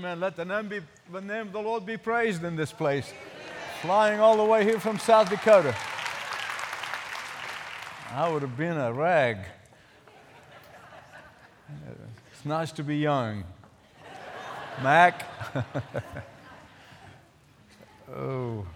Amen. 0.00 0.18
Let 0.18 0.34
the 0.34 0.46
name, 0.46 0.66
be, 0.66 0.80
the 1.12 1.20
name 1.20 1.48
of 1.48 1.52
the 1.52 1.60
Lord 1.60 1.84
be 1.84 1.98
praised 1.98 2.42
in 2.42 2.56
this 2.56 2.72
place. 2.72 3.12
Flying 3.82 4.18
all 4.18 4.38
the 4.38 4.44
way 4.44 4.64
here 4.64 4.80
from 4.80 4.98
South 4.98 5.28
Dakota. 5.28 5.76
I 8.10 8.30
would 8.30 8.40
have 8.40 8.56
been 8.56 8.78
a 8.78 8.90
rag. 8.94 9.40
It's 12.32 12.46
nice 12.46 12.72
to 12.72 12.82
be 12.82 12.96
young. 12.96 13.44
Mac. 14.82 15.26
oh. 18.16 18.66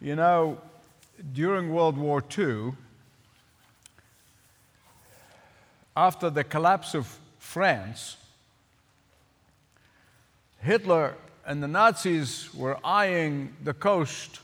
You 0.00 0.16
know, 0.16 0.58
during 1.34 1.70
World 1.70 1.98
War 1.98 2.24
II, 2.38 2.72
after 5.94 6.30
the 6.30 6.44
collapse 6.44 6.94
of 6.94 7.18
France, 7.38 8.16
Hitler 10.66 11.14
and 11.46 11.62
the 11.62 11.68
Nazis 11.68 12.52
were 12.52 12.76
eyeing 12.84 13.54
the 13.62 13.72
coast 13.72 14.40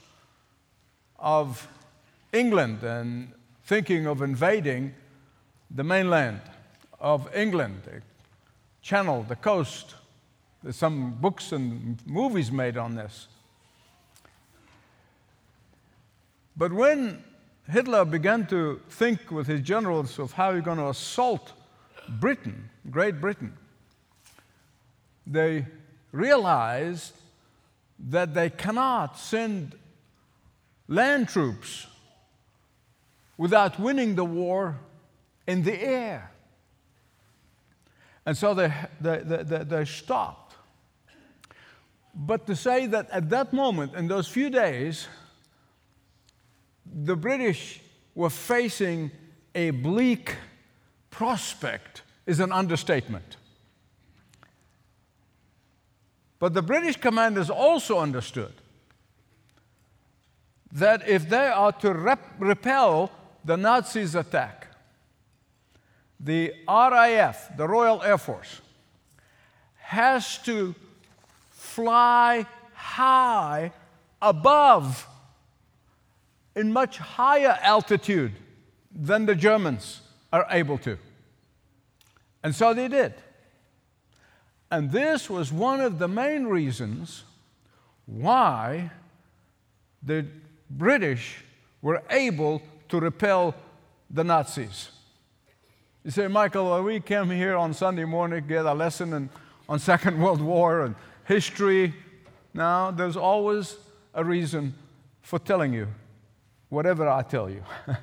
of 1.18 1.66
England 2.32 2.84
and 2.84 3.32
thinking 3.64 4.06
of 4.06 4.22
invading 4.22 4.94
the 5.68 5.82
mainland 5.82 6.40
of 7.00 7.28
England, 7.34 7.82
the 7.84 8.02
channel, 8.82 9.24
the 9.24 9.34
coast. 9.34 9.96
There's 10.62 10.76
some 10.76 11.14
books 11.20 11.50
and 11.50 11.98
movies 12.06 12.52
made 12.52 12.76
on 12.76 12.94
this. 12.94 13.26
But 16.56 16.72
when 16.72 17.24
Hitler 17.68 18.04
began 18.04 18.46
to 18.46 18.80
think 18.90 19.32
with 19.32 19.48
his 19.48 19.60
generals 19.60 20.20
of 20.20 20.30
how 20.34 20.54
he's 20.54 20.62
going 20.62 20.78
to 20.78 20.88
assault 20.88 21.52
Britain, 22.08 22.70
Great 22.92 23.20
Britain, 23.20 23.54
they 25.26 25.66
realized 26.12 27.14
that 27.98 28.34
they 28.34 28.50
cannot 28.50 29.18
send 29.18 29.74
land 30.88 31.28
troops 31.28 31.86
without 33.36 33.80
winning 33.80 34.14
the 34.14 34.24
war 34.24 34.78
in 35.46 35.62
the 35.62 35.82
air. 35.82 36.30
And 38.24 38.36
so 38.36 38.54
they, 38.54 38.72
they, 39.00 39.18
they, 39.18 39.64
they, 39.64 39.84
stopped. 39.84 40.54
But 42.14 42.46
to 42.46 42.54
say 42.54 42.86
that 42.86 43.10
at 43.10 43.30
that 43.30 43.52
moment, 43.52 43.94
in 43.94 44.06
those 44.06 44.28
few 44.28 44.50
days, 44.50 45.08
the 46.86 47.16
British 47.16 47.80
were 48.14 48.30
facing 48.30 49.10
a 49.54 49.70
bleak 49.70 50.36
prospect 51.10 52.02
is 52.26 52.38
an 52.38 52.52
understatement. 52.52 53.36
But 56.42 56.54
the 56.54 56.62
British 56.62 56.96
commanders 56.96 57.50
also 57.50 58.00
understood 58.00 58.52
that 60.72 61.08
if 61.08 61.28
they 61.28 61.46
are 61.46 61.70
to 61.74 61.94
rep- 61.94 62.34
repel 62.40 63.12
the 63.44 63.56
Nazis' 63.56 64.16
attack, 64.16 64.66
the 66.18 66.52
RAF, 66.66 67.56
the 67.56 67.68
Royal 67.68 68.02
Air 68.02 68.18
Force, 68.18 68.60
has 69.76 70.36
to 70.38 70.74
fly 71.52 72.44
high 72.74 73.70
above, 74.20 75.06
in 76.56 76.72
much 76.72 76.98
higher 76.98 77.56
altitude 77.62 78.32
than 78.90 79.26
the 79.26 79.36
Germans 79.36 80.00
are 80.32 80.48
able 80.50 80.78
to. 80.78 80.98
And 82.42 82.52
so 82.52 82.74
they 82.74 82.88
did. 82.88 83.14
And 84.72 84.90
this 84.90 85.28
was 85.28 85.52
one 85.52 85.82
of 85.82 85.98
the 85.98 86.08
main 86.08 86.46
reasons 86.46 87.24
why 88.06 88.90
the 90.02 90.24
British 90.70 91.44
were 91.82 92.02
able 92.08 92.62
to 92.88 92.98
repel 92.98 93.54
the 94.08 94.24
Nazis. 94.24 94.88
You 96.02 96.10
say, 96.10 96.26
Michael, 96.26 96.82
we 96.82 97.00
came 97.00 97.28
here 97.28 97.54
on 97.54 97.74
Sunday 97.74 98.06
morning 98.06 98.40
to 98.40 98.48
get 98.48 98.64
a 98.64 98.72
lesson 98.72 99.12
in, 99.12 99.28
on 99.68 99.78
Second 99.78 100.18
World 100.18 100.40
War 100.40 100.80
and 100.80 100.94
history. 101.26 101.92
Now, 102.54 102.90
there's 102.90 103.18
always 103.18 103.76
a 104.14 104.24
reason 104.24 104.72
for 105.20 105.38
telling 105.38 105.74
you 105.74 105.86
whatever 106.70 107.06
I 107.10 107.20
tell 107.24 107.50
you. 107.50 107.62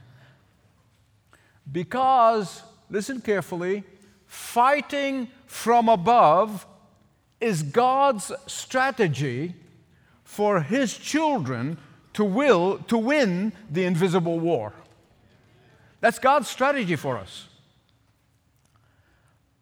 because, 1.72 2.62
listen 2.92 3.22
carefully, 3.22 3.84
fighting 4.28 5.30
from 5.50 5.90
above 5.90 6.68
is 7.42 7.64
God's 7.64 8.32
strategy 8.46 9.56
for 10.24 10.62
his 10.62 10.96
children 10.96 11.80
to 12.14 12.24
will 12.24 12.78
to 12.88 12.96
win 12.96 13.52
the 13.68 13.84
invisible 13.84 14.40
war. 14.40 14.74
That's 16.02 16.20
God's 16.20 16.48
strategy 16.48 16.96
for 16.96 17.18
us. 17.18 17.48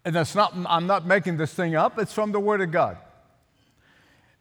And 0.04 0.14
that's 0.14 0.36
not 0.36 0.54
I'm 0.68 0.88
not 0.88 1.06
making 1.06 1.38
this 1.38 1.54
thing 1.54 1.74
up, 1.74 1.98
it's 1.98 2.12
from 2.12 2.34
the 2.34 2.40
word 2.40 2.60
of 2.60 2.70
God. 2.70 2.98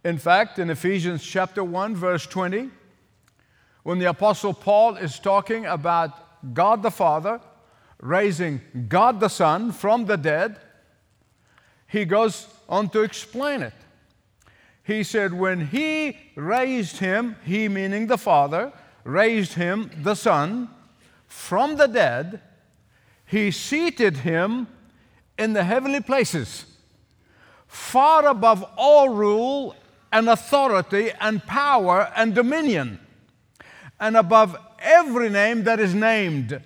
In 0.05 0.19
fact, 0.19 0.59
in 0.59 0.69
Ephesians 0.69 1.25
chapter 1.25 1.62
1 1.62 1.95
verse 1.95 2.27
20, 2.27 2.71
when 3.85 4.01
the 4.01 4.06
apostle 4.06 4.53
Paul 4.53 4.97
is 4.97 5.21
talking 5.21 5.65
about 5.65 6.53
God 6.53 6.83
the 6.83 6.91
Father 6.91 7.41
raising 8.01 8.61
God 8.89 9.21
the 9.21 9.29
Son 9.29 9.71
from 9.71 10.06
the 10.06 10.17
dead, 10.17 10.59
he 11.87 12.05
goes 12.05 12.47
on 12.69 12.89
to 12.91 13.03
explain 13.03 13.63
it. 13.63 13.73
He 14.83 15.03
said, 15.03 15.33
When 15.33 15.67
he 15.67 16.17
raised 16.35 16.99
him, 16.99 17.37
he 17.45 17.69
meaning 17.69 18.07
the 18.07 18.19
Father, 18.19 18.73
raised 19.05 19.55
him, 19.55 19.91
the 20.03 20.15
Son, 20.15 20.69
from 21.27 21.77
the 21.77 21.87
dead, 21.87 22.41
he 23.25 23.51
seated 23.51 24.19
him 24.19 24.69
in 25.39 25.53
the 25.53 25.65
heavenly 25.65 26.01
places, 26.01 26.67
far 27.67 28.27
above 28.27 28.65
all 28.77 29.09
rule 29.09 29.75
and 30.13 30.29
authority 30.29 31.11
and 31.21 31.45
power 31.45 32.13
and 32.17 32.35
dominion, 32.35 33.01
and 33.99 34.17
above 34.17 34.57
every 34.79 35.29
name 35.29 35.65
that 35.65 35.81
is 35.81 35.95
named 35.95 36.61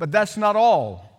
but 0.00 0.10
that's 0.10 0.38
not 0.38 0.56
all. 0.56 1.09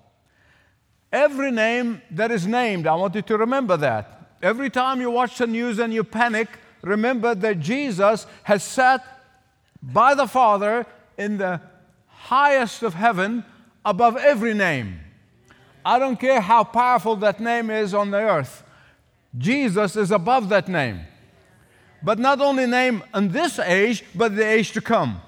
Every 1.12 1.52
name 1.52 2.02
that 2.12 2.32
is 2.32 2.48
named, 2.48 2.88
I 2.88 2.96
want 2.96 3.16
you 3.16 3.22
to 3.22 3.38
remember 3.38 3.78
that. 3.78 4.38
Every 4.42 4.70
time 4.70 5.02
you 5.02 5.12
watch 5.12 5.38
the 5.38 5.48
news 5.48 5.80
and 5.80 5.94
you 5.94 6.04
panic, 6.04 6.48
remember 6.82 7.36
that 7.36 7.60
Jesus 7.60 8.26
has 8.44 8.64
sat 8.64 9.06
by 9.82 10.16
the 10.16 10.28
Father 10.28 10.86
in 11.18 11.38
the 11.38 11.62
highest 12.08 12.82
of 12.84 12.94
heaven 12.94 13.44
above 13.84 14.16
every 14.18 14.54
name. 14.54 15.00
I 15.84 16.00
don't 16.00 16.20
care 16.20 16.40
how 16.40 16.64
powerful 16.64 17.16
that 17.18 17.40
name 17.40 17.70
is 17.70 17.94
on 17.94 18.12
the 18.12 18.18
earth, 18.18 18.64
Jesus 19.38 19.96
is 19.96 20.12
above 20.12 20.50
that 20.50 20.68
name. 20.68 21.02
But 22.04 22.20
not 22.20 22.42
only 22.42 22.66
name 22.66 23.04
in 23.14 23.30
this 23.30 23.60
age, 23.60 24.04
but 24.16 24.36
the 24.36 24.46
age 24.46 24.72
to 24.72 24.82
come 24.82 25.22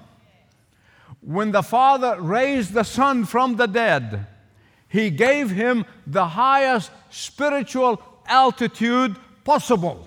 when 1.24 1.52
the 1.52 1.62
Father 1.62 2.20
raised 2.20 2.72
the 2.72 2.82
Son 2.82 3.24
from 3.24 3.56
the 3.56 3.66
dead, 3.66 4.26
He 4.94 5.10
gave 5.10 5.50
him 5.50 5.86
the 6.06 6.24
highest 6.24 6.92
spiritual 7.10 8.00
altitude 8.28 9.16
possible. 9.42 10.06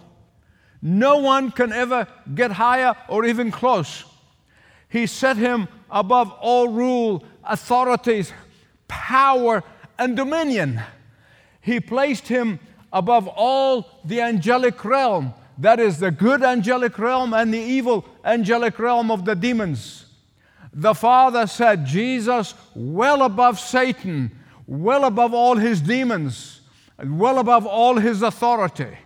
No 0.82 1.18
one 1.18 1.52
can 1.52 1.74
ever 1.74 2.08
get 2.34 2.54
higher 2.54 2.96
or 3.10 3.26
even 3.26 3.52
close. 3.52 4.06
He 4.88 5.06
set 5.06 5.36
him 5.36 5.68
above 5.92 6.32
all 6.40 6.70
rule, 6.70 7.26
authorities, 7.44 8.32
power, 8.88 9.62
and 10.00 10.16
dominion. 10.16 10.80
He 11.60 11.82
placed 11.82 12.30
him 12.30 12.58
above 12.94 13.28
all 13.28 14.00
the 14.06 14.22
angelic 14.22 14.86
realm, 14.86 15.34
that 15.58 15.82
is, 15.82 16.00
the 16.00 16.12
good 16.12 16.42
angelic 16.42 16.98
realm 16.98 17.34
and 17.34 17.54
the 17.54 17.60
evil 17.60 18.06
angelic 18.24 18.80
realm 18.80 19.12
of 19.12 19.26
the 19.26 19.36
demons 19.36 20.06
the 20.78 20.94
Father 20.94 21.48
said, 21.48 21.88
Jesus, 21.88 22.54
well 22.76 23.24
above 23.24 23.60
Satan, 23.60 24.32
well 24.68 25.06
above 25.06 25.34
all 25.34 25.56
his 25.56 25.82
demons, 25.82 26.62
well 27.04 27.40
above 27.40 27.66
all 27.66 27.98
his 27.98 28.22
authority. 28.22 28.98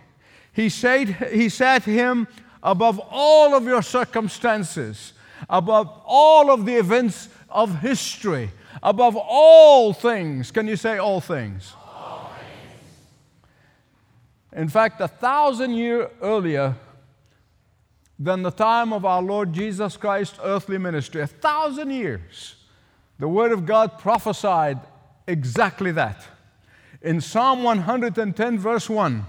He 0.52 0.68
said, 0.68 1.08
he 1.32 1.48
set 1.48 1.84
him 1.84 2.28
above 2.62 3.00
all 3.10 3.54
of 3.54 3.64
your 3.64 3.80
circumstances, 3.80 5.14
above 5.48 5.88
all 6.04 6.50
of 6.50 6.66
the 6.66 6.74
events 6.74 7.28
of 7.48 7.78
history, 7.80 8.50
above 8.82 9.16
all 9.16 9.92
things. 9.92 10.50
Can 10.50 10.68
you 10.68 10.76
say 10.76 10.98
all 10.98 11.20
things? 11.20 11.72
All 11.86 12.30
things. 12.38 12.80
In 14.60 14.68
fact, 14.68 15.00
a 15.00 15.08
thousand 15.08 15.72
years 15.72 16.10
earlier, 16.20 16.74
than 18.22 18.42
the 18.42 18.50
time 18.50 18.92
of 18.92 19.04
our 19.04 19.20
Lord 19.20 19.52
Jesus 19.52 19.96
Christ's 19.96 20.38
earthly 20.44 20.78
ministry. 20.78 21.22
A 21.22 21.26
thousand 21.26 21.90
years. 21.90 22.54
The 23.18 23.26
Word 23.26 23.50
of 23.50 23.66
God 23.66 23.98
prophesied 23.98 24.78
exactly 25.32 25.90
that. 25.92 26.24
In 27.00 27.20
Psalm 27.20 27.62
110, 27.62 28.58
verse 28.58 28.88
1, 28.88 29.24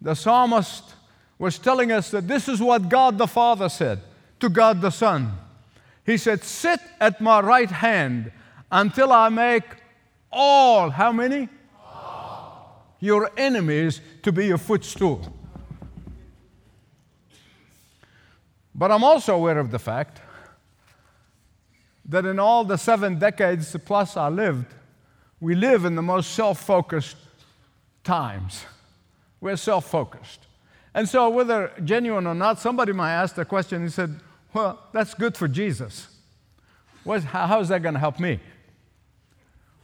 the 0.00 0.14
psalmist 0.14 0.94
was 1.38 1.58
telling 1.58 1.90
us 1.90 2.10
that 2.10 2.28
this 2.28 2.48
is 2.48 2.60
what 2.60 2.88
God 2.88 3.18
the 3.18 3.26
Father 3.26 3.68
said 3.68 4.00
to 4.38 4.48
God 4.48 4.80
the 4.80 4.90
Son. 4.90 5.32
He 6.06 6.16
said, 6.16 6.44
Sit 6.44 6.80
at 7.00 7.20
my 7.20 7.40
right 7.40 7.70
hand 7.70 8.30
until 8.70 9.12
I 9.12 9.30
make 9.30 9.64
all, 10.30 10.90
how 10.90 11.10
many? 11.10 11.48
All. 11.82 12.86
Your 13.00 13.30
enemies 13.36 14.00
to 14.22 14.30
be 14.30 14.46
your 14.46 14.58
footstool. 14.58 15.32
But 18.74 18.90
I'm 18.90 19.04
also 19.04 19.34
aware 19.34 19.58
of 19.58 19.70
the 19.70 19.78
fact 19.78 20.20
that 22.06 22.26
in 22.26 22.38
all 22.38 22.64
the 22.64 22.76
seven 22.76 23.18
decades 23.18 23.74
plus 23.84 24.16
I 24.16 24.28
lived, 24.28 24.66
we 25.44 25.54
live 25.54 25.84
in 25.84 25.94
the 25.94 26.02
most 26.02 26.30
self 26.30 26.58
focused 26.58 27.16
times. 28.02 28.64
We're 29.42 29.56
self 29.56 29.84
focused. 29.90 30.46
And 30.94 31.06
so, 31.06 31.28
whether 31.28 31.70
genuine 31.84 32.26
or 32.26 32.34
not, 32.34 32.58
somebody 32.58 32.92
might 32.92 33.12
ask 33.12 33.34
the 33.34 33.44
question 33.44 33.82
and 33.82 33.92
said, 33.92 34.20
Well, 34.54 34.82
that's 34.92 35.12
good 35.12 35.36
for 35.36 35.46
Jesus. 35.46 36.08
how 37.26 37.60
is 37.60 37.68
that 37.68 37.82
going 37.82 37.92
to 37.92 38.00
help 38.00 38.18
me? 38.18 38.40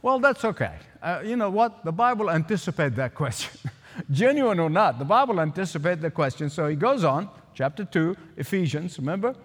Well, 0.01 0.17
that's 0.17 0.43
okay. 0.43 0.77
Uh, 0.99 1.21
you 1.23 1.35
know 1.35 1.51
what? 1.51 1.85
The 1.85 1.91
Bible 1.91 2.31
anticipates 2.31 2.95
that 2.95 3.13
question. 3.13 3.69
genuine 4.11 4.59
or 4.59 4.69
not, 4.69 4.97
the 4.97 5.05
Bible 5.05 5.39
anticipates 5.39 6.01
the 6.01 6.09
question. 6.09 6.49
So 6.49 6.67
he 6.69 6.75
goes 6.75 7.03
on, 7.03 7.29
chapter 7.53 7.85
2, 7.85 8.17
Ephesians, 8.37 8.97
remember? 8.97 9.35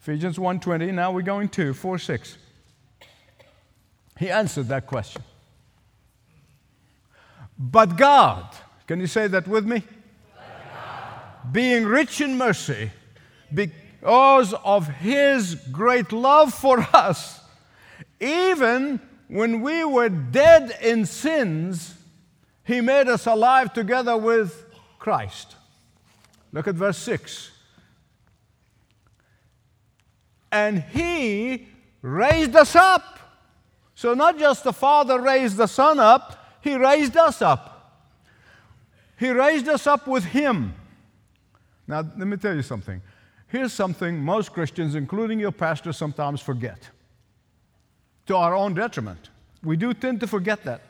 Ephesians 0.00 0.36
1.20, 0.36 0.92
now 0.92 1.12
we're 1.12 1.22
going 1.22 1.48
to 1.50 1.72
4, 1.72 1.96
6. 1.96 2.38
He 4.18 4.30
answered 4.30 4.66
that 4.66 4.88
question. 4.88 5.22
But 7.58 7.96
God, 7.96 8.46
can 8.86 9.00
you 9.00 9.06
say 9.06 9.26
that 9.28 9.46
with 9.46 9.66
me? 9.66 9.82
Being 11.52 11.84
rich 11.84 12.20
in 12.20 12.36
mercy, 12.38 12.90
because 13.52 14.54
of 14.64 14.88
his 14.88 15.54
great 15.70 16.12
love 16.12 16.54
for 16.54 16.80
us, 16.92 17.40
even 18.20 19.00
when 19.28 19.60
we 19.60 19.84
were 19.84 20.08
dead 20.08 20.76
in 20.82 21.06
sins, 21.06 21.94
he 22.64 22.80
made 22.80 23.08
us 23.08 23.26
alive 23.26 23.72
together 23.72 24.16
with 24.16 24.64
Christ. 24.98 25.56
Look 26.52 26.66
at 26.66 26.74
verse 26.74 26.98
6. 26.98 27.50
and 30.54 30.84
He 30.92 31.66
raised 32.00 32.54
us 32.54 32.76
up. 32.76 33.18
So, 33.96 34.14
not 34.14 34.38
just 34.38 34.62
the 34.62 34.72
Father 34.72 35.20
raised 35.20 35.56
the 35.56 35.66
Son 35.66 35.98
up, 35.98 36.43
He 36.64 36.76
raised 36.76 37.14
us 37.14 37.42
up. 37.42 38.08
He 39.18 39.28
raised 39.28 39.68
us 39.68 39.86
up 39.86 40.06
with 40.06 40.24
Him. 40.24 40.74
Now, 41.86 41.98
let 41.98 42.26
me 42.26 42.38
tell 42.38 42.56
you 42.56 42.62
something. 42.62 43.02
Here's 43.48 43.74
something 43.74 44.18
most 44.18 44.54
Christians, 44.54 44.94
including 44.94 45.38
your 45.38 45.52
pastor, 45.52 45.92
sometimes 45.92 46.40
forget 46.40 46.88
to 48.26 48.34
our 48.34 48.54
own 48.54 48.72
detriment. 48.72 49.28
We 49.62 49.76
do 49.76 49.92
tend 49.92 50.20
to 50.20 50.26
forget 50.26 50.64
that. 50.64 50.80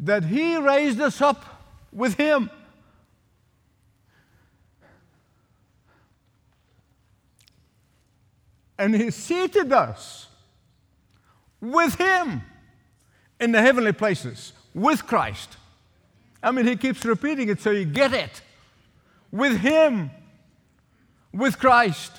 That 0.00 0.24
He 0.24 0.56
raised 0.56 1.00
us 1.00 1.20
up 1.20 1.44
with 1.92 2.16
Him. 2.16 2.50
and 8.76 8.96
He 8.96 9.10
seated 9.12 9.72
us 9.72 10.26
with 11.60 11.94
Him 11.96 12.42
in 13.40 13.52
the 13.52 13.60
heavenly 13.60 13.92
places, 13.92 14.52
with 14.74 15.06
Christ. 15.06 15.56
I 16.42 16.50
mean, 16.52 16.66
He 16.66 16.76
keeps 16.76 17.04
repeating 17.04 17.48
it 17.48 17.60
so 17.60 17.70
you 17.70 17.84
get 17.84 18.12
it. 18.12 18.42
With 19.32 19.58
Him, 19.58 20.10
with 21.32 21.58
Christ. 21.58 22.12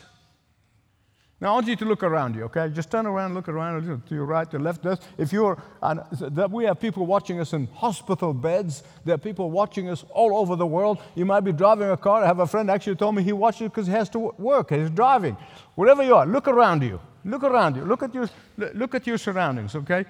Now, 1.42 1.50
I 1.50 1.54
want 1.54 1.68
you 1.68 1.76
to 1.76 1.86
look 1.86 2.04
around 2.04 2.36
you, 2.36 2.44
okay? 2.44 2.70
Just 2.70 2.92
turn 2.92 3.08
around, 3.08 3.34
look 3.34 3.50
around 3.50 4.04
to 4.08 4.16
your 4.16 4.26
right, 4.26 4.46
to 4.52 4.58
your 4.58 4.62
left. 4.62 4.86
If 5.18 5.34
you're, 5.34 5.58
that 5.82 6.52
we 6.52 6.66
have 6.66 6.80
people 6.80 7.08
watching 7.08 7.40
us 7.40 7.54
in 7.54 7.66
hospital 7.74 8.32
beds. 8.32 8.84
There 9.06 9.16
are 9.16 9.18
people 9.18 9.50
watching 9.50 9.90
us 9.90 10.06
all 10.12 10.38
over 10.38 10.56
the 10.56 10.68
world. 10.68 11.00
You 11.16 11.26
might 11.26 11.40
be 11.40 11.52
driving 11.52 11.90
a 11.90 11.98
car. 11.98 12.24
I 12.24 12.28
have 12.28 12.38
a 12.38 12.46
friend 12.46 12.70
actually 12.70 12.96
told 12.96 13.16
me 13.16 13.24
he 13.24 13.34
watches 13.34 13.70
because 13.70 13.88
he 13.88 13.94
has 13.94 14.08
to 14.10 14.20
work. 14.38 14.70
He's 14.70 14.92
driving. 14.92 15.36
Wherever 15.74 16.04
you 16.04 16.14
are, 16.14 16.28
look 16.28 16.48
around 16.48 16.84
you. 16.84 17.00
Look 17.26 17.44
around 17.44 17.76
you. 17.76 17.86
Look 17.86 18.04
at 18.04 18.14
your, 18.14 18.30
look 18.76 18.94
at 18.94 19.08
your 19.08 19.18
surroundings, 19.18 19.76
okay? 19.76 20.06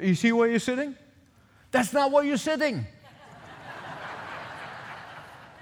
You 0.00 0.14
see 0.14 0.32
where 0.32 0.48
you're 0.48 0.58
sitting? 0.58 0.94
That's 1.70 1.92
not 1.92 2.12
where 2.12 2.24
you're 2.24 2.36
sitting. 2.36 2.86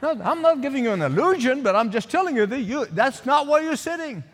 No, 0.03 0.21
I'm 0.23 0.43
not 0.43 0.61
giving 0.61 0.85
you 0.85 0.91
an 0.93 1.01
illusion, 1.01 1.63
but 1.63 1.77
I'm 1.77 1.91
just 1.93 2.11
telling 2.11 2.37
you 2.37 2.45
that 2.47 2.61
you, 2.61 2.87
that's 2.87 3.25
not 3.25 3.47
where 3.47 3.63
you're 3.63 3.77
sitting. 3.77 4.25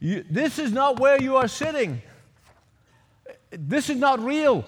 You, 0.00 0.24
this 0.28 0.58
is 0.58 0.72
not 0.72 0.98
where 0.98 1.22
you 1.22 1.36
are 1.36 1.48
sitting. 1.48 2.02
This 3.50 3.88
is 3.88 3.96
not 3.96 4.18
real. 4.18 4.64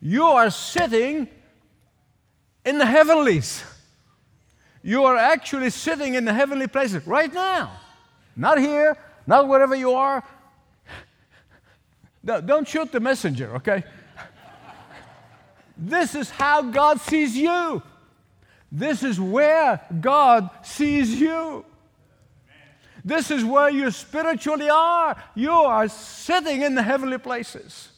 You 0.00 0.24
are 0.24 0.50
sitting 0.50 1.28
in 2.64 2.78
the 2.78 2.86
heavenlies. 2.86 3.64
You 4.82 5.04
are 5.04 5.16
actually 5.16 5.70
sitting 5.70 6.14
in 6.14 6.24
the 6.24 6.32
heavenly 6.32 6.68
places 6.68 7.06
right 7.06 7.32
now. 7.32 7.72
Not 8.36 8.58
here, 8.58 8.96
not 9.26 9.48
wherever 9.48 9.74
you 9.74 9.92
are. 9.92 10.22
No, 12.24 12.40
don't 12.40 12.66
shoot 12.66 12.90
the 12.90 13.00
messenger, 13.00 13.54
okay? 13.56 13.84
This 15.76 16.14
is 16.14 16.30
how 16.30 16.62
God 16.62 17.00
sees 17.00 17.36
you. 17.36 17.82
This 18.72 19.02
is 19.02 19.20
where 19.20 19.80
God 20.00 20.48
sees 20.62 21.20
you. 21.20 21.64
This 23.04 23.30
is 23.30 23.44
where 23.44 23.68
you 23.68 23.90
spiritually 23.90 24.70
are. 24.70 25.22
You 25.34 25.52
are 25.52 25.88
sitting 25.88 26.62
in 26.62 26.74
the 26.74 26.82
heavenly 26.82 27.18
places. 27.18 27.90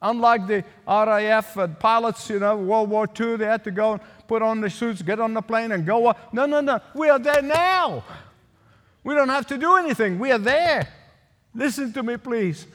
Unlike 0.00 0.46
the 0.46 0.64
RAF 0.86 1.78
pilots, 1.80 2.30
you 2.30 2.38
know, 2.38 2.56
World 2.56 2.90
War 2.90 3.08
II, 3.18 3.36
they 3.36 3.46
had 3.46 3.64
to 3.64 3.70
go 3.72 3.94
and 3.94 4.00
put 4.28 4.40
on 4.40 4.60
the 4.60 4.70
suits, 4.70 5.02
get 5.02 5.18
on 5.18 5.34
the 5.34 5.42
plane, 5.42 5.72
and 5.72 5.84
go. 5.84 6.06
Up. 6.06 6.32
No, 6.32 6.46
no, 6.46 6.60
no. 6.60 6.80
We 6.94 7.08
are 7.08 7.18
there 7.18 7.42
now. 7.42 8.04
We 9.02 9.14
don't 9.14 9.28
have 9.28 9.46
to 9.48 9.58
do 9.58 9.74
anything. 9.76 10.18
We 10.18 10.30
are 10.30 10.38
there. 10.38 10.88
Listen 11.54 11.92
to 11.92 12.02
me, 12.02 12.16
please. 12.16 12.66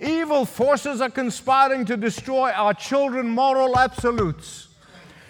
Evil 0.00 0.44
forces 0.44 1.00
are 1.00 1.10
conspiring 1.10 1.84
to 1.86 1.96
destroy 1.96 2.50
our 2.50 2.72
children 2.72 3.28
moral 3.28 3.76
absolutes. 3.76 4.68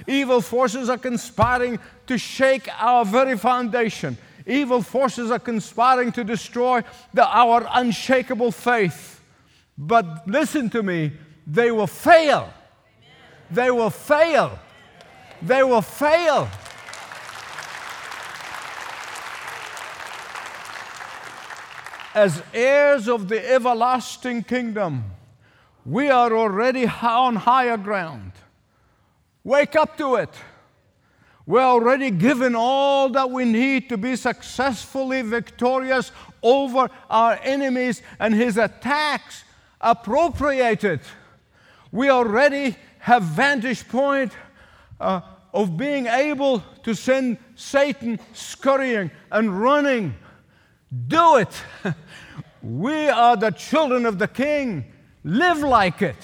Evil 0.06 0.40
forces 0.40 0.88
are 0.88 0.98
conspiring 0.98 1.78
to 2.06 2.18
shake 2.18 2.68
our 2.78 3.04
very 3.04 3.36
foundation. 3.36 4.16
Evil 4.46 4.82
forces 4.82 5.30
are 5.30 5.38
conspiring 5.38 6.12
to 6.12 6.24
destroy 6.24 6.82
the, 7.12 7.26
our 7.26 7.66
unshakable 7.74 8.50
faith. 8.50 9.22
But 9.76 10.26
listen 10.26 10.70
to 10.70 10.82
me, 10.82 11.12
they 11.46 11.70
will 11.70 11.86
fail. 11.86 12.52
They 13.50 13.70
will 13.70 13.90
fail. 13.90 14.58
They 15.42 15.62
will 15.62 15.82
fail. 15.82 16.48
As 22.18 22.42
heirs 22.52 23.06
of 23.06 23.28
the 23.28 23.48
everlasting 23.48 24.42
kingdom, 24.42 25.04
we 25.86 26.10
are 26.10 26.36
already 26.36 26.84
on 26.84 27.36
higher 27.36 27.76
ground. 27.76 28.32
Wake 29.44 29.76
up 29.76 29.96
to 29.96 30.16
it. 30.16 30.30
We're 31.46 31.62
already 31.62 32.10
given 32.10 32.56
all 32.56 33.08
that 33.10 33.30
we 33.30 33.44
need 33.44 33.88
to 33.90 33.96
be 33.96 34.16
successfully 34.16 35.22
victorious 35.22 36.10
over 36.42 36.90
our 37.08 37.38
enemies 37.40 38.02
and 38.18 38.34
his 38.34 38.56
attacks 38.56 39.44
appropriated. 39.80 40.98
We 41.92 42.10
already 42.10 42.74
have 42.98 43.22
vantage 43.22 43.86
point 43.88 44.32
uh, 45.00 45.20
of 45.54 45.76
being 45.76 46.06
able 46.06 46.64
to 46.82 46.94
send 46.94 47.38
Satan 47.54 48.18
scurrying 48.32 49.12
and 49.30 49.62
running 49.62 50.16
do 51.06 51.36
it. 51.36 51.62
we 52.62 53.08
are 53.08 53.36
the 53.36 53.50
children 53.50 54.06
of 54.06 54.18
the 54.18 54.28
King. 54.28 54.92
Live 55.24 55.58
like 55.58 56.02
it. 56.02 56.16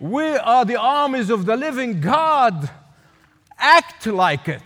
We 0.00 0.24
are 0.36 0.64
the 0.64 0.76
armies 0.76 1.30
of 1.30 1.46
the 1.46 1.56
living 1.56 2.00
God. 2.00 2.70
Act 3.58 4.06
like 4.06 4.48
it. 4.48 4.62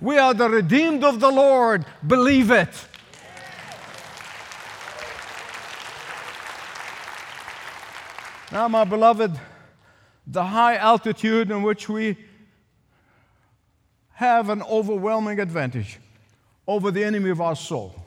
We 0.00 0.18
are 0.18 0.32
the 0.32 0.48
redeemed 0.48 1.04
of 1.04 1.20
the 1.20 1.30
Lord. 1.30 1.84
Believe 2.06 2.50
it. 2.50 2.68
Now, 8.52 8.68
my 8.68 8.84
beloved, 8.84 9.38
the 10.26 10.44
high 10.44 10.76
altitude 10.76 11.50
in 11.50 11.62
which 11.62 11.88
we 11.88 12.16
have 14.12 14.48
an 14.48 14.62
overwhelming 14.62 15.40
advantage 15.40 15.98
over 16.66 16.90
the 16.90 17.04
enemy 17.04 17.30
of 17.30 17.40
our 17.40 17.56
soul 17.56 18.05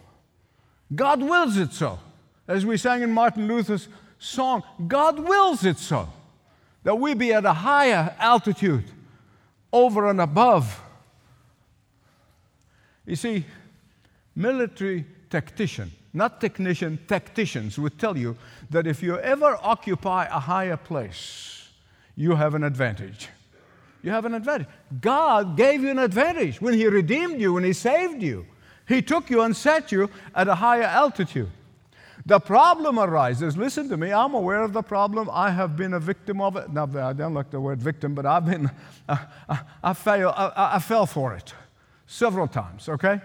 God 0.93 1.21
wills 1.21 1.57
it 1.57 1.71
so. 1.73 1.99
As 2.47 2.65
we 2.65 2.77
sang 2.77 3.01
in 3.01 3.11
Martin 3.11 3.47
Luther's 3.47 3.87
song, 4.17 4.63
God 4.87 5.19
wills 5.19 5.63
it 5.65 5.77
so. 5.77 6.09
that 6.83 6.95
we 6.95 7.13
be 7.13 7.33
at 7.33 7.45
a 7.45 7.53
higher 7.53 8.15
altitude, 8.19 8.85
over 9.71 10.09
and 10.09 10.21
above. 10.21 10.81
You 13.05 13.15
see, 13.15 13.45
military 14.35 15.05
tactician, 15.29 15.91
not 16.13 16.41
technician, 16.41 16.99
tacticians 17.07 17.77
would 17.77 17.99
tell 17.99 18.17
you 18.17 18.37
that 18.69 18.87
if 18.87 19.03
you 19.03 19.19
ever 19.19 19.57
occupy 19.61 20.25
a 20.25 20.39
higher 20.39 20.77
place, 20.77 21.69
you 22.15 22.35
have 22.35 22.55
an 22.55 22.63
advantage. 22.63 23.29
You 24.01 24.11
have 24.11 24.25
an 24.25 24.33
advantage. 24.33 24.67
God 25.01 25.57
gave 25.57 25.81
you 25.83 25.89
an 25.89 25.99
advantage 25.99 26.61
when 26.61 26.73
He 26.73 26.87
redeemed 26.87 27.41
you, 27.41 27.53
when 27.53 27.63
He 27.63 27.73
saved 27.73 28.23
you. 28.23 28.45
He 28.89 29.03
took 29.03 29.29
you 29.29 29.43
and 29.43 29.55
set 29.55 29.91
you 29.91 30.09
at 30.33 30.47
a 30.47 30.55
higher 30.55 30.81
altitude. 30.81 31.51
The 32.25 32.39
problem 32.39 32.97
arises, 32.97 33.55
listen 33.55 33.87
to 33.89 33.97
me, 33.97 34.11
I'm 34.11 34.33
aware 34.33 34.63
of 34.63 34.73
the 34.73 34.81
problem. 34.81 35.29
I 35.31 35.51
have 35.51 35.77
been 35.77 35.93
a 35.93 35.99
victim 35.99 36.41
of 36.41 36.55
it. 36.55 36.73
Now, 36.73 36.89
I 36.99 37.13
don't 37.13 37.35
like 37.35 37.51
the 37.51 37.61
word 37.61 37.79
victim, 37.79 38.15
but 38.15 38.25
I've 38.25 38.47
been, 38.47 38.71
uh, 39.09 39.17
I, 39.47 39.59
I, 39.83 39.93
fail, 39.93 40.33
I, 40.35 40.75
I 40.75 40.79
fell 40.79 41.05
for 41.05 41.35
it 41.35 41.53
several 42.07 42.47
times, 42.47 42.89
okay? 42.89 43.21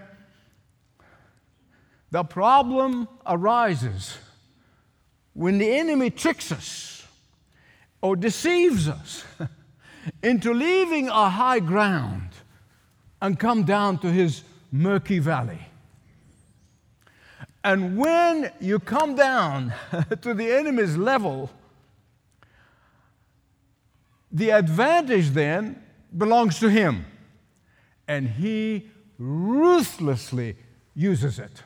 The 2.11 2.23
problem 2.23 3.07
arises 3.25 4.19
when 5.33 5.57
the 5.57 5.69
enemy 5.69 6.11
tricks 6.11 6.51
us 6.51 7.07
or 8.01 8.15
deceives 8.15 8.87
us 8.87 9.25
into 10.23 10.53
leaving 10.53 11.09
our 11.09 11.31
high 11.31 11.59
ground 11.59 12.29
and 13.19 13.39
come 13.39 13.63
down 13.63 13.97
to 13.97 14.11
his 14.11 14.43
murky 14.75 15.19
valley. 15.19 15.59
And 17.63 17.97
when 17.97 18.51
you 18.59 18.79
come 18.79 19.15
down 19.15 19.73
to 20.21 20.33
the 20.33 20.51
enemy's 20.51 20.97
level, 20.97 21.49
the 24.31 24.51
advantage 24.51 25.29
then 25.29 25.81
belongs 26.15 26.59
to 26.59 26.69
him. 26.69 27.05
And 28.07 28.27
he 28.27 28.89
ruthlessly 29.17 30.57
uses 30.93 31.39
it. 31.39 31.63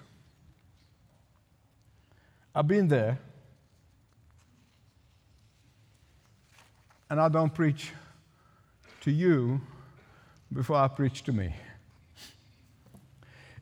I've 2.56 2.68
been 2.68 2.88
there. 2.88 3.20
And 7.10 7.20
I 7.20 7.28
don't 7.28 7.54
preach 7.54 7.92
to 9.02 9.12
you 9.12 9.60
before 10.54 10.78
I 10.78 10.88
preach 10.88 11.24
to 11.24 11.34
me. 11.34 11.54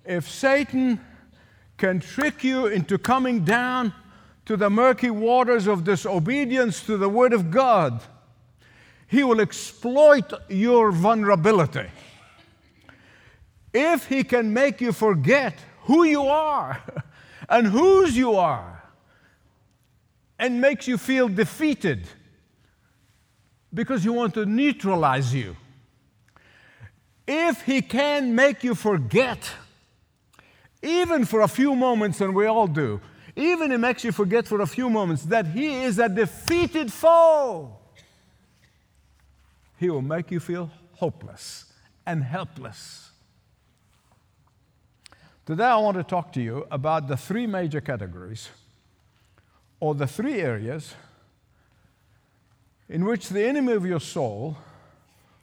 If 0.08 0.30
Satan 0.30 1.02
can 1.76 2.00
trick 2.00 2.42
you 2.42 2.68
into 2.68 2.98
coming 2.98 3.44
down 3.44 3.94
to 4.46 4.56
the 4.56 4.70
murky 4.70 5.10
waters 5.10 5.68
of 5.68 5.84
disobedience 5.84 6.82
to 6.86 6.96
the 6.96 7.10
Word 7.10 7.34
of 7.34 7.52
God, 7.52 8.02
he 9.08 9.22
will 9.24 9.42
exploit 9.42 10.32
your 10.48 10.94
vulnerability. 10.94 11.88
If 13.74 14.08
he 14.08 14.24
can 14.24 14.54
make 14.54 14.80
you 14.80 14.94
forget 14.94 15.60
who 15.82 16.06
you 16.06 16.24
are 16.24 16.82
and 17.50 17.68
whose 17.68 18.16
you 18.16 18.36
are, 18.36 18.82
and 20.40 20.62
makes 20.62 20.88
you 20.88 20.98
feel 20.98 21.28
defeated 21.28 22.08
because 23.74 24.04
he 24.04 24.10
wants 24.10 24.36
to 24.36 24.46
neutralize 24.46 25.34
you. 25.34 25.58
If 27.28 27.64
he 27.64 27.82
can 27.82 28.36
make 28.36 28.64
you 28.64 28.76
forget 28.76 29.52
even 30.82 31.26
for 31.26 31.42
a 31.42 31.48
few 31.48 31.76
moments, 31.76 32.22
and 32.22 32.36
we 32.36 32.46
all 32.46 32.68
do, 32.68 33.02
even 33.36 33.72
it 33.72 33.80
makes 33.80 34.04
you 34.04 34.12
forget 34.12 34.48
for 34.48 34.62
a 34.62 34.68
few 34.68 34.90
moments 34.90 35.24
that 35.24 35.48
he 35.48 35.84
is 35.84 36.00
a 36.00 36.10
defeated 36.10 36.92
foe, 36.92 37.76
he 39.78 39.90
will 39.90 40.02
make 40.02 40.32
you 40.32 40.40
feel 40.40 40.72
hopeless 40.94 41.72
and 42.06 42.24
helpless. 42.24 43.12
Today, 45.46 45.66
I 45.66 45.78
want 45.78 45.98
to 45.98 46.04
talk 46.04 46.34
to 46.34 46.42
you 46.42 46.68
about 46.72 47.08
the 47.08 47.16
three 47.16 47.48
major 47.48 47.80
categories 47.80 48.50
or 49.80 49.96
the 49.96 50.08
three 50.08 50.42
areas 50.42 50.94
in 52.90 53.06
which 53.06 53.30
the 53.30 53.44
enemy 53.46 53.74
of 53.74 53.86
your 53.86 54.00
soul 54.00 54.58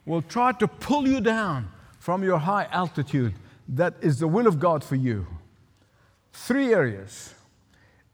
will 0.05 0.21
try 0.21 0.51
to 0.51 0.67
pull 0.67 1.07
you 1.07 1.21
down 1.21 1.69
from 1.99 2.23
your 2.23 2.37
high 2.37 2.67
altitude 2.71 3.33
that 3.67 3.95
is 4.01 4.19
the 4.19 4.27
will 4.27 4.47
of 4.47 4.59
God 4.59 4.83
for 4.83 4.95
you. 4.95 5.25
Three 6.33 6.73
areas 6.73 7.33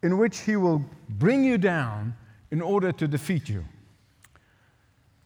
in 0.01 0.17
which 0.17 0.39
He 0.39 0.55
will 0.55 0.86
bring 1.10 1.43
you 1.43 1.58
down 1.58 2.15
in 2.50 2.62
order 2.62 2.91
to 2.91 3.08
defeat 3.08 3.50
you. 3.50 3.65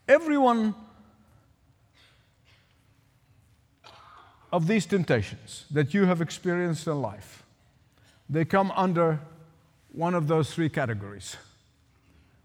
Everyone 0.08 0.75
of 4.51 4.67
these 4.67 4.86
temptations 4.86 5.65
that 5.72 5.94
you 5.94 6.05
have 6.05 6.22
experienced 6.22 6.88
in 6.88 7.01
life, 7.01 7.44
they 8.29 8.46
come 8.46 8.72
under 8.75 9.20
one 9.91 10.13
of 10.13 10.27
those 10.27 10.53
three 10.53 10.70
categories. 10.70 11.38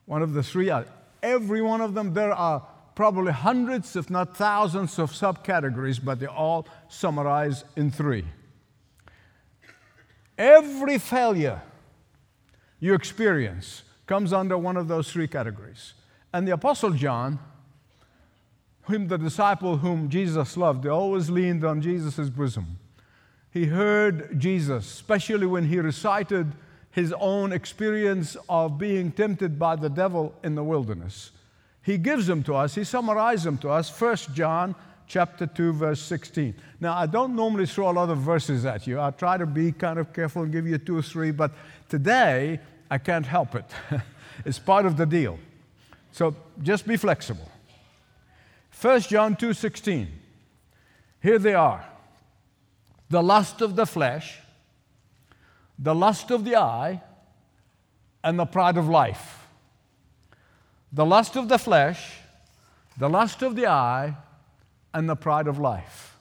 One 0.07 0.23
of 0.23 0.33
the 0.33 0.43
three, 0.43 0.73
every 1.23 1.63
one 1.63 1.81
of 1.81 1.95
them, 1.95 2.15
there 2.15 2.33
are 2.33 2.67
probably 2.95 3.33
hundreds, 3.33 3.97
if 3.97 4.11
not 4.11 4.37
thousands, 4.37 4.99
of 4.99 5.13
subcategories, 5.13 6.03
but 6.03 6.21
they 6.21 6.27
all 6.27 6.67
summarize 6.89 7.65
in 7.77 7.91
three. 7.91 8.25
Every 10.37 10.99
failure 10.99 11.63
you 12.79 12.95
experience 12.95 13.83
comes 14.07 14.33
under 14.33 14.57
one 14.57 14.77
of 14.77 14.89
those 14.89 15.13
three 15.13 15.29
categories. 15.29 15.95
And 16.33 16.49
the 16.49 16.53
Apostle 16.53 16.91
John, 16.91 17.39
whom 18.83 19.09
the 19.09 19.19
disciple 19.19 19.77
whom 19.79 20.09
Jesus 20.09 20.57
loved, 20.57 20.83
they 20.83 20.89
always 20.89 21.31
leaned 21.31 21.65
on 21.65 21.83
Jesus' 21.83 22.29
bosom. 22.31 22.79
He 23.53 23.67
heard 23.67 24.39
Jesus, 24.39 24.87
especially 24.87 25.47
when 25.47 25.67
he 25.67 25.79
recited 25.79 26.53
his 26.91 27.13
own 27.21 27.53
experience 27.53 28.37
of 28.49 28.79
being 28.79 29.13
tempted 29.13 29.59
by 29.59 29.77
the 29.77 29.89
devil 29.89 30.35
in 30.43 30.55
the 30.55 30.65
wilderness. 30.65 31.31
He 31.83 31.99
gives 31.99 32.27
them 32.27 32.43
to 32.45 32.55
us, 32.55 32.75
he 32.75 32.85
summarizes 32.85 33.45
them 33.45 33.59
to 33.59 33.71
us. 33.71 33.91
1 34.01 34.17
John 34.35 34.75
chapter 35.07 35.47
2, 35.47 35.73
verse 35.73 36.01
16. 36.03 36.55
Now, 36.79 36.97
I 36.97 37.07
don't 37.07 37.35
normally 37.35 37.67
throw 37.67 37.91
a 37.91 37.93
lot 37.93 38.11
of 38.11 38.19
verses 38.19 38.65
at 38.65 38.87
you. 38.87 39.01
I 39.01 39.11
try 39.11 39.37
to 39.37 39.47
be 39.47 39.73
kind 39.73 39.99
of 39.99 40.13
careful 40.13 40.43
and 40.43 40.53
give 40.53 40.67
you 40.67 40.79
two 40.79 40.99
or 40.99 41.03
three, 41.03 41.31
but 41.31 41.53
today 41.89 42.61
I 42.91 42.99
can't 42.99 43.27
help 43.27 43.55
it. 43.55 43.65
it's 44.45 44.59
part 44.59 44.87
of 44.87 44.97
the 44.97 45.07
deal. 45.07 45.39
So 46.13 46.35
just 46.63 46.87
be 46.87 46.97
flexible. 46.97 47.51
1 48.81 49.01
John 49.03 49.37
2 49.37 49.53
16. 49.53 50.09
Here 51.23 51.39
they 51.39 51.55
are. 51.55 51.85
The 53.09 53.23
lust 53.23 53.61
of 53.61 53.75
the 53.75 53.87
flesh, 53.87 54.39
the 55.79 55.95
lust 55.95 56.31
of 56.31 56.45
the 56.45 56.57
eye, 56.57 57.03
and 58.23 58.39
the 58.39 58.47
pride 58.47 58.77
of 58.77 58.89
life 58.89 59.40
the 60.93 61.07
lust 61.07 61.37
of 61.37 61.49
the 61.49 61.59
flesh, 61.59 62.19
the 62.99 63.09
lust 63.09 63.43
of 63.43 63.57
the 63.57 63.67
eye, 63.67 64.17
and 64.93 65.09
the 65.09 65.17
pride 65.17 65.47
of 65.47 65.59
life. 65.59 66.17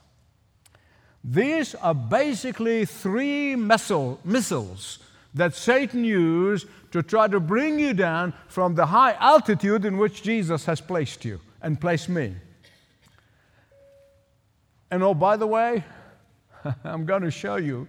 These 1.22 1.74
are 1.74 1.94
basically 1.94 2.84
three 2.84 3.56
missile, 3.56 4.20
missiles 4.24 5.00
that 5.34 5.54
Satan 5.54 6.04
used 6.04 6.66
to 6.92 7.02
try 7.02 7.28
to 7.28 7.38
bring 7.38 7.78
you 7.78 7.92
down 7.94 8.32
from 8.48 8.74
the 8.74 8.86
high 8.86 9.12
altitude 9.12 9.84
in 9.84 9.98
which 9.98 10.22
Jesus 10.22 10.64
has 10.64 10.80
placed 10.80 11.24
you 11.24 11.40
and 11.62 11.80
placed 11.80 12.08
me. 12.08 12.34
And 14.90 15.02
oh, 15.02 15.14
by 15.14 15.36
the 15.36 15.46
way, 15.46 15.84
I'm 16.84 17.04
going 17.04 17.22
to 17.22 17.30
show 17.30 17.56
you 17.56 17.86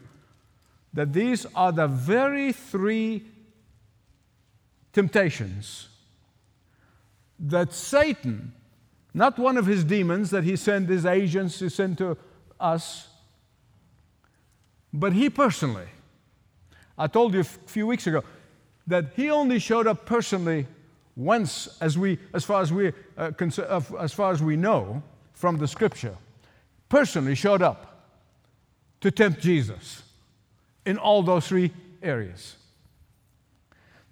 that 0.94 1.14
these 1.14 1.46
are 1.56 1.72
the 1.72 1.88
very 1.88 2.52
three 2.52 3.24
temptations 4.94 5.88
that 7.42 7.74
Satan, 7.74 8.54
not 9.14 9.40
one 9.40 9.58
of 9.58 9.66
his 9.66 9.84
demons 9.84 10.30
that 10.30 10.44
he 10.44 10.56
sent 10.56 10.88
his 10.88 11.06
agents 11.06 11.58
to 11.60 11.70
send 11.70 11.98
to 11.98 12.18
us, 12.60 13.08
but 14.94 15.14
he 15.14 15.30
personally. 15.30 15.88
I 16.98 17.08
told 17.08 17.34
you 17.34 17.40
a 17.40 17.44
few 17.44 17.88
weeks 17.88 18.06
ago 18.06 18.24
that 18.88 19.06
he 19.16 19.30
only 19.30 19.58
showed 19.58 19.88
up 19.88 20.06
personally 20.06 20.68
once, 21.16 21.78
as, 21.82 21.98
we, 21.98 22.20
as, 22.34 22.44
far 22.44 22.62
as, 22.62 22.72
we, 22.72 22.94
uh, 23.18 23.32
as 24.00 24.14
far 24.14 24.32
as 24.32 24.42
we 24.42 24.56
know 24.56 25.02
from 25.34 25.58
the 25.58 25.68
scripture. 25.68 26.16
Personally 26.90 27.36
showed 27.36 27.62
up 27.62 28.06
to 29.02 29.12
tempt 29.12 29.42
Jesus 29.42 30.04
in 30.86 30.98
all 30.98 31.24
those 31.24 31.48
three 31.48 31.72
areas. 32.04 32.58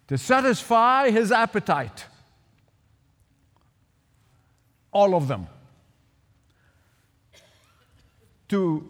To 0.07 0.17
satisfy 0.17 1.11
his 1.11 1.31
appetite 1.31 2.05
all 4.91 5.15
of 5.15 5.27
them. 5.27 5.47
To 8.49 8.89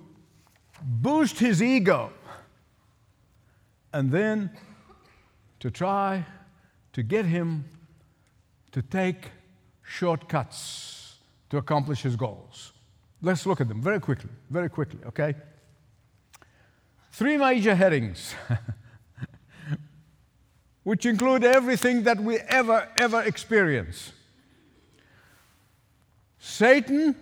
boost 0.81 1.39
his 1.39 1.61
ego, 1.61 2.11
and 3.93 4.11
then 4.11 4.51
to 5.59 5.69
try 5.69 6.25
to 6.93 7.03
get 7.03 7.25
him 7.25 7.65
to 8.71 8.81
take 8.81 9.31
shortcuts 9.83 11.17
to 11.49 11.57
accomplish 11.57 12.01
his 12.01 12.15
goals. 12.15 12.73
Let's 13.21 13.45
look 13.45 13.59
at 13.59 13.67
them 13.67 13.81
very 13.81 13.99
quickly, 13.99 14.29
very 14.49 14.69
quickly, 14.69 14.99
okay? 15.07 15.35
Three 17.11 17.37
major 17.37 17.75
headings, 17.75 18.33
which 20.83 21.05
include 21.05 21.43
everything 21.43 22.03
that 22.03 22.19
we 22.19 22.37
ever, 22.37 22.87
ever 22.95 23.23
experience. 23.23 24.13
Satan 26.39 27.15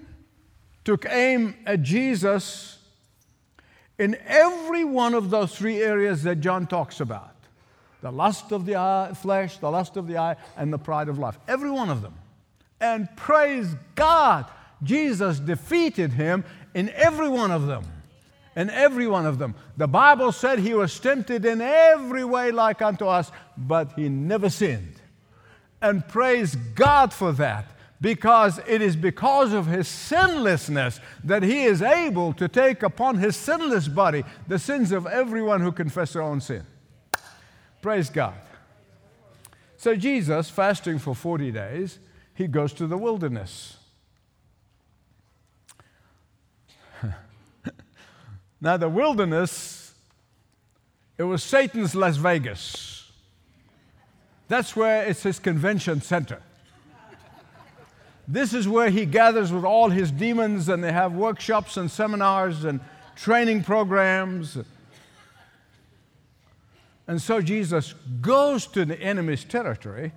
took 0.86 1.06
aim 1.10 1.56
at 1.66 1.82
Jesus 1.82 2.78
in 3.98 4.16
every 4.26 4.84
one 4.84 5.14
of 5.14 5.30
those 5.30 5.56
three 5.56 5.82
areas 5.82 6.24
that 6.24 6.38
John 6.38 6.68
talks 6.68 7.00
about 7.00 7.34
the 8.02 8.12
lust 8.12 8.52
of 8.52 8.66
the 8.66 8.76
eye, 8.76 9.12
flesh, 9.16 9.58
the 9.58 9.70
lust 9.72 9.98
of 9.98 10.08
the 10.08 10.18
eye, 10.18 10.36
and 10.56 10.72
the 10.72 10.78
pride 10.78 11.10
of 11.10 11.18
life. 11.18 11.38
Every 11.48 11.72
one 11.72 11.90
of 11.90 12.04
them. 12.04 12.14
And 12.80 13.10
praise 13.16 13.76
God, 13.96 14.46
Jesus 14.84 15.40
defeated 15.40 16.14
him 16.14 16.46
in 16.76 16.90
every 16.90 17.28
one 17.28 17.50
of 17.50 17.66
them. 17.66 17.84
In 18.56 18.70
every 18.70 19.08
one 19.08 19.26
of 19.26 19.40
them. 19.40 19.56
The 19.78 19.88
Bible 19.88 20.32
said 20.32 20.60
he 20.60 20.76
was 20.76 21.00
tempted 21.00 21.44
in 21.44 21.60
every 21.60 22.24
way 22.24 22.52
like 22.52 22.82
unto 22.82 23.08
us, 23.08 23.32
but 23.58 23.94
he 23.94 24.10
never 24.10 24.50
sinned. 24.50 24.96
And 25.82 26.08
praise 26.08 26.56
God 26.56 27.12
for 27.14 27.32
that 27.34 27.66
because 28.00 28.60
it 28.68 28.82
is 28.82 28.96
because 28.96 29.54
of 29.54 29.66
his 29.66 29.88
sinlessness 29.88 31.00
that 31.24 31.44
he 31.44 31.64
is 31.64 31.82
able 31.82 32.34
to 32.34 32.48
take 32.48 32.84
upon 32.84 33.18
his 33.18 33.36
sinless 33.36 33.88
body 33.88 34.24
the 34.48 34.60
sins 34.60 34.92
of 34.92 35.08
everyone 35.08 35.62
who 35.62 35.72
confess 35.72 36.14
their 36.14 36.22
own 36.22 36.40
sin. 36.40 36.64
Praise 37.82 38.10
God. 38.10 38.36
So, 39.78 39.96
Jesus, 39.96 40.50
fasting 40.50 41.00
for 41.00 41.16
40 41.16 41.52
days, 41.52 42.00
he 42.34 42.48
goes 42.48 42.74
to 42.74 42.88
the 42.88 42.98
wilderness. 42.98 43.78
now, 48.62 48.78
the 48.78 48.90
wilderness, 48.90 49.94
it 51.18 51.24
was 51.24 51.44
Satan's 51.44 51.96
Las 51.96 52.18
Vegas. 52.18 53.12
That's 54.48 54.76
where 54.76 55.04
it's 55.06 55.24
his 55.24 55.40
convention 55.40 56.02
center. 56.02 56.42
This 58.28 58.54
is 58.54 58.68
where 58.68 58.90
he 58.90 59.06
gathers 59.06 59.54
with 59.54 59.64
all 59.64 59.90
his 59.90 60.12
demons, 60.12 60.68
and 60.68 60.84
they 60.84 60.92
have 60.92 61.14
workshops 61.14 61.78
and 61.78 61.90
seminars 61.90 62.66
and 62.66 62.82
training 63.16 63.64
programs. 63.64 64.58
And 67.08 67.22
so 67.22 67.42
Jesus 67.42 67.94
goes 68.20 68.68
to 68.68 68.84
the 68.84 69.00
enemy's 69.00 69.46
territory 69.46 70.12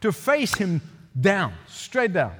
to 0.00 0.12
face 0.12 0.54
him 0.54 0.80
down, 1.18 1.52
straight 1.68 2.14
down. 2.14 2.34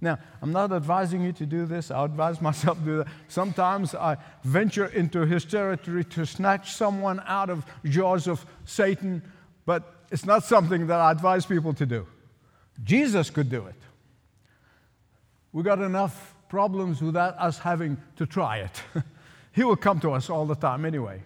Now, 0.00 0.18
I'm 0.42 0.52
not 0.52 0.70
advising 0.70 1.22
you 1.22 1.32
to 1.32 1.46
do 1.46 1.66
this. 1.66 1.90
I 1.90 2.04
advise 2.04 2.40
myself 2.42 2.78
to 2.78 2.84
do 2.84 2.96
that. 2.98 3.08
Sometimes 3.28 3.94
I 3.94 4.18
venture 4.44 4.86
into 4.86 5.26
his 5.26 5.46
territory 5.46 6.04
to 6.04 6.26
snatch 6.26 6.72
someone 6.72 7.22
out 7.26 7.48
of 7.48 7.64
jaws 7.84 8.28
of 8.28 8.44
Satan, 8.66 9.22
but 9.64 9.94
it's 10.10 10.26
not 10.26 10.44
something 10.44 10.86
that 10.86 11.00
I 11.00 11.10
advise 11.10 11.46
people 11.46 11.72
to 11.74 11.86
do. 11.86 12.06
Jesus 12.82 13.30
could 13.30 13.48
do 13.48 13.66
it. 13.66 13.74
We 15.52 15.62
got 15.62 15.80
enough 15.80 16.34
problems 16.48 17.02
without 17.02 17.38
us 17.38 17.58
having 17.58 17.96
to 18.16 18.26
try 18.26 18.58
it. 18.58 18.82
he 19.52 19.64
will 19.64 19.76
come 19.76 20.00
to 20.00 20.12
us 20.12 20.30
all 20.30 20.46
the 20.46 20.54
time 20.54 20.84
anyway. 20.84 21.22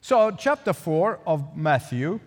So, 0.00 0.30
chapter 0.32 0.72
4 0.72 1.20
of 1.26 1.56
Matthew, 1.56 2.20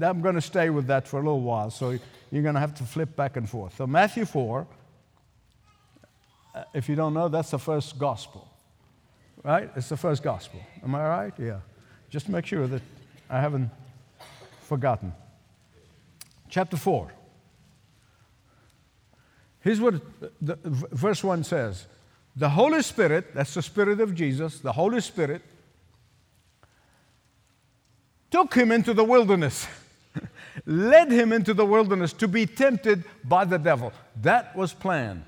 I'm 0.00 0.20
going 0.20 0.34
to 0.34 0.42
stay 0.42 0.68
with 0.70 0.86
that 0.88 1.08
for 1.08 1.16
a 1.18 1.22
little 1.22 1.40
while, 1.40 1.70
so 1.70 1.98
you're 2.30 2.42
going 2.42 2.54
to 2.54 2.60
have 2.60 2.74
to 2.74 2.84
flip 2.84 3.16
back 3.16 3.36
and 3.36 3.48
forth. 3.48 3.76
So, 3.76 3.86
Matthew 3.86 4.24
4, 4.24 4.66
uh, 6.54 6.64
if 6.74 6.88
you 6.88 6.94
don't 6.94 7.14
know, 7.14 7.28
that's 7.28 7.50
the 7.50 7.58
first 7.58 7.98
gospel, 7.98 8.46
right? 9.42 9.70
It's 9.74 9.88
the 9.88 9.96
first 9.96 10.22
gospel. 10.22 10.60
Am 10.84 10.94
I 10.94 11.08
right? 11.08 11.32
Yeah. 11.38 11.60
Just 12.10 12.28
make 12.28 12.44
sure 12.44 12.66
that 12.66 12.82
I 13.30 13.40
haven't 13.40 13.70
forgotten. 14.60 15.14
Chapter 16.50 16.76
4. 16.76 17.10
Here's 19.62 19.80
what 19.80 19.94
the, 20.40 20.58
verse 20.62 21.24
1 21.24 21.44
says 21.44 21.86
The 22.36 22.50
Holy 22.50 22.82
Spirit, 22.82 23.34
that's 23.34 23.54
the 23.54 23.62
Spirit 23.62 24.00
of 24.00 24.14
Jesus, 24.14 24.58
the 24.58 24.72
Holy 24.72 25.00
Spirit, 25.00 25.42
took 28.30 28.54
him 28.54 28.72
into 28.72 28.92
the 28.92 29.04
wilderness, 29.04 29.66
led 30.66 31.12
him 31.12 31.32
into 31.32 31.54
the 31.54 31.64
wilderness 31.64 32.12
to 32.14 32.28
be 32.28 32.44
tempted 32.44 33.04
by 33.24 33.44
the 33.44 33.58
devil. 33.58 33.92
That 34.20 34.54
was 34.56 34.72
planned. 34.72 35.24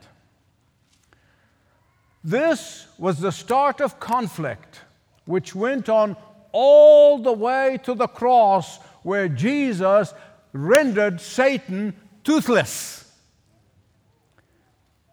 This 2.25 2.87
was 2.99 3.21
the 3.21 3.33
start 3.33 3.81
of 3.81 4.01
conflict, 4.01 4.81
which 5.27 5.55
went 5.55 5.89
on 5.89 6.17
all 6.53 7.19
the 7.19 7.33
way 7.33 7.79
to 7.85 7.95
the 7.95 8.07
cross, 8.07 8.79
where 9.03 9.29
Jesus 9.29 10.15
rendered 10.53 11.21
Satan 11.21 11.95
toothless. 12.25 13.04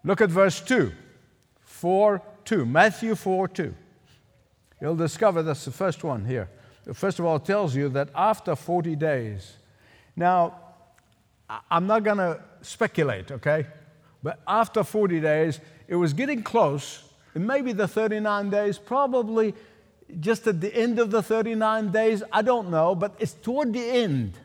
Look 0.04 0.20
at 0.20 0.30
verse 0.30 0.60
2. 0.60 0.92
4 1.60 2.22
2. 2.44 2.66
Matthew 2.66 3.14
4 3.14 3.48
2. 3.48 3.74
You'll 4.80 4.96
discover 4.96 5.42
that's 5.42 5.64
the 5.64 5.70
first 5.70 6.02
one 6.02 6.24
here. 6.24 6.48
First 6.92 7.20
of 7.20 7.24
all, 7.24 7.36
it 7.36 7.44
tells 7.44 7.76
you 7.76 7.88
that 7.90 8.08
after 8.14 8.56
40 8.56 8.96
days, 8.96 9.56
now, 10.16 10.58
I'm 11.70 11.86
not 11.86 12.02
going 12.02 12.18
to 12.18 12.40
speculate, 12.62 13.30
okay? 13.30 13.66
But 14.22 14.40
after 14.46 14.82
40 14.84 15.20
days, 15.20 15.60
it 15.86 15.96
was 15.96 16.12
getting 16.12 16.42
close. 16.42 17.04
Maybe 17.34 17.72
the 17.72 17.88
39 17.88 18.50
days, 18.50 18.78
probably 18.78 19.54
just 20.20 20.46
at 20.46 20.60
the 20.60 20.74
end 20.74 20.98
of 20.98 21.10
the 21.10 21.22
39 21.22 21.90
days, 21.90 22.22
I 22.32 22.42
don't 22.42 22.70
know, 22.70 22.94
but 22.94 23.14
it's 23.18 23.32
toward 23.32 23.72
the 23.72 23.82
end. 23.82 24.38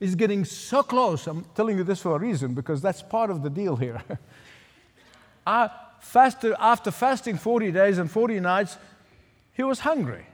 It's 0.00 0.14
getting 0.14 0.44
so 0.44 0.82
close. 0.82 1.26
I'm 1.26 1.44
telling 1.54 1.78
you 1.78 1.84
this 1.84 2.00
for 2.00 2.16
a 2.16 2.18
reason 2.18 2.54
because 2.54 2.82
that's 2.82 3.02
part 3.02 3.30
of 3.30 3.42
the 3.42 3.50
deal 3.50 3.76
here. 3.76 4.02
I 5.46 5.70
fasted, 6.00 6.54
after 6.58 6.90
fasting 6.90 7.36
40 7.36 7.72
days 7.72 7.98
and 7.98 8.10
40 8.10 8.40
nights, 8.40 8.76
he 9.52 9.62
was 9.62 9.80
hungry. 9.80 10.26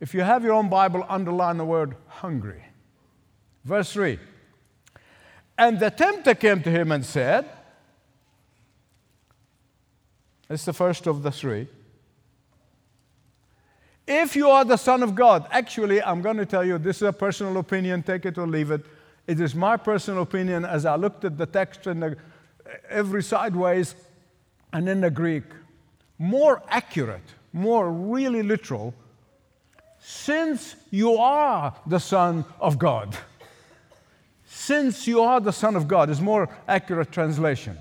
If 0.00 0.14
you 0.14 0.20
have 0.20 0.44
your 0.44 0.52
own 0.52 0.68
Bible, 0.68 1.06
underline 1.08 1.56
the 1.56 1.64
word 1.64 1.96
hungry. 2.08 2.62
Verse 3.64 3.92
3 3.92 4.18
And 5.56 5.80
the 5.80 5.90
tempter 5.90 6.34
came 6.34 6.62
to 6.62 6.70
him 6.70 6.92
and 6.92 7.04
said, 7.04 7.48
It's 10.48 10.64
the 10.64 10.72
first 10.72 11.06
of 11.06 11.22
the 11.22 11.32
three. 11.32 11.68
If 14.06 14.36
you 14.36 14.48
are 14.50 14.64
the 14.64 14.76
Son 14.76 15.02
of 15.02 15.16
God, 15.16 15.48
actually, 15.50 16.00
I'm 16.00 16.22
going 16.22 16.36
to 16.36 16.46
tell 16.46 16.64
you 16.64 16.78
this 16.78 16.98
is 16.98 17.02
a 17.02 17.12
personal 17.12 17.56
opinion, 17.56 18.04
take 18.04 18.24
it 18.24 18.38
or 18.38 18.46
leave 18.46 18.70
it. 18.70 18.86
It 19.26 19.40
is 19.40 19.54
my 19.54 19.76
personal 19.76 20.22
opinion 20.22 20.64
as 20.64 20.86
I 20.86 20.96
looked 20.96 21.24
at 21.24 21.36
the 21.36 21.46
text 21.46 21.86
in 21.86 22.00
the, 22.00 22.16
every 22.88 23.22
sideways 23.22 23.94
and 24.72 24.88
in 24.88 25.00
the 25.00 25.10
Greek, 25.10 25.44
more 26.18 26.62
accurate, 26.68 27.34
more 27.52 27.90
really 27.90 28.42
literal, 28.42 28.94
since 29.98 30.76
you 30.90 31.16
are 31.16 31.74
the 31.86 31.98
Son 31.98 32.44
of 32.60 32.78
God. 32.78 33.16
Since 34.46 35.06
you 35.06 35.22
are 35.22 35.40
the 35.40 35.52
Son 35.52 35.74
of 35.74 35.88
God 35.88 36.08
is 36.10 36.20
more 36.20 36.48
accurate 36.68 37.10
translation. 37.10 37.76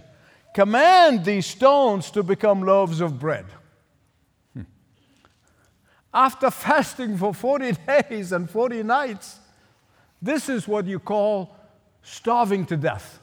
Command 0.53 1.25
these 1.25 1.45
stones 1.45 2.09
to 2.11 2.23
become 2.23 2.63
loaves 2.63 3.01
of 3.01 3.19
bread. 3.19 3.45
Hmm. 4.53 4.61
After 6.13 6.49
fasting 6.51 7.17
for 7.17 7.33
40 7.33 7.71
days 7.87 8.31
and 8.31 8.49
40 8.49 8.83
nights, 8.83 9.39
this 10.25 10.49
is 10.49 10.67
what 10.67 10.85
you 10.85 10.99
call 10.99 11.55
starving 12.01 12.65
to 12.65 12.77
death. 12.77 13.19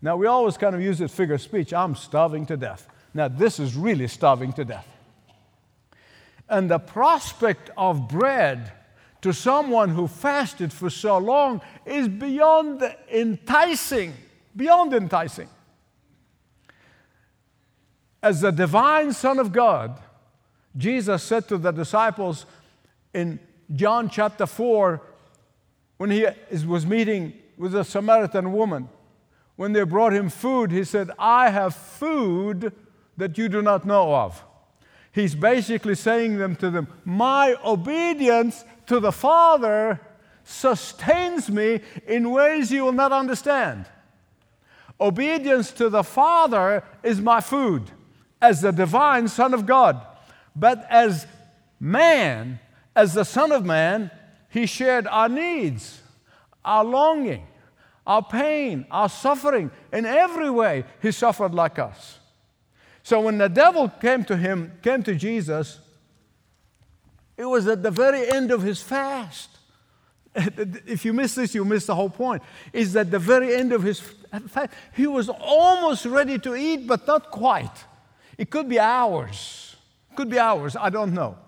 Now, 0.00 0.16
we 0.16 0.26
always 0.26 0.56
kind 0.56 0.74
of 0.74 0.80
use 0.80 0.98
this 0.98 1.12
figure 1.12 1.34
of 1.34 1.42
speech 1.42 1.72
I'm 1.72 1.96
starving 1.96 2.46
to 2.46 2.56
death. 2.56 2.88
Now, 3.12 3.26
this 3.26 3.58
is 3.58 3.74
really 3.74 4.06
starving 4.06 4.52
to 4.52 4.64
death. 4.64 4.86
And 6.48 6.70
the 6.70 6.78
prospect 6.78 7.70
of 7.76 8.08
bread 8.08 8.72
to 9.22 9.32
someone 9.32 9.88
who 9.88 10.06
fasted 10.06 10.72
for 10.72 10.88
so 10.90 11.18
long 11.18 11.60
is 11.84 12.06
beyond 12.06 12.82
enticing, 13.12 14.14
beyond 14.54 14.94
enticing. 14.94 15.48
As 18.22 18.40
the 18.40 18.52
divine 18.52 19.12
Son 19.12 19.40
of 19.40 19.52
God, 19.52 19.98
Jesus 20.76 21.24
said 21.24 21.48
to 21.48 21.58
the 21.58 21.72
disciples 21.72 22.46
in 23.12 23.40
John 23.74 24.08
chapter 24.08 24.46
4, 24.46 25.02
when 25.98 26.10
he 26.10 26.26
was 26.66 26.86
meeting 26.86 27.34
with 27.56 27.74
a 27.74 27.84
Samaritan 27.84 28.52
woman, 28.52 28.88
when 29.56 29.72
they 29.72 29.82
brought 29.82 30.12
him 30.12 30.30
food, 30.30 30.70
he 30.70 30.84
said, 30.84 31.10
I 31.18 31.50
have 31.50 31.74
food 31.74 32.72
that 33.16 33.36
you 33.36 33.48
do 33.48 33.60
not 33.60 33.84
know 33.84 34.14
of. 34.14 34.42
He's 35.10 35.34
basically 35.34 35.96
saying 35.96 36.38
them 36.38 36.54
to 36.56 36.70
them, 36.70 36.86
My 37.04 37.56
obedience 37.64 38.64
to 38.86 39.00
the 39.00 39.10
Father 39.10 40.00
sustains 40.44 41.50
me 41.50 41.80
in 42.06 42.30
ways 42.30 42.70
you 42.70 42.84
will 42.84 42.92
not 42.92 43.10
understand. 43.10 43.86
Obedience 45.00 45.72
to 45.72 45.88
the 45.88 46.04
Father 46.04 46.84
is 47.02 47.20
my 47.20 47.40
food 47.40 47.90
as 48.40 48.60
the 48.60 48.70
divine 48.70 49.26
Son 49.26 49.52
of 49.54 49.66
God. 49.66 50.00
But 50.54 50.86
as 50.88 51.26
man, 51.80 52.60
as 52.94 53.14
the 53.14 53.24
Son 53.24 53.52
of 53.52 53.64
Man, 53.64 54.10
He 54.48 54.66
shared 54.66 55.06
our 55.06 55.28
needs, 55.28 56.00
our 56.64 56.84
longing, 56.84 57.46
our 58.06 58.22
pain, 58.22 58.86
our 58.90 59.08
suffering. 59.08 59.70
In 59.92 60.06
every 60.06 60.50
way, 60.50 60.84
He 61.02 61.12
suffered 61.12 61.54
like 61.54 61.78
us. 61.78 62.18
So 63.08 63.22
when 63.22 63.38
the 63.38 63.48
devil 63.48 63.88
came 63.88 64.22
to 64.24 64.36
him, 64.36 64.72
came 64.82 65.02
to 65.04 65.14
Jesus, 65.14 65.78
it 67.38 67.46
was 67.46 67.66
at 67.66 67.82
the 67.82 67.90
very 67.90 68.30
end 68.30 68.50
of 68.50 68.60
his 68.60 68.82
fast. 68.82 69.48
If 70.86 71.06
you 71.06 71.14
miss 71.14 71.34
this, 71.34 71.54
you 71.54 71.64
miss 71.64 71.86
the 71.86 71.94
whole 71.94 72.10
point. 72.10 72.42
Is 72.70 72.94
at 72.96 73.10
the 73.10 73.18
very 73.18 73.54
end 73.54 73.72
of 73.72 73.82
his 73.82 74.00
fast, 74.48 74.70
he 74.92 75.06
was 75.06 75.30
almost 75.30 76.04
ready 76.04 76.38
to 76.40 76.54
eat, 76.54 76.86
but 76.86 77.06
not 77.06 77.30
quite. 77.30 77.86
It 78.36 78.50
could 78.50 78.68
be 78.68 78.78
hours. 78.78 79.74
Could 80.14 80.28
be 80.28 80.38
hours. 80.38 80.76
I 80.76 80.90
don't 80.90 81.14
know. 81.14 81.38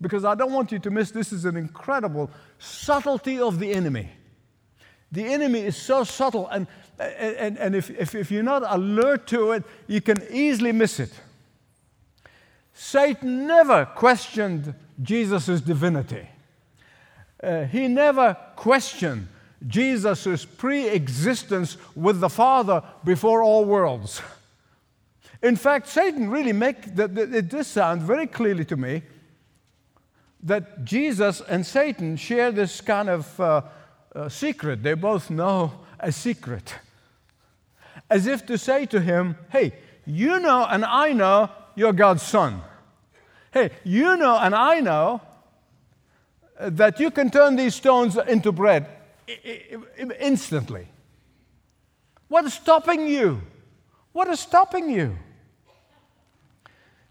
Because 0.00 0.24
I 0.24 0.34
don't 0.34 0.52
want 0.52 0.72
you 0.72 0.78
to 0.78 0.90
miss 0.90 1.10
this 1.10 1.32
is 1.32 1.44
an 1.44 1.56
incredible 1.56 2.30
subtlety 2.58 3.38
of 3.38 3.58
the 3.58 3.72
enemy. 3.72 4.10
The 5.12 5.24
enemy 5.24 5.60
is 5.60 5.76
so 5.76 6.04
subtle, 6.04 6.46
and, 6.48 6.66
and, 6.98 7.58
and 7.58 7.74
if, 7.74 7.90
if, 7.90 8.14
if 8.14 8.30
you're 8.30 8.42
not 8.42 8.62
alert 8.66 9.26
to 9.28 9.52
it, 9.52 9.64
you 9.86 10.00
can 10.00 10.22
easily 10.30 10.72
miss 10.72 11.00
it. 11.00 11.12
Satan 12.72 13.46
never 13.46 13.84
questioned 13.84 14.72
Jesus' 15.02 15.60
divinity. 15.60 16.28
Uh, 17.42 17.64
he 17.64 17.88
never 17.88 18.36
questioned 18.56 19.28
Jesus' 19.66 20.44
pre 20.44 20.88
existence 20.88 21.76
with 21.94 22.20
the 22.20 22.30
Father 22.30 22.82
before 23.04 23.42
all 23.42 23.64
worlds. 23.64 24.22
In 25.42 25.56
fact, 25.56 25.88
Satan 25.88 26.30
really 26.30 26.52
it 26.52 27.48
does 27.48 27.66
sound 27.66 28.02
very 28.02 28.26
clearly 28.26 28.64
to 28.66 28.76
me 28.76 29.02
that 30.42 30.84
Jesus 30.84 31.40
and 31.40 31.66
Satan 31.66 32.16
share 32.16 32.50
this 32.50 32.80
kind 32.80 33.08
of 33.08 33.40
uh, 33.40 33.62
uh, 34.14 34.28
secret. 34.28 34.82
They 34.82 34.94
both 34.94 35.30
know 35.30 35.72
a 35.98 36.12
secret. 36.12 36.74
As 38.08 38.26
if 38.26 38.46
to 38.46 38.58
say 38.58 38.86
to 38.86 39.00
him, 39.00 39.36
hey, 39.50 39.72
you 40.06 40.40
know 40.40 40.66
and 40.68 40.84
I 40.84 41.12
know 41.12 41.50
you're 41.74 41.92
God's 41.92 42.22
son. 42.22 42.62
Hey, 43.52 43.70
you 43.84 44.16
know 44.16 44.36
and 44.36 44.54
I 44.54 44.80
know 44.80 45.20
that 46.58 47.00
you 47.00 47.10
can 47.10 47.30
turn 47.30 47.56
these 47.56 47.74
stones 47.74 48.16
into 48.16 48.52
bread 48.52 48.86
instantly. 50.20 50.88
What 52.28 52.44
is 52.44 52.54
stopping 52.54 53.06
you? 53.06 53.42
What 54.12 54.28
is 54.28 54.40
stopping 54.40 54.90
you? 54.90 55.16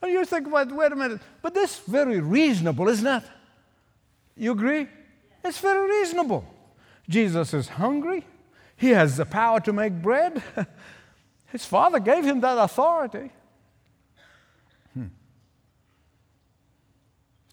And 0.01 0.11
you 0.11 0.23
think, 0.25 0.51
wait, 0.51 0.71
wait 0.71 0.91
a 0.91 0.95
minute, 0.95 1.21
but 1.41 1.53
this 1.53 1.73
is 1.73 1.79
very 1.79 2.19
reasonable, 2.19 2.87
isn't 2.87 3.05
it? 3.05 3.23
You 4.35 4.53
agree? 4.53 4.87
It's 5.43 5.59
very 5.59 5.89
reasonable. 5.99 6.45
Jesus 7.09 7.53
is 7.53 7.67
hungry. 7.67 8.25
He 8.77 8.91
has 8.91 9.17
the 9.17 9.25
power 9.25 9.59
to 9.61 9.73
make 9.73 9.93
bread. 9.93 10.41
His 11.51 11.65
father 11.65 11.99
gave 11.99 12.23
him 12.23 12.39
that 12.41 12.57
authority. 12.57 13.31
Hmm. 14.93 15.07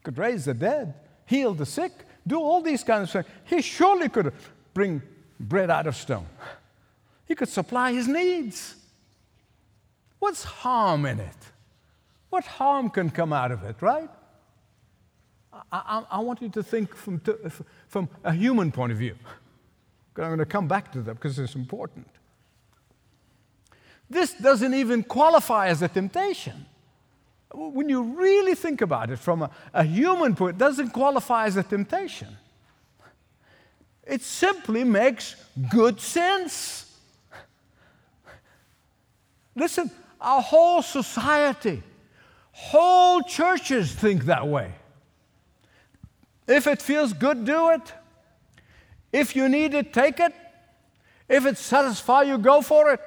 Could 0.03 0.19
raise 0.19 0.45
the 0.45 0.55
dead, 0.55 0.95
heal 1.25 1.55
the 1.55 1.67
sick, 1.67 1.93
do 2.27 2.39
all 2.39 2.61
these 2.61 2.85
kinds 2.85 3.15
of 3.15 3.25
things. 3.25 3.37
He 3.45 3.63
surely 3.63 4.09
could 4.09 4.33
bring 4.75 5.03
bread 5.41 5.71
out 5.71 5.87
of 5.87 5.97
stone. 5.97 6.27
He 7.25 7.35
could 7.35 7.49
supply 7.49 7.93
his 7.93 8.07
needs. 8.07 8.77
What's 10.19 10.45
harm 10.45 11.07
in 11.07 11.21
it? 11.21 11.37
What 12.37 12.45
harm 12.45 12.91
can 12.91 13.09
come 13.09 13.33
out 13.33 13.51
of 13.51 13.63
it, 13.63 13.77
right? 13.81 14.11
I, 15.51 15.61
I, 15.73 16.05
I 16.11 16.19
want 16.19 16.43
you 16.43 16.51
to 16.51 16.63
think 16.63 16.95
from, 16.95 17.19
from 17.89 18.11
a 18.25 18.33
human 18.35 18.71
point 18.71 18.93
of 18.93 18.99
view. 18.99 19.15
I'm 20.19 20.25
going 20.25 20.39
to 20.41 20.45
come 20.45 20.69
back 20.69 20.93
to 20.93 21.01
that 21.01 21.15
because 21.15 21.39
it's 21.39 21.55
important. 21.55 22.07
This 24.11 24.35
doesn't 24.35 24.75
even 24.75 25.03
qualify 25.03 25.69
as 25.69 25.81
a 25.81 25.89
temptation. 25.89 26.67
When 27.55 27.89
you 27.89 28.03
really 28.03 28.55
think 28.55 28.83
about 28.83 29.11
it 29.11 29.19
from 29.19 29.41
a, 29.41 29.51
a 29.73 29.85
human 29.85 30.37
point, 30.37 30.57
it 30.57 30.59
doesn't 30.59 30.91
qualify 30.91 31.47
as 31.47 31.57
a 31.57 31.63
temptation. 31.63 32.37
It 34.07 34.21
simply 34.21 34.85
makes 34.85 35.37
good 35.71 36.03
sense. 36.03 36.99
Listen, 39.55 39.91
our 40.21 40.43
whole 40.43 40.83
society, 40.83 41.83
whole 42.57 43.21
churches 43.21 43.93
think 43.93 44.25
that 44.25 44.49
way. 44.49 44.73
If 46.49 46.67
it 46.67 46.81
feels 46.81 47.13
good, 47.13 47.45
do 47.45 47.71
it. 47.71 47.93
If 49.13 49.37
you 49.37 49.49
need 49.49 49.75
it, 49.75 49.93
take 49.93 50.19
it. 50.21 50.33
If 51.29 51.45
it 51.45 51.59
satisfies 51.59 52.29
you, 52.29 52.39
go 52.39 52.63
for 52.63 52.93
it. 52.93 53.01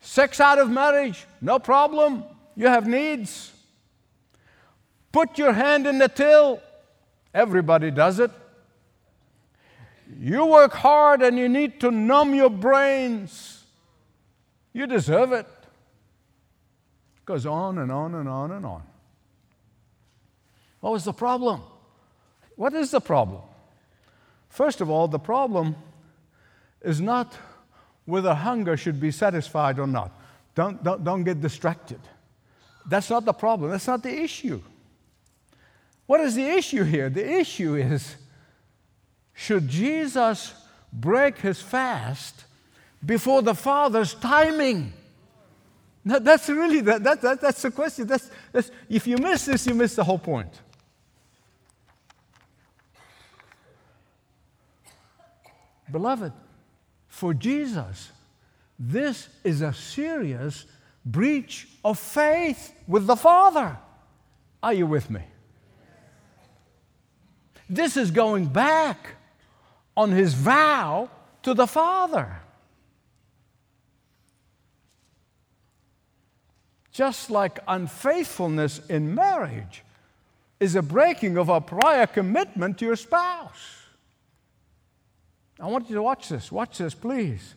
Sex 0.00 0.40
out 0.40 0.58
of 0.58 0.68
marriage, 0.68 1.26
no 1.40 1.60
problem. 1.60 2.24
You 2.56 2.66
have 2.66 2.88
needs. 2.88 3.52
Put 5.12 5.38
your 5.38 5.52
hand 5.52 5.86
in 5.86 5.98
the 5.98 6.08
till. 6.08 6.60
Everybody 7.32 7.92
does 7.92 8.18
it. 8.18 8.32
You 10.18 10.46
work 10.46 10.72
hard 10.72 11.22
and 11.22 11.38
you 11.38 11.48
need 11.48 11.80
to 11.80 11.92
numb 11.92 12.34
your 12.34 12.50
brains. 12.50 13.64
You 14.72 14.88
deserve 14.88 15.30
it. 15.32 15.46
Goes 17.24 17.46
on 17.46 17.78
and 17.78 17.90
on 17.90 18.14
and 18.14 18.28
on 18.28 18.52
and 18.52 18.66
on. 18.66 18.82
What 20.80 20.92
was 20.92 21.04
the 21.04 21.12
problem? 21.12 21.62
What 22.56 22.74
is 22.74 22.90
the 22.90 23.00
problem? 23.00 23.42
First 24.48 24.80
of 24.80 24.90
all, 24.90 25.08
the 25.08 25.18
problem 25.18 25.76
is 26.82 27.00
not 27.00 27.34
whether 28.04 28.34
hunger 28.34 28.76
should 28.76 29.00
be 29.00 29.10
satisfied 29.10 29.78
or 29.78 29.86
not. 29.86 30.12
Don't, 30.54 30.82
don't, 30.84 31.02
don't 31.02 31.24
get 31.24 31.40
distracted. 31.40 32.00
That's 32.86 33.10
not 33.10 33.24
the 33.24 33.32
problem. 33.32 33.70
That's 33.70 33.86
not 33.86 34.02
the 34.02 34.14
issue. 34.14 34.60
What 36.06 36.20
is 36.20 36.34
the 36.34 36.46
issue 36.46 36.84
here? 36.84 37.08
The 37.08 37.28
issue 37.40 37.76
is 37.76 38.16
should 39.32 39.68
Jesus 39.68 40.54
break 40.92 41.38
his 41.38 41.60
fast 41.60 42.44
before 43.04 43.42
the 43.42 43.54
Father's 43.54 44.14
timing? 44.14 44.92
That's 46.04 46.48
really 46.48 46.80
that, 46.82 47.02
that, 47.02 47.20
that, 47.22 47.40
that's 47.40 47.62
the 47.62 47.70
question. 47.70 48.06
That's, 48.06 48.30
that's, 48.52 48.70
if 48.88 49.06
you 49.06 49.16
miss 49.16 49.46
this, 49.46 49.66
you 49.66 49.74
miss 49.74 49.96
the 49.96 50.04
whole 50.04 50.18
point. 50.18 50.60
Beloved, 55.90 56.32
for 57.08 57.32
Jesus, 57.32 58.10
this 58.78 59.28
is 59.44 59.62
a 59.62 59.72
serious 59.72 60.66
breach 61.04 61.68
of 61.84 61.98
faith 61.98 62.74
with 62.86 63.06
the 63.06 63.16
Father. 63.16 63.76
Are 64.62 64.72
you 64.72 64.86
with 64.86 65.08
me? 65.10 65.20
This 67.68 67.96
is 67.96 68.10
going 68.10 68.46
back 68.46 69.16
on 69.96 70.10
his 70.10 70.34
vow 70.34 71.08
to 71.42 71.54
the 71.54 71.66
Father. 71.66 72.40
Just 76.94 77.28
like 77.28 77.58
unfaithfulness 77.66 78.80
in 78.88 79.16
marriage 79.16 79.82
is 80.60 80.76
a 80.76 80.82
breaking 80.82 81.36
of 81.36 81.48
a 81.48 81.60
prior 81.60 82.06
commitment 82.06 82.78
to 82.78 82.84
your 82.84 82.94
spouse. 82.94 83.82
I 85.58 85.66
want 85.66 85.90
you 85.90 85.96
to 85.96 86.02
watch 86.02 86.28
this. 86.28 86.52
Watch 86.52 86.78
this, 86.78 86.94
please. 86.94 87.56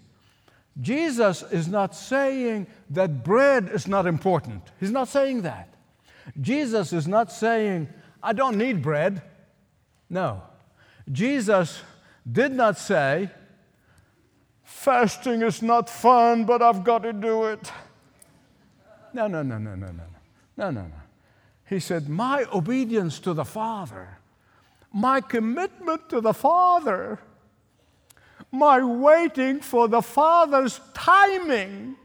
Jesus 0.81 1.43
is 1.43 1.67
not 1.67 1.95
saying 1.95 2.65
that 2.89 3.23
bread 3.23 3.69
is 3.71 3.87
not 3.87 4.07
important. 4.07 4.63
He's 4.79 4.91
not 4.91 5.07
saying 5.07 5.43
that. 5.43 5.71
Jesus 6.41 6.91
is 6.91 7.07
not 7.07 7.31
saying, 7.31 7.89
I 8.23 8.33
don't 8.33 8.57
need 8.57 8.81
bread. 8.81 9.21
No. 10.09 10.41
Jesus 11.11 11.79
did 12.29 12.53
not 12.53 12.79
say, 12.79 13.29
fasting 14.63 15.43
is 15.43 15.61
not 15.61 15.91
fun, 15.91 16.45
but 16.45 16.63
I've 16.63 16.83
got 16.83 17.03
to 17.03 17.13
do 17.13 17.45
it. 17.45 17.71
No, 19.17 19.27
no, 19.27 19.41
no, 19.41 19.57
no, 19.57 19.75
no, 19.75 19.87
no. 19.87 20.03
No, 20.55 20.71
no, 20.71 20.81
no. 20.83 21.01
He 21.67 21.79
said, 21.79 22.07
My 22.07 22.45
obedience 22.53 23.19
to 23.19 23.33
the 23.33 23.43
Father, 23.43 24.19
my 24.93 25.21
commitment 25.21 26.07
to 26.09 26.21
the 26.21 26.33
Father 26.33 27.19
my 28.51 28.81
waiting 28.81 29.59
for 29.59 29.87
the 29.87 30.01
Father's 30.01 30.79
timing 30.93 31.95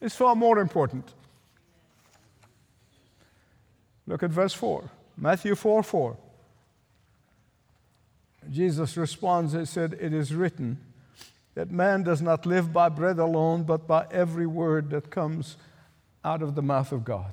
is 0.00 0.14
far 0.14 0.36
more 0.36 0.58
important. 0.58 1.12
Look 4.06 4.22
at 4.22 4.30
verse 4.30 4.54
4, 4.54 4.90
Matthew 5.16 5.54
4 5.54 5.82
4. 5.82 6.16
Jesus 8.50 8.96
responds, 8.96 9.52
He 9.52 9.64
said, 9.64 9.96
It 10.00 10.12
is 10.12 10.34
written 10.34 10.78
that 11.54 11.70
man 11.70 12.02
does 12.02 12.22
not 12.22 12.46
live 12.46 12.72
by 12.72 12.88
bread 12.88 13.18
alone, 13.18 13.64
but 13.64 13.86
by 13.86 14.06
every 14.10 14.46
word 14.46 14.90
that 14.90 15.10
comes 15.10 15.56
out 16.24 16.42
of 16.42 16.54
the 16.54 16.62
mouth 16.62 16.92
of 16.92 17.04
God. 17.04 17.32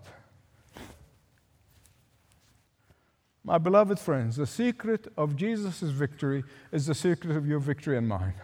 My 3.44 3.58
beloved 3.58 4.00
friends, 4.00 4.36
the 4.36 4.46
secret 4.46 5.08
of 5.18 5.36
Jesus' 5.36 5.82
victory 5.82 6.44
is 6.72 6.86
the 6.86 6.94
secret 6.94 7.36
of 7.36 7.48
your 7.48 7.60
victory 7.60 7.98
and 7.98 8.08
mine. 8.08 8.36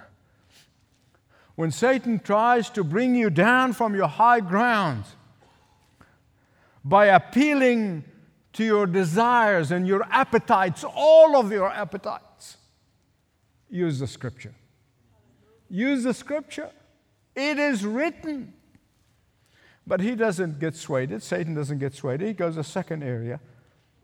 When 1.55 1.71
Satan 1.71 2.19
tries 2.19 2.69
to 2.71 2.83
bring 2.83 3.15
you 3.15 3.29
down 3.29 3.73
from 3.73 3.95
your 3.95 4.07
high 4.07 4.39
ground 4.39 5.03
by 6.83 7.07
appealing 7.07 8.03
to 8.53 8.63
your 8.63 8.88
desires 8.88 9.71
and 9.71 9.88
your 9.88 10.03
appetites, 10.09 10.83
all 10.83 11.38
of 11.38 11.51
your 11.51 11.69
appetites, 11.69 12.57
use 13.69 13.99
the 13.99 14.07
scripture. 14.07 14.53
Use 15.69 16.04
the 16.04 16.13
scripture. 16.13 16.69
It 17.36 17.58
is 17.58 17.86
written. 17.86 18.54
But 19.88 20.01
he 20.01 20.15
doesn't 20.15 20.60
get 20.60 20.75
swayed. 20.75 21.21
Satan 21.21 21.54
doesn't 21.54 21.80
get 21.80 21.93
swayed. 21.93 22.21
He 22.21 22.34
goes 22.34 22.58
a 22.58 22.63
second 22.63 23.04
area. 23.04 23.39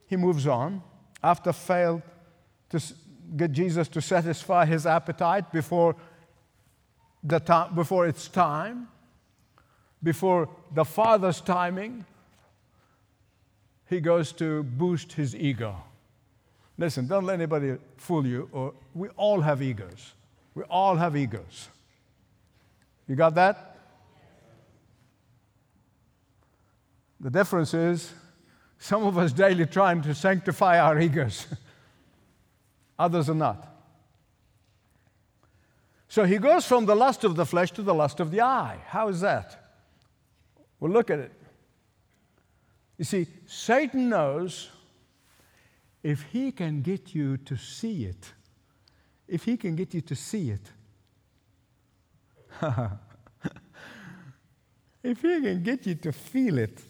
He 0.05 0.15
moves 0.15 0.45
on 0.45 0.83
after 1.23 1.53
failed 1.53 2.01
to 2.69 2.81
get 3.35 3.51
Jesus 3.51 3.87
to 3.89 4.01
satisfy 4.01 4.65
his 4.65 4.85
appetite 4.85 5.51
before, 5.51 5.95
the 7.23 7.39
time, 7.39 7.73
before 7.73 8.07
its 8.07 8.27
time, 8.27 8.87
before 10.03 10.49
the 10.73 10.83
Father's 10.83 11.41
timing. 11.41 12.05
He 13.89 13.99
goes 13.99 14.31
to 14.33 14.63
boost 14.63 15.13
his 15.13 15.35
ego. 15.35 15.75
Listen, 16.77 17.07
don't 17.07 17.25
let 17.25 17.35
anybody 17.35 17.77
fool 17.97 18.25
you. 18.25 18.49
Or 18.51 18.73
we 18.93 19.09
all 19.09 19.41
have 19.41 19.61
egos. 19.61 20.13
We 20.55 20.63
all 20.63 20.95
have 20.95 21.15
egos. 21.15 21.69
You 23.07 23.15
got 23.15 23.35
that? 23.35 23.77
The 27.19 27.29
difference 27.29 27.73
is 27.73 28.11
some 28.79 29.03
of 29.05 29.17
us 29.17 29.31
daily 29.31 29.67
trying 29.67 30.01
to 30.01 30.15
sanctify 30.15 30.79
our 30.79 30.99
egos, 30.99 31.45
others 32.99 33.29
are 33.29 33.35
not. 33.35 33.67
So 36.07 36.25
he 36.25 36.39
goes 36.39 36.65
from 36.65 36.85
the 36.87 36.95
lust 36.95 37.23
of 37.23 37.35
the 37.35 37.45
flesh 37.45 37.71
to 37.71 37.83
the 37.83 37.93
lust 37.93 38.19
of 38.19 38.31
the 38.31 38.41
eye. 38.41 38.79
How 38.87 39.07
is 39.07 39.21
that? 39.21 39.77
Well, 40.79 40.91
look 40.91 41.09
at 41.09 41.19
it. 41.19 41.31
You 42.97 43.05
see, 43.05 43.27
Satan 43.45 44.09
knows 44.09 44.69
if 46.03 46.23
he 46.23 46.51
can 46.51 46.81
get 46.81 47.13
you 47.13 47.37
to 47.37 47.55
see 47.55 48.05
it, 48.05 48.33
if 49.31 49.45
he 49.45 49.55
can 49.55 49.75
get 49.77 49.93
you 49.93 50.01
to 50.01 50.13
see 50.13 50.51
it, 50.51 50.71
if 55.03 55.21
he 55.21 55.41
can 55.41 55.63
get 55.63 55.87
you 55.87 55.95
to 55.95 56.11
feel 56.11 56.57
it, 56.57 56.81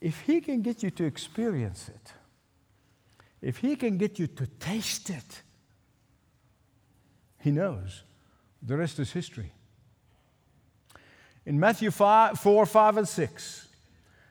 if 0.00 0.22
he 0.22 0.40
can 0.40 0.60
get 0.60 0.82
you 0.82 0.90
to 0.90 1.04
experience 1.04 1.88
it, 1.88 2.12
if 3.40 3.58
he 3.58 3.76
can 3.76 3.96
get 3.96 4.18
you 4.18 4.26
to 4.26 4.44
taste 4.58 5.08
it, 5.08 5.42
he 7.38 7.52
knows. 7.52 8.02
The 8.60 8.76
rest 8.76 8.98
is 8.98 9.12
history. 9.12 9.52
In 11.46 11.60
Matthew 11.60 11.92
5, 11.92 12.40
4, 12.40 12.66
5, 12.66 12.96
and 12.96 13.08
6, 13.08 13.68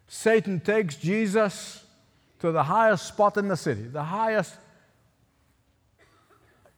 Satan 0.05 0.59
takes 0.59 0.97
Jesus 0.97 1.85
to 2.39 2.51
the 2.51 2.63
highest 2.63 3.07
spot 3.07 3.37
in 3.37 3.47
the 3.47 3.55
city, 3.55 3.83
the 3.83 4.03
highest. 4.03 4.57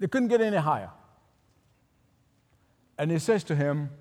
They 0.01 0.07
couldn't 0.07 0.29
get 0.29 0.41
any 0.41 0.57
higher. 0.57 0.89
And 2.97 3.11
he 3.11 3.19
says 3.19 3.43
to 3.45 3.55
him, 3.55 3.91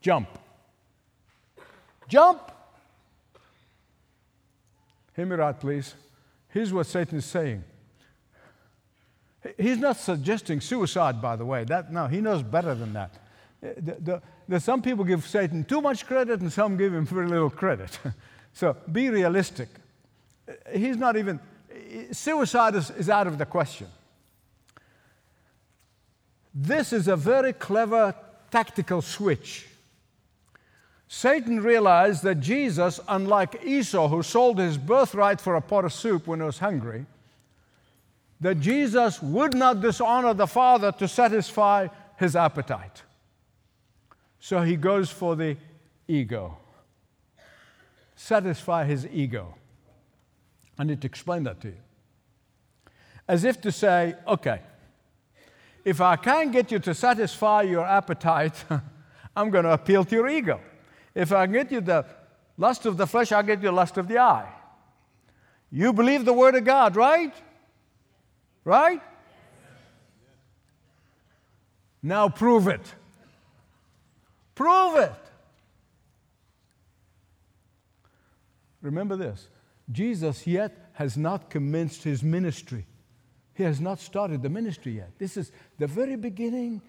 Jump. 0.00 0.28
Jump. 2.06 2.52
Hear 5.16 5.26
me 5.26 5.34
right, 5.34 5.58
please. 5.58 5.96
Here's 6.50 6.72
what 6.72 6.86
Satan 6.86 7.18
is 7.18 7.24
saying. 7.24 7.64
He's 9.58 9.78
not 9.78 9.96
suggesting 9.96 10.60
suicide, 10.60 11.20
by 11.20 11.34
the 11.34 11.44
way. 11.44 11.64
That, 11.64 11.92
no, 11.92 12.06
he 12.06 12.20
knows 12.20 12.44
better 12.44 12.76
than 12.76 12.92
that. 12.92 13.12
The, 13.60 13.96
the, 14.00 14.22
the, 14.46 14.60
some 14.60 14.82
people 14.82 15.04
give 15.04 15.26
Satan 15.26 15.64
too 15.64 15.80
much 15.80 16.06
credit 16.06 16.40
and 16.40 16.52
some 16.52 16.76
give 16.76 16.94
him 16.94 17.06
very 17.06 17.26
little 17.26 17.50
credit. 17.50 17.98
so 18.52 18.76
be 18.92 19.10
realistic. 19.10 19.68
He's 20.72 20.96
not 20.96 21.16
even, 21.16 21.40
suicide 22.12 22.76
is, 22.76 22.90
is 22.90 23.10
out 23.10 23.26
of 23.26 23.38
the 23.38 23.46
question. 23.46 23.88
This 26.58 26.94
is 26.94 27.06
a 27.06 27.16
very 27.16 27.52
clever 27.52 28.14
tactical 28.50 29.02
switch. 29.02 29.66
Satan 31.06 31.62
realized 31.62 32.22
that 32.22 32.40
Jesus, 32.40 32.98
unlike 33.08 33.62
Esau, 33.62 34.08
who 34.08 34.22
sold 34.22 34.58
his 34.58 34.78
birthright 34.78 35.38
for 35.38 35.56
a 35.56 35.60
pot 35.60 35.84
of 35.84 35.92
soup 35.92 36.26
when 36.26 36.40
he 36.40 36.46
was 36.46 36.58
hungry, 36.58 37.04
that 38.40 38.58
Jesus 38.58 39.20
would 39.22 39.54
not 39.54 39.82
dishonor 39.82 40.32
the 40.32 40.46
Father 40.46 40.92
to 40.92 41.06
satisfy 41.06 41.88
his 42.18 42.34
appetite. 42.34 43.02
So 44.40 44.62
he 44.62 44.76
goes 44.76 45.10
for 45.10 45.36
the 45.36 45.58
ego. 46.08 46.56
Satisfy 48.16 48.86
his 48.86 49.06
ego. 49.06 49.54
I 50.78 50.84
need 50.84 51.02
to 51.02 51.06
explain 51.06 51.42
that 51.42 51.60
to 51.60 51.68
you. 51.68 51.76
As 53.28 53.44
if 53.44 53.60
to 53.60 53.70
say, 53.70 54.14
okay, 54.26 54.60
if 55.86 56.00
I 56.00 56.16
can't 56.16 56.50
get 56.50 56.72
you 56.72 56.80
to 56.80 56.92
satisfy 56.92 57.62
your 57.62 57.86
appetite, 57.86 58.64
I'm 59.36 59.50
going 59.50 59.62
to 59.62 59.72
appeal 59.72 60.04
to 60.04 60.16
your 60.16 60.28
ego. 60.28 60.60
If 61.14 61.30
I 61.30 61.46
get 61.46 61.70
you 61.70 61.80
the 61.80 62.04
lust 62.58 62.86
of 62.86 62.96
the 62.96 63.06
flesh, 63.06 63.30
I'll 63.30 63.44
get 63.44 63.60
you 63.60 63.68
the 63.68 63.72
lust 63.72 63.96
of 63.96 64.08
the 64.08 64.18
eye. 64.18 64.52
You 65.70 65.92
believe 65.92 66.24
the 66.24 66.32
word 66.32 66.56
of 66.56 66.64
God, 66.64 66.96
right? 66.96 67.32
Right? 68.64 69.00
Now 72.02 72.30
prove 72.30 72.66
it. 72.66 72.82
Prove 74.56 74.96
it. 74.96 75.12
Remember 78.82 79.14
this 79.14 79.46
Jesus 79.92 80.48
yet 80.48 80.90
has 80.94 81.16
not 81.16 81.48
commenced 81.48 82.02
his 82.02 82.24
ministry. 82.24 82.86
He 83.56 83.62
has 83.62 83.80
not 83.80 83.98
started 84.00 84.42
the 84.42 84.50
ministry 84.50 84.92
yet. 84.92 85.18
This 85.18 85.38
is 85.38 85.50
the 85.78 85.86
very 85.86 86.16
beginning 86.16 86.82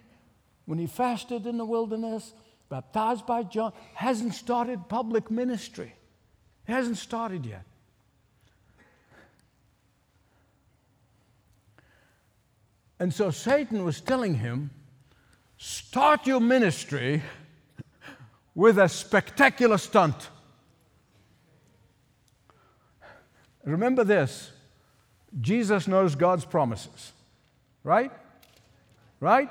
when 0.66 0.78
he 0.78 0.86
fasted 0.86 1.48
in 1.48 1.58
the 1.58 1.64
wilderness, 1.64 2.34
baptized 2.68 3.26
by 3.26 3.44
John, 3.44 3.72
hasn't 3.94 4.34
started 4.34 4.90
public 4.90 5.32
ministry. 5.32 5.94
He 6.66 6.74
hasn't 6.74 6.98
started 6.98 7.46
yet. 7.46 7.64
And 13.00 13.14
so 13.14 13.32
Satan 13.32 13.86
was 13.86 14.02
telling 14.02 14.36
him, 14.36 14.72
start 15.58 16.28
your 16.28 16.42
ministry 16.42 17.22
with 18.54 18.78
a 18.78 18.90
spectacular 18.90 19.78
stunt. 19.78 20.30
Remember 23.64 24.04
this 24.04 24.52
Jesus 25.42 25.88
knows 25.88 26.16
God's 26.16 26.46
promises, 26.46 27.12
right? 27.84 28.12
Right? 29.20 29.50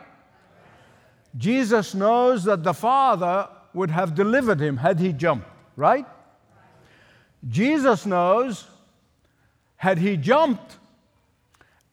Jesus 1.37 1.95
knows 1.95 2.45
that 2.45 2.63
the 2.63 2.73
Father 2.73 3.49
would 3.75 3.91
have 3.91 4.15
delivered 4.15 4.61
him 4.61 4.79
had 4.79 4.99
he 4.99 5.13
jumped, 5.13 5.49
right? 5.77 6.07
Jesus 7.49 8.07
knows 8.07 8.67
had 9.77 9.99
he 9.99 10.17
jumped, 10.17 10.79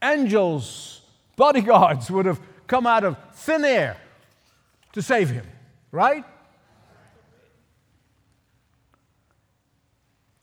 angels, 0.01 1.01
bodyguards 1.35 2.09
would 2.09 2.25
have 2.25 2.39
come 2.67 2.87
out 2.87 3.03
of 3.03 3.17
thin 3.33 3.65
air 3.65 3.97
to 4.93 5.01
save 5.01 5.29
him, 5.29 5.45
right? 5.91 6.23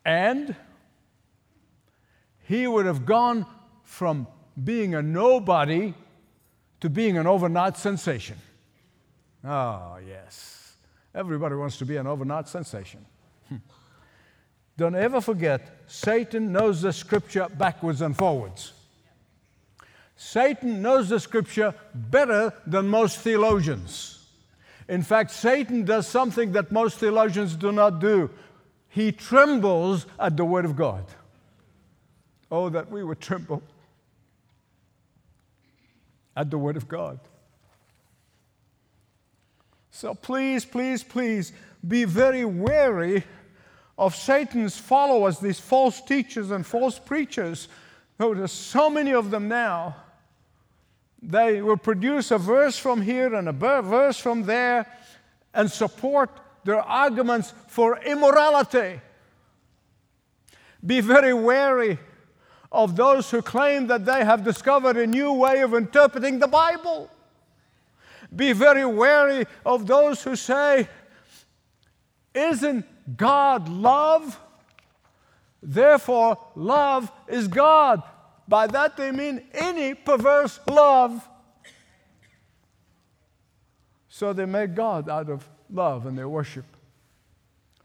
And 0.04 0.54
he 2.50 2.66
would 2.66 2.84
have 2.84 3.06
gone 3.06 3.46
from 3.84 4.26
being 4.64 4.96
a 4.96 5.00
nobody 5.00 5.94
to 6.80 6.90
being 6.90 7.16
an 7.16 7.24
overnight 7.24 7.76
sensation. 7.76 8.36
Oh, 9.44 9.98
yes. 10.04 10.72
Everybody 11.14 11.54
wants 11.54 11.78
to 11.78 11.84
be 11.86 11.96
an 11.96 12.08
overnight 12.08 12.48
sensation. 12.48 13.06
Hmm. 13.48 13.58
Don't 14.76 14.96
ever 14.96 15.20
forget, 15.20 15.60
Satan 15.86 16.50
knows 16.50 16.82
the 16.82 16.92
scripture 16.92 17.46
backwards 17.56 18.00
and 18.00 18.16
forwards. 18.16 18.72
Satan 20.16 20.82
knows 20.82 21.08
the 21.08 21.20
scripture 21.20 21.72
better 21.94 22.52
than 22.66 22.88
most 22.88 23.18
theologians. 23.18 24.26
In 24.88 25.04
fact, 25.04 25.30
Satan 25.30 25.84
does 25.84 26.08
something 26.08 26.50
that 26.50 26.72
most 26.72 26.98
theologians 26.98 27.54
do 27.54 27.70
not 27.70 28.00
do. 28.00 28.28
He 28.88 29.12
trembles 29.12 30.06
at 30.18 30.36
the 30.36 30.44
word 30.44 30.64
of 30.64 30.74
God. 30.74 31.04
Oh, 32.50 32.68
that 32.68 32.90
we 32.90 33.04
would 33.04 33.20
tremble 33.20 33.62
at 36.36 36.50
the 36.50 36.58
Word 36.58 36.76
of 36.76 36.88
God. 36.88 37.20
So 39.90 40.14
please, 40.14 40.64
please, 40.64 41.02
please 41.02 41.52
be 41.86 42.04
very 42.04 42.44
wary 42.44 43.24
of 43.98 44.16
Satan's 44.16 44.78
followers, 44.78 45.38
these 45.38 45.60
false 45.60 46.00
teachers 46.00 46.50
and 46.50 46.66
false 46.66 46.98
preachers. 46.98 47.68
Oh, 48.18 48.34
there's 48.34 48.52
so 48.52 48.88
many 48.88 49.12
of 49.12 49.30
them 49.30 49.48
now. 49.48 49.96
They 51.22 51.60
will 51.60 51.76
produce 51.76 52.30
a 52.30 52.38
verse 52.38 52.78
from 52.78 53.02
here 53.02 53.34
and 53.34 53.48
a 53.48 53.52
verse 53.52 54.18
from 54.18 54.44
there 54.44 54.86
and 55.52 55.70
support 55.70 56.30
their 56.64 56.80
arguments 56.80 57.52
for 57.68 57.98
immorality. 57.98 59.00
Be 60.84 61.02
very 61.02 61.34
wary 61.34 61.98
of 62.72 62.96
those 62.96 63.30
who 63.30 63.42
claim 63.42 63.86
that 63.88 64.04
they 64.04 64.24
have 64.24 64.44
discovered 64.44 64.96
a 64.96 65.06
new 65.06 65.32
way 65.32 65.60
of 65.60 65.74
interpreting 65.74 66.38
the 66.38 66.46
Bible. 66.46 67.10
Be 68.34 68.52
very 68.52 68.84
wary 68.84 69.46
of 69.66 69.86
those 69.86 70.22
who 70.22 70.36
say, 70.36 70.88
Isn't 72.32 72.86
God 73.16 73.68
love? 73.68 74.38
Therefore, 75.62 76.38
love 76.54 77.10
is 77.28 77.48
God. 77.48 78.02
By 78.46 78.66
that 78.68 78.96
they 78.96 79.10
mean 79.10 79.42
any 79.52 79.94
perverse 79.94 80.58
love. 80.68 81.28
So 84.08 84.32
they 84.32 84.46
make 84.46 84.74
God 84.74 85.08
out 85.08 85.28
of 85.28 85.48
love 85.70 86.06
and 86.06 86.18
they 86.18 86.24
worship 86.24 86.64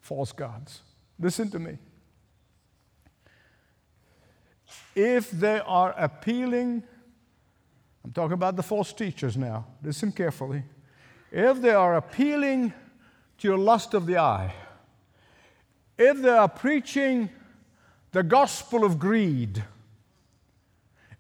false 0.02 0.32
gods. 0.32 0.82
Listen 1.20 1.50
to 1.52 1.60
me. 1.60 1.78
If 4.96 5.30
they 5.30 5.60
are 5.60 5.94
appealing, 5.98 6.82
I'm 8.04 8.12
talking 8.12 8.34
about 8.34 8.56
the 8.56 8.64
false 8.64 8.94
teachers 8.94 9.36
now, 9.36 9.66
listen 9.84 10.12
carefully. 10.12 10.64
If 11.32 11.62
they 11.62 11.74
are 11.74 11.98
appealing 11.98 12.74
to 13.40 13.48
your 13.48 13.58
lust 13.58 13.94
of 13.94 14.06
the 14.06 14.18
eye, 14.18 14.54
if 15.98 16.22
they 16.22 16.30
are 16.30 16.48
preaching 16.48 17.30
the 18.14 18.24
gospel 18.24 18.86
of 18.86 18.98
greed, 18.98 19.64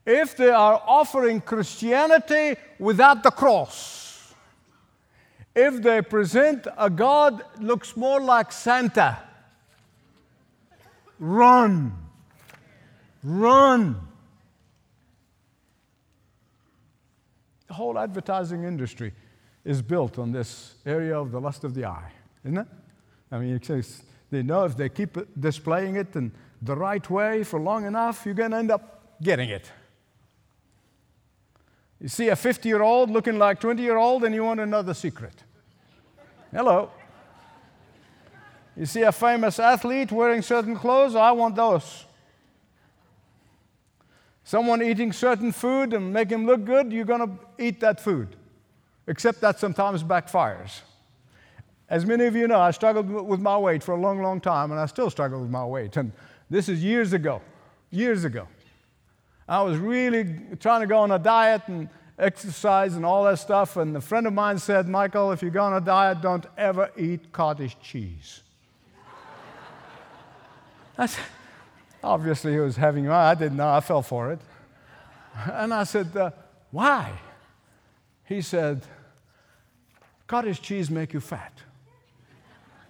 if 0.05 0.38
they 0.38 0.51
are 0.51 0.81
offering 0.85 1.41
Christianity 1.41 2.55
without 2.79 3.23
the 3.23 3.31
cross, 3.31 4.33
if 5.53 5.81
they 5.81 6.01
present 6.01 6.67
a 6.77 6.89
God 6.89 7.43
looks 7.59 7.97
more 7.97 8.21
like 8.21 8.51
Santa, 8.51 9.17
run. 11.19 12.04
Run. 13.25 13.99
The 17.67 17.73
whole 17.73 17.97
advertising 17.97 18.63
industry 18.63 19.13
is 19.63 19.81
built 19.81 20.19
on 20.19 20.31
this 20.31 20.75
area 20.85 21.19
of 21.19 21.31
the 21.31 21.41
lust 21.41 21.63
of 21.63 21.73
the 21.73 21.85
eye, 21.85 22.11
isn't 22.43 22.59
it? 22.59 22.67
I 23.31 23.39
mean, 23.39 23.59
they 24.29 24.43
know 24.43 24.65
if 24.65 24.77
they 24.77 24.89
keep 24.89 25.17
displaying 25.39 25.95
it 25.95 26.15
in 26.15 26.31
the 26.61 26.75
right 26.75 27.09
way 27.09 27.43
for 27.43 27.59
long 27.59 27.85
enough, 27.85 28.25
you're 28.25 28.35
going 28.35 28.51
to 28.51 28.57
end 28.57 28.69
up 28.69 29.17
getting 29.23 29.49
it. 29.49 29.71
You 31.99 32.07
see 32.07 32.27
a 32.29 32.35
50 32.35 32.69
year 32.69 32.83
old 32.83 33.09
looking 33.09 33.39
like 33.39 33.59
20 33.59 33.81
year 33.81 33.97
old, 33.97 34.23
and 34.23 34.35
you 34.35 34.43
want 34.43 34.59
another 34.59 34.93
secret. 34.93 35.43
Hello. 36.51 36.91
You 38.77 38.85
see 38.85 39.01
a 39.01 39.11
famous 39.11 39.57
athlete 39.57 40.11
wearing 40.11 40.43
certain 40.43 40.75
clothes, 40.75 41.15
I 41.15 41.31
want 41.31 41.55
those. 41.55 42.05
Someone 44.45 44.84
eating 44.84 45.12
certain 45.12 45.51
food 45.51 45.91
and 45.91 46.13
make 46.13 46.29
him 46.29 46.45
look 46.45 46.65
good, 46.65 46.93
you're 46.93 47.03
going 47.03 47.27
to 47.27 47.45
eat 47.58 47.79
that 47.79 47.99
food. 47.99 48.36
Except 49.08 49.41
that 49.41 49.60
sometimes 49.60 50.03
backfires. 50.03 50.81
As 51.89 52.05
many 52.05 52.25
of 52.25 52.36
you 52.36 52.47
know, 52.47 52.60
I 52.60 52.69
struggled 52.69 53.10
with 53.10 53.39
my 53.39 53.58
weight 53.58 53.81
for 53.81 53.95
a 53.95 53.99
long, 53.99 54.21
long 54.21 54.39
time, 54.39 54.69
and 54.69 54.79
I 54.79 54.86
still 54.86 55.10
struggle 55.10 55.41
with 55.41 55.49
my 55.49 55.65
weight. 55.65 55.97
And 55.97 56.12
this 56.47 56.69
is 56.69 56.84
years 56.84 57.13
ago. 57.13 57.41
Years 57.89 58.23
ago. 58.23 58.47
I 59.47 59.63
was 59.63 59.79
really 59.79 60.39
trying 60.60 60.81
to 60.81 60.88
go 60.88 60.99
on 60.99 61.12
a 61.12 61.19
diet 61.19 61.63
and 61.65 61.89
exercise 62.19 62.95
and 62.95 63.03
all 63.03 63.23
that 63.23 63.39
stuff. 63.39 63.77
And 63.77 63.97
a 63.97 64.01
friend 64.01 64.27
of 64.27 64.34
mine 64.34 64.60
said, 64.60 64.88
Michael, 64.88 65.31
if 65.31 65.41
you 65.41 65.49
go 65.49 65.63
on 65.63 65.73
a 65.73 65.81
diet, 65.81 66.21
don't 66.21 66.45
ever 66.55 66.91
eat 66.95 67.31
cottage 67.31 67.77
cheese. 67.81 68.41
I 70.99 71.08
said, 71.08 71.25
Obviously, 72.05 72.53
he 72.53 72.59
was 72.59 72.75
having, 72.75 73.09
I 73.09 73.33
didn't 73.33 73.57
know, 73.57 73.67
I 73.67 73.79
fell 73.79 74.03
for 74.03 74.31
it. 74.31 74.39
And 75.51 75.73
I 75.73 75.83
said, 75.83 76.15
uh, 76.15 76.29
Why? 76.69 77.11
He 78.25 78.41
said, 78.41 78.83
Cottage 80.27 80.61
cheese 80.61 80.91
make 80.91 81.13
you 81.13 81.19
fat. 81.19 81.51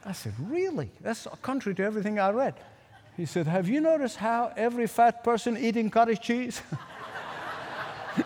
I 0.05 0.11
said, 0.11 0.33
Really? 0.37 0.91
That's 0.99 1.27
contrary 1.41 1.75
to 1.75 1.83
everything 1.83 2.19
I 2.19 2.31
read. 2.31 2.55
He 3.15 3.25
said, 3.25 3.47
Have 3.47 3.69
you 3.69 3.79
noticed 3.79 4.17
how 4.17 4.51
every 4.57 4.85
fat 4.85 5.23
person 5.23 5.57
eating 5.57 5.89
cottage 5.89 6.19
cheese? 6.19 6.61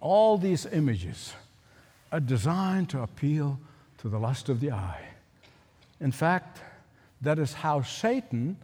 All 0.00 0.36
these 0.36 0.66
images 0.66 1.32
are 2.12 2.20
designed 2.20 2.88
to 2.90 3.02
appeal 3.02 3.58
to 3.98 4.08
the 4.08 4.18
lust 4.18 4.48
of 4.48 4.60
the 4.60 4.72
eye. 4.72 5.00
In 6.00 6.12
fact, 6.12 6.60
that 7.20 7.38
is 7.38 7.52
how 7.52 7.82
Satan 7.82 8.56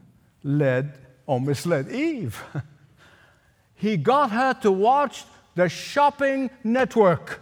led 0.42 0.94
or 1.26 1.40
misled 1.40 1.90
Eve. 1.90 2.42
he 3.74 3.96
got 3.96 4.30
her 4.30 4.54
to 4.62 4.72
watch 4.72 5.24
the 5.54 5.68
shopping 5.68 6.50
network. 6.64 7.40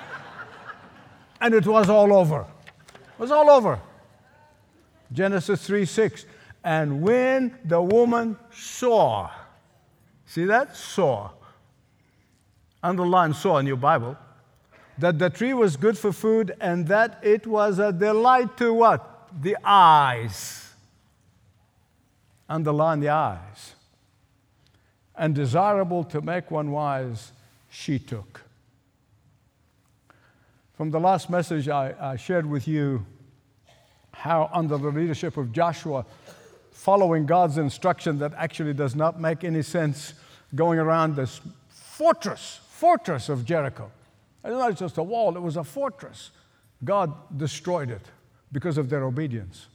and 1.40 1.54
it 1.54 1.66
was 1.66 1.88
all 1.88 2.12
over. 2.12 2.40
It 2.40 3.20
was 3.20 3.30
all 3.30 3.48
over. 3.50 3.80
Genesis 5.12 5.66
3 5.66 5.84
6. 5.84 6.26
And 6.64 7.00
when 7.02 7.56
the 7.64 7.80
woman 7.80 8.36
saw, 8.52 9.30
see 10.26 10.44
that? 10.46 10.76
Saw. 10.76 11.30
Underline 12.82 13.32
saw 13.34 13.58
in 13.58 13.66
your 13.66 13.76
Bible 13.76 14.16
that 14.98 15.18
the 15.18 15.30
tree 15.30 15.54
was 15.54 15.76
good 15.76 15.96
for 15.96 16.12
food 16.12 16.54
and 16.60 16.88
that 16.88 17.18
it 17.22 17.46
was 17.46 17.78
a 17.78 17.92
delight 17.92 18.56
to 18.58 18.74
what? 18.74 19.28
The 19.40 19.56
eyes. 19.64 20.72
Underline 22.48 23.00
the 23.00 23.10
eyes. 23.10 23.74
And 25.14 25.34
desirable 25.34 26.04
to 26.04 26.20
make 26.20 26.50
one 26.50 26.70
wise, 26.72 27.32
she 27.70 27.98
took. 27.98 28.42
From 30.76 30.90
the 30.90 31.00
last 31.00 31.28
message 31.30 31.68
I, 31.68 31.94
I 32.00 32.16
shared 32.16 32.46
with 32.46 32.66
you, 32.66 33.04
how 34.12 34.50
under 34.52 34.78
the 34.78 34.90
leadership 34.90 35.36
of 35.36 35.52
Joshua, 35.52 36.04
following 36.72 37.26
God's 37.26 37.58
instruction 37.58 38.18
that 38.18 38.32
actually 38.36 38.74
does 38.74 38.96
not 38.96 39.20
make 39.20 39.44
any 39.44 39.62
sense, 39.62 40.14
going 40.54 40.78
around 40.78 41.14
this 41.14 41.40
fortress, 41.68 42.60
fortress 42.68 43.28
of 43.28 43.44
Jericho 43.44 43.92
it 44.44 44.50
was 44.50 44.58
not 44.58 44.76
just 44.76 44.98
a 44.98 45.02
wall, 45.02 45.36
it 45.36 45.42
was 45.42 45.56
a 45.56 45.64
fortress. 45.64 46.30
God 46.84 47.12
destroyed 47.36 47.90
it 47.90 48.02
because 48.52 48.78
of 48.78 48.88
their 48.88 49.04
obedience. 49.04 49.66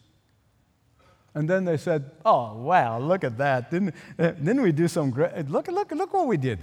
And 1.35 1.49
then 1.49 1.65
they 1.65 1.77
said, 1.77 2.11
Oh, 2.25 2.55
wow, 2.55 2.99
look 2.99 3.23
at 3.23 3.37
that. 3.37 3.71
Didn't, 3.71 3.95
uh, 4.19 4.31
didn't 4.31 4.61
we 4.61 4.71
do 4.71 4.87
some 4.87 5.09
great? 5.09 5.49
Look, 5.49 5.67
look, 5.67 5.91
look 5.91 6.13
what 6.13 6.27
we 6.27 6.37
did. 6.37 6.59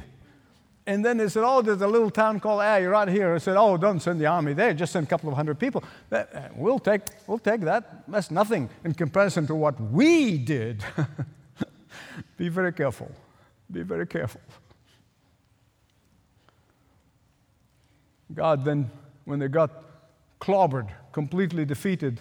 And 0.87 1.05
then 1.05 1.19
they 1.19 1.29
said, 1.29 1.43
Oh, 1.45 1.61
there's 1.61 1.83
a 1.83 1.87
little 1.87 2.11
town 2.11 2.41
called 2.41 2.61
Ai 2.61 2.87
right 2.87 3.09
here. 3.09 3.35
I 3.35 3.39
said, 3.39 3.57
Oh, 3.57 3.77
don't 3.77 4.01
send 4.01 4.21
the 4.21 4.27
army 4.27 4.55
there, 4.55 4.73
just 4.73 4.93
send 4.93 5.07
a 5.07 5.11
couple 5.11 5.29
of 5.29 5.37
hundred 5.37 5.59
people. 5.59 5.83
Uh, 6.11 6.25
we'll 6.55 6.79
take, 6.79 7.03
we'll 7.27 7.39
take 7.39 7.61
that. 7.63 8.09
That's 8.09 8.31
nothing 8.31 8.71
in 8.85 8.95
comparison 8.95 9.47
to 9.49 9.55
what 9.55 9.81
we 9.81 10.39
did. 10.39 10.85
Be 12.37 12.49
very 12.49 12.73
careful. 12.73 13.11
Be 13.71 13.83
very 13.83 14.07
careful. 14.07 14.41
God 18.35 18.65
then, 18.65 18.91
when 19.25 19.39
they 19.39 19.49
got 19.49 19.71
clobbered, 20.41 20.89
completely 21.13 21.65
defeated, 21.65 22.21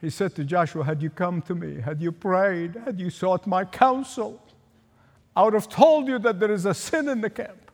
he 0.00 0.10
said 0.10 0.34
to 0.36 0.44
Joshua, 0.44 0.84
Had 0.84 1.02
you 1.02 1.10
come 1.10 1.42
to 1.42 1.54
me, 1.54 1.80
had 1.80 2.00
you 2.00 2.10
prayed, 2.10 2.74
had 2.84 2.98
you 2.98 3.10
sought 3.10 3.46
my 3.46 3.64
counsel, 3.64 4.40
I 5.36 5.44
would 5.44 5.54
have 5.54 5.68
told 5.68 6.08
you 6.08 6.18
that 6.20 6.40
there 6.40 6.50
is 6.50 6.66
a 6.66 6.74
sin 6.74 7.08
in 7.08 7.20
the 7.20 7.30
camp. 7.30 7.70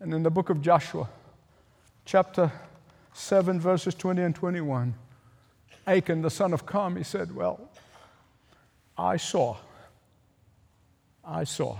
And 0.00 0.12
in 0.12 0.22
the 0.22 0.30
book 0.30 0.50
of 0.50 0.60
Joshua, 0.60 1.08
chapter 2.04 2.52
7, 3.14 3.58
verses 3.58 3.94
20 3.94 4.22
and 4.22 4.34
21, 4.34 4.94
Achan, 5.86 6.22
the 6.22 6.30
son 6.30 6.52
of 6.52 6.66
Carmi, 6.66 7.04
said, 7.04 7.34
Well, 7.34 7.60
I 8.96 9.16
saw, 9.16 9.56
I 11.24 11.44
saw, 11.44 11.78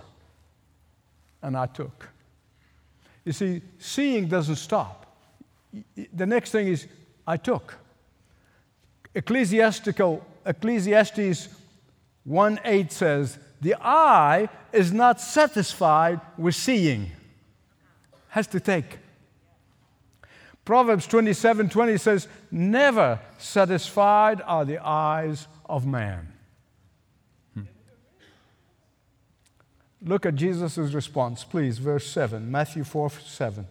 and 1.42 1.56
I 1.56 1.66
took. 1.66 2.08
You 3.24 3.32
see, 3.32 3.62
seeing 3.78 4.28
doesn't 4.28 4.56
stop. 4.56 5.06
The 6.12 6.26
next 6.26 6.50
thing 6.50 6.68
is, 6.68 6.86
I 7.26 7.36
took. 7.36 7.78
Ecclesiastical, 9.14 10.24
Ecclesiastes 10.44 11.48
1 12.24 12.60
8 12.64 12.92
says, 12.92 13.38
The 13.60 13.76
eye 13.80 14.48
is 14.72 14.92
not 14.92 15.20
satisfied 15.20 16.20
with 16.36 16.54
seeing, 16.54 17.10
has 18.28 18.46
to 18.48 18.60
take. 18.60 18.98
Proverbs 20.64 21.06
27 21.06 21.68
20 21.68 21.96
says, 21.98 22.28
Never 22.50 23.20
satisfied 23.38 24.42
are 24.44 24.64
the 24.64 24.78
eyes 24.78 25.46
of 25.66 25.86
man. 25.86 26.32
Look 30.04 30.26
at 30.26 30.34
Jesus' 30.34 30.76
response, 30.92 31.44
please, 31.44 31.78
verse 31.78 32.06
7, 32.06 32.50
Matthew 32.50 32.84
4 32.84 33.10
7. 33.10 33.66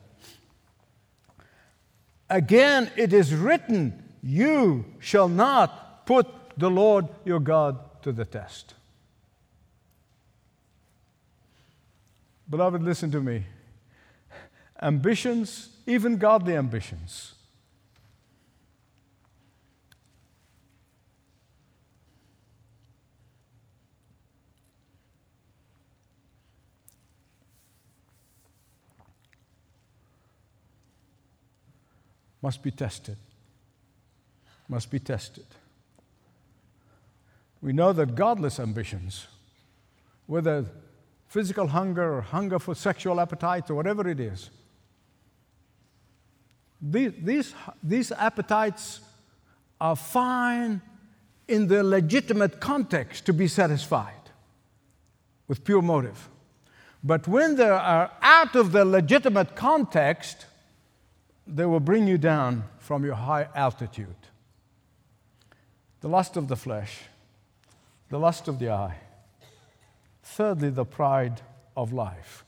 Again, 2.30 2.90
it 2.96 3.14
is 3.14 3.36
written, 3.36 4.04
You 4.24 4.86
shall 5.00 5.30
not 5.30 6.08
put 6.08 6.28
the 6.58 6.70
Lord 6.70 7.08
your 7.24 7.40
God 7.40 7.80
to 8.02 8.12
the 8.12 8.26
test. 8.26 8.74
Beloved, 12.50 12.82
listen 12.82 13.12
to 13.12 13.22
me. 13.22 13.46
Ambitions, 14.82 15.70
even 15.86 16.18
godly 16.18 16.56
ambitions, 16.58 17.36
must 32.44 32.62
be 32.62 32.70
tested. 32.70 33.16
Must 34.68 34.92
be 34.92 35.00
tested. 35.00 35.46
We 37.62 37.72
know 37.72 37.94
that 37.94 38.16
godless 38.16 38.60
ambitions, 38.60 39.28
whether 40.28 40.66
physical 41.30 41.68
hunger 41.68 42.18
or 42.18 42.22
hunger 42.22 42.60
for 42.60 42.76
sexual 42.76 43.22
appetite 43.22 43.70
or 43.70 43.76
whatever 43.76 44.08
it 44.10 44.20
is, 44.20 44.50
these, 46.82 47.14
these, 47.22 47.56
these 47.82 48.12
appetites 48.12 49.00
are 49.80 49.96
fine 49.96 50.82
in 51.48 51.68
the 51.68 51.82
legitimate 51.82 52.60
context 52.60 53.26
to 53.26 53.34
be 53.34 53.48
satisfied 53.48 54.30
with 55.48 55.64
pure 55.64 55.82
motive. 55.82 56.28
But 57.02 57.26
when 57.26 57.56
they 57.56 57.70
are 57.70 58.12
out 58.22 58.56
of 58.56 58.74
the 58.74 58.84
legitimate 58.84 59.56
context, 59.56 60.46
they 61.46 61.66
will 61.66 61.80
bring 61.80 62.08
you 62.08 62.18
down 62.18 62.64
from 62.80 63.04
your 63.04 63.16
high 63.16 63.48
altitude. 63.56 64.16
The 66.02 66.08
lust 66.08 66.38
of 66.38 66.48
the 66.48 66.56
flesh, 66.56 67.02
the 68.10 68.20
lust 68.20 68.48
of 68.48 68.60
the 68.60 68.70
eye. 68.70 68.98
Thirdly, 70.22 70.70
the 70.70 70.86
pride 70.86 71.42
of 71.76 71.92
life. 71.92 72.46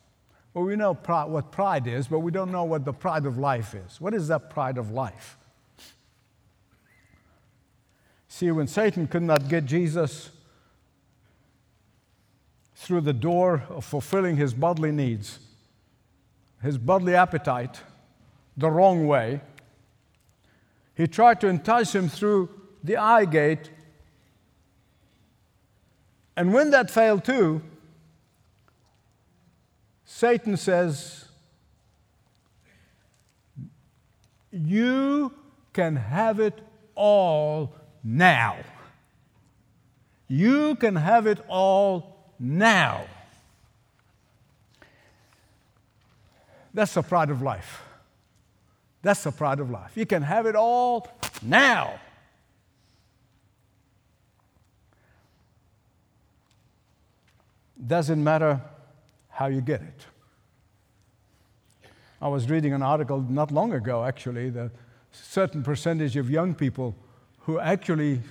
Well, 0.53 0.63
we 0.63 0.77
know 0.77 0.93
what 0.93 1.51
pride 1.51 1.87
is, 1.87 2.07
but 2.07 2.19
we 2.19 2.31
don't 2.31 2.51
know 2.51 2.63
what 2.63 2.85
the 2.85 2.93
pride 2.93 3.25
of 3.25 3.37
life 3.37 3.75
is. 3.75 3.99
What 3.99 4.13
is 4.13 4.29
that 4.29 4.49
pride 4.49 4.77
of 4.77 4.91
life? 4.91 5.37
See, 8.29 8.49
when 8.51 8.67
Satan 8.67 9.07
could 9.07 9.23
not 9.23 9.49
get 9.49 9.65
Jesus 9.65 10.29
through 12.75 13.01
the 13.01 13.13
door 13.13 13.63
of 13.69 13.83
fulfilling 13.83 14.37
his 14.37 14.53
bodily 14.53 14.91
needs, 14.91 15.39
his 16.61 16.77
bodily 16.77 17.15
appetite, 17.15 17.81
the 18.57 18.69
wrong 18.69 19.07
way, 19.07 19.41
he 20.95 21.07
tried 21.07 21.41
to 21.41 21.47
entice 21.47 21.93
him 21.93 22.07
through 22.09 22.49
the 22.83 22.97
eye 22.97 23.25
gate 23.25 23.69
and 26.35 26.53
when 26.53 26.71
that 26.71 26.91
failed 26.91 27.23
too, 27.23 27.61
Satan 30.03 30.57
says, 30.57 31.25
You 34.51 35.33
can 35.73 35.95
have 35.95 36.39
it 36.39 36.59
all 36.93 37.73
now. 38.03 38.57
You 40.27 40.75
can 40.75 40.95
have 40.95 41.27
it 41.27 41.39
all 41.47 42.33
now. 42.39 43.05
That's 46.73 46.93
the 46.93 47.03
pride 47.03 47.29
of 47.29 47.41
life. 47.41 47.84
That's 49.05 49.23
the 49.23 49.31
pride 49.31 49.59
of 49.59 49.69
life. 49.69 49.91
You 49.93 50.07
can 50.07 50.23
have 50.23 50.47
it 50.47 50.55
all 50.55 51.07
now. 51.43 51.99
doesn't 57.85 58.23
matter 58.23 58.59
how 59.29 59.45
you 59.45 59.61
get 59.61 59.79
it. 59.83 60.05
I 62.19 62.29
was 62.29 62.49
reading 62.49 62.73
an 62.73 62.81
article 62.81 63.21
not 63.21 63.51
long 63.51 63.73
ago, 63.73 64.03
actually, 64.03 64.49
that 64.49 64.71
certain 65.11 65.61
percentage 65.61 66.17
of 66.17 66.31
young 66.31 66.55
people 66.55 66.95
who 67.41 67.59
actually 67.59 68.21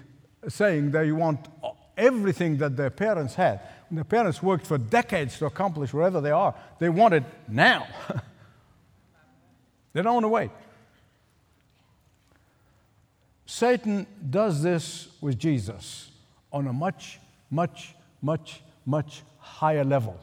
saying 0.48 0.90
they 0.90 1.12
want 1.12 1.38
everything 1.96 2.56
that 2.56 2.76
their 2.76 2.90
parents 2.90 3.36
had. 3.36 3.60
When 3.88 3.94
their 3.94 4.04
parents 4.04 4.42
worked 4.42 4.66
for 4.66 4.76
decades 4.76 5.38
to 5.38 5.46
accomplish 5.46 5.94
wherever 5.94 6.20
they 6.20 6.32
are, 6.32 6.52
they 6.80 6.88
want 6.88 7.14
it 7.14 7.22
now. 7.46 7.86
they 9.92 10.02
don't 10.02 10.14
want 10.14 10.24
to 10.24 10.28
wait. 10.28 10.50
Satan 13.46 14.06
does 14.30 14.62
this 14.62 15.08
with 15.20 15.38
Jesus 15.38 16.10
on 16.52 16.66
a 16.66 16.72
much, 16.72 17.20
much, 17.50 17.94
much, 18.22 18.62
much 18.86 19.22
higher 19.38 19.84
level. 19.84 20.18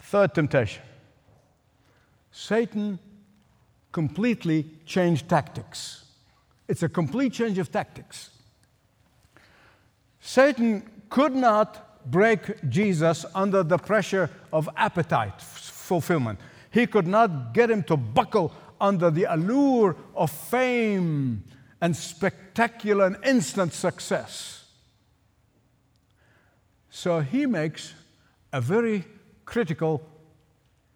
third 0.00 0.34
temptation 0.34 0.82
Satan 2.30 2.98
completely 3.92 4.66
changed 4.84 5.26
tactics. 5.26 6.04
It's 6.68 6.82
a 6.82 6.88
complete 6.88 7.32
change 7.32 7.58
of 7.58 7.72
tactics. 7.72 8.30
Satan 10.20 10.82
could 11.08 11.34
not 11.34 12.10
break 12.10 12.68
Jesus 12.68 13.24
under 13.34 13.62
the 13.62 13.78
pressure 13.78 14.28
of 14.52 14.68
appetite 14.76 15.40
fulfillment. 15.40 16.38
He 16.70 16.86
could 16.86 17.06
not 17.06 17.54
get 17.54 17.70
him 17.70 17.82
to 17.84 17.96
buckle 17.96 18.52
under 18.80 19.10
the 19.10 19.24
allure 19.24 19.96
of 20.14 20.30
fame 20.30 21.44
and 21.80 21.96
spectacular 21.96 23.06
and 23.06 23.16
instant 23.24 23.72
success. 23.72 24.64
So 26.90 27.20
he 27.20 27.46
makes 27.46 27.94
a 28.52 28.60
very 28.60 29.04
critical 29.44 30.02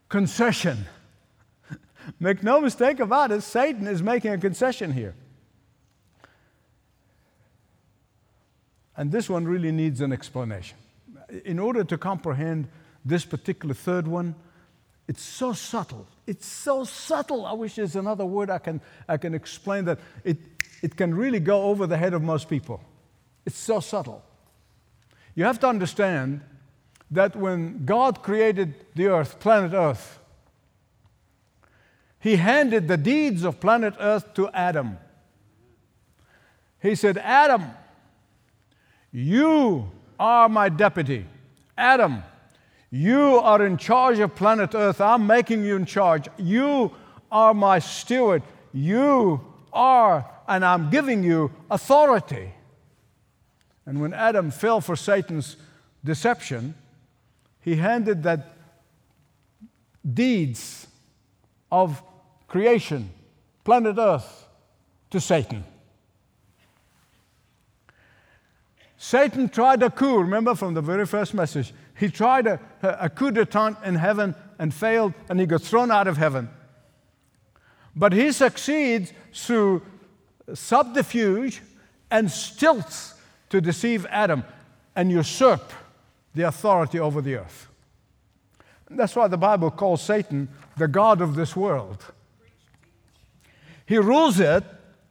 concession. 0.08 0.86
Make 2.20 2.42
no 2.42 2.60
mistake 2.60 3.00
about 3.00 3.30
it, 3.32 3.42
Satan 3.42 3.86
is 3.86 4.02
making 4.02 4.32
a 4.32 4.38
concession 4.38 4.92
here. 4.92 5.14
And 8.96 9.12
this 9.12 9.30
one 9.30 9.46
really 9.46 9.72
needs 9.72 10.00
an 10.00 10.12
explanation. 10.12 10.76
In 11.44 11.58
order 11.58 11.84
to 11.84 11.96
comprehend 11.96 12.68
this 13.04 13.24
particular 13.24 13.74
third 13.74 14.06
one, 14.06 14.34
it's 15.06 15.22
so 15.22 15.52
subtle. 15.52 16.06
It's 16.30 16.46
so 16.46 16.84
subtle. 16.84 17.44
I 17.44 17.54
wish 17.54 17.74
there's 17.74 17.96
another 17.96 18.24
word 18.24 18.50
I 18.50 18.58
can, 18.58 18.80
I 19.08 19.16
can 19.16 19.34
explain 19.34 19.84
that. 19.86 19.98
It, 20.22 20.38
it 20.80 20.96
can 20.96 21.12
really 21.12 21.40
go 21.40 21.62
over 21.64 21.88
the 21.88 21.96
head 21.96 22.14
of 22.14 22.22
most 22.22 22.48
people. 22.48 22.80
It's 23.44 23.58
so 23.58 23.80
subtle. 23.80 24.22
You 25.34 25.42
have 25.42 25.58
to 25.58 25.66
understand 25.66 26.42
that 27.10 27.34
when 27.34 27.84
God 27.84 28.22
created 28.22 28.74
the 28.94 29.08
earth, 29.08 29.40
planet 29.40 29.72
Earth, 29.72 30.20
He 32.20 32.36
handed 32.36 32.86
the 32.86 32.96
deeds 32.96 33.42
of 33.42 33.58
planet 33.58 33.94
Earth 33.98 34.32
to 34.34 34.48
Adam. 34.50 34.98
He 36.80 36.94
said, 36.94 37.18
Adam, 37.18 37.72
you 39.10 39.90
are 40.16 40.48
my 40.48 40.68
deputy. 40.68 41.26
Adam, 41.76 42.22
you 42.90 43.36
are 43.36 43.64
in 43.64 43.76
charge 43.76 44.18
of 44.18 44.34
planet 44.34 44.74
Earth. 44.74 45.00
I'm 45.00 45.26
making 45.26 45.64
you 45.64 45.76
in 45.76 45.86
charge. 45.86 46.28
You 46.36 46.92
are 47.30 47.54
my 47.54 47.78
steward. 47.78 48.42
You 48.72 49.40
are, 49.72 50.28
and 50.48 50.64
I'm 50.64 50.90
giving 50.90 51.22
you 51.22 51.52
authority. 51.70 52.52
And 53.86 54.00
when 54.00 54.12
Adam 54.12 54.50
fell 54.50 54.80
for 54.80 54.96
Satan's 54.96 55.56
deception, 56.04 56.74
he 57.60 57.76
handed 57.76 58.22
that 58.24 58.56
deeds 60.14 60.86
of 61.70 62.02
creation, 62.48 63.10
planet 63.64 63.96
Earth, 63.98 64.48
to 65.10 65.20
Satan. 65.20 65.64
Satan 68.96 69.48
tried 69.48 69.82
a 69.82 69.90
coup, 69.90 70.18
remember 70.18 70.54
from 70.54 70.74
the 70.74 70.82
very 70.82 71.06
first 71.06 71.32
message. 71.32 71.72
He 72.00 72.08
tried 72.08 72.46
a, 72.46 72.58
a 72.82 73.10
coup 73.10 73.30
d'etat 73.30 73.76
in 73.84 73.94
heaven 73.94 74.34
and 74.58 74.72
failed, 74.72 75.12
and 75.28 75.38
he 75.38 75.44
got 75.44 75.60
thrown 75.60 75.90
out 75.90 76.08
of 76.08 76.16
heaven. 76.16 76.48
But 77.94 78.14
he 78.14 78.32
succeeds 78.32 79.12
through 79.34 79.82
subterfuge 80.54 81.60
and 82.10 82.30
stilts 82.30 83.12
to 83.50 83.60
deceive 83.60 84.06
Adam 84.06 84.44
and 84.96 85.12
usurp 85.12 85.74
the 86.34 86.44
authority 86.44 86.98
over 86.98 87.20
the 87.20 87.34
earth. 87.34 87.68
That's 88.88 89.14
why 89.14 89.28
the 89.28 89.36
Bible 89.36 89.70
calls 89.70 90.00
Satan 90.00 90.48
the 90.78 90.88
God 90.88 91.20
of 91.20 91.34
this 91.34 91.54
world. 91.54 92.02
He 93.84 93.98
rules 93.98 94.40
it, 94.40 94.64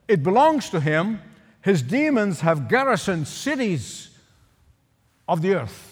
it 0.07 0.23
belongs 0.23 0.71
to 0.71 0.79
him. 0.79 1.21
His 1.61 1.83
demons 1.83 2.39
have 2.39 2.67
garrisoned 2.67 3.27
cities 3.27 4.09
of 5.27 5.43
the 5.43 5.53
earth. 5.53 5.88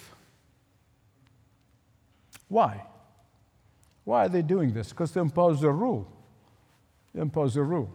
Why? 2.49 2.83
Why 4.03 4.25
are 4.25 4.29
they 4.29 4.41
doing 4.41 4.73
this? 4.73 4.89
Because 4.89 5.11
they 5.11 5.21
impose 5.21 5.63
a 5.63 5.71
rule. 5.71 6.07
They 7.13 7.21
impose 7.21 7.57
a 7.57 7.63
rule. 7.63 7.89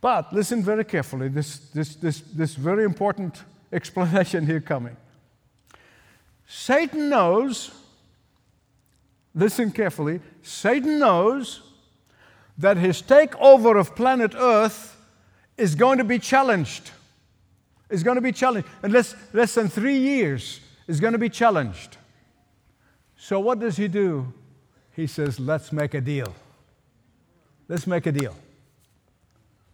But 0.00 0.32
listen 0.34 0.62
very 0.62 0.84
carefully, 0.84 1.28
this, 1.28 1.56
this, 1.70 1.94
this, 1.94 2.20
this 2.20 2.54
very 2.54 2.84
important 2.84 3.42
explanation 3.72 4.44
here 4.44 4.60
coming. 4.60 4.96
Satan 6.46 7.08
knows, 7.08 7.70
listen 9.34 9.70
carefully, 9.70 10.20
Satan 10.42 10.98
knows 10.98 11.62
that 12.58 12.76
his 12.76 13.00
takeover 13.00 13.80
of 13.80 13.96
planet 13.96 14.34
Earth 14.36 14.94
is 15.56 15.74
going 15.74 15.98
to 15.98 16.04
be 16.04 16.18
challenged. 16.18 16.90
Is 17.88 18.02
going 18.02 18.16
to 18.16 18.20
be 18.20 18.32
challenged. 18.32 18.68
In 18.82 18.92
less, 18.92 19.14
less 19.32 19.54
than 19.54 19.68
three 19.68 19.98
years, 19.98 20.60
is 20.86 21.00
going 21.00 21.12
to 21.12 21.18
be 21.18 21.28
challenged. 21.28 21.96
So, 23.24 23.40
what 23.40 23.58
does 23.58 23.78
he 23.78 23.88
do? 23.88 24.30
He 24.92 25.06
says, 25.06 25.40
Let's 25.40 25.72
make 25.72 25.94
a 25.94 26.00
deal. 26.02 26.34
Let's 27.68 27.86
make 27.86 28.04
a 28.04 28.12
deal. 28.12 28.36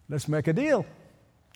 Let's 0.07 0.29
make 0.29 0.47
a 0.47 0.53
deal. 0.53 0.85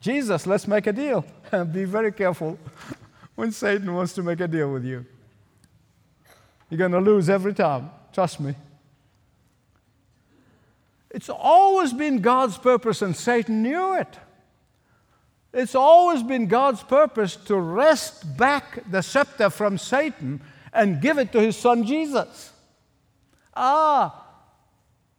Jesus, 0.01 0.45
let's 0.45 0.67
make 0.67 0.87
a 0.87 0.91
deal. 0.91 1.23
be 1.71 1.85
very 1.85 2.11
careful 2.11 2.59
when 3.35 3.53
Satan 3.53 3.93
wants 3.93 4.11
to 4.15 4.23
make 4.23 4.41
a 4.41 4.47
deal 4.49 4.73
with 4.73 4.83
you. 4.83 5.05
You're 6.69 6.79
going 6.79 6.91
to 6.91 6.99
lose 6.99 7.29
every 7.29 7.53
time. 7.53 7.89
Trust 8.11 8.41
me. 8.41 8.55
It's 11.11 11.29
always 11.29 11.93
been 11.93 12.19
God's 12.19 12.57
purpose, 12.57 13.01
and 13.03 13.15
Satan 13.15 13.63
knew 13.63 13.95
it. 13.95 14.19
It's 15.53 15.75
always 15.75 16.23
been 16.23 16.47
God's 16.47 16.83
purpose 16.83 17.37
to 17.37 17.55
wrest 17.55 18.35
back 18.35 18.83
the 18.91 19.01
scepter 19.01 19.49
from 19.49 19.77
Satan 19.77 20.41
and 20.75 21.01
give 21.01 21.17
it 21.17 21.31
to 21.31 21.41
his 21.41 21.55
son 21.55 21.83
Jesus. 21.85 22.51
Ah, 23.55 24.25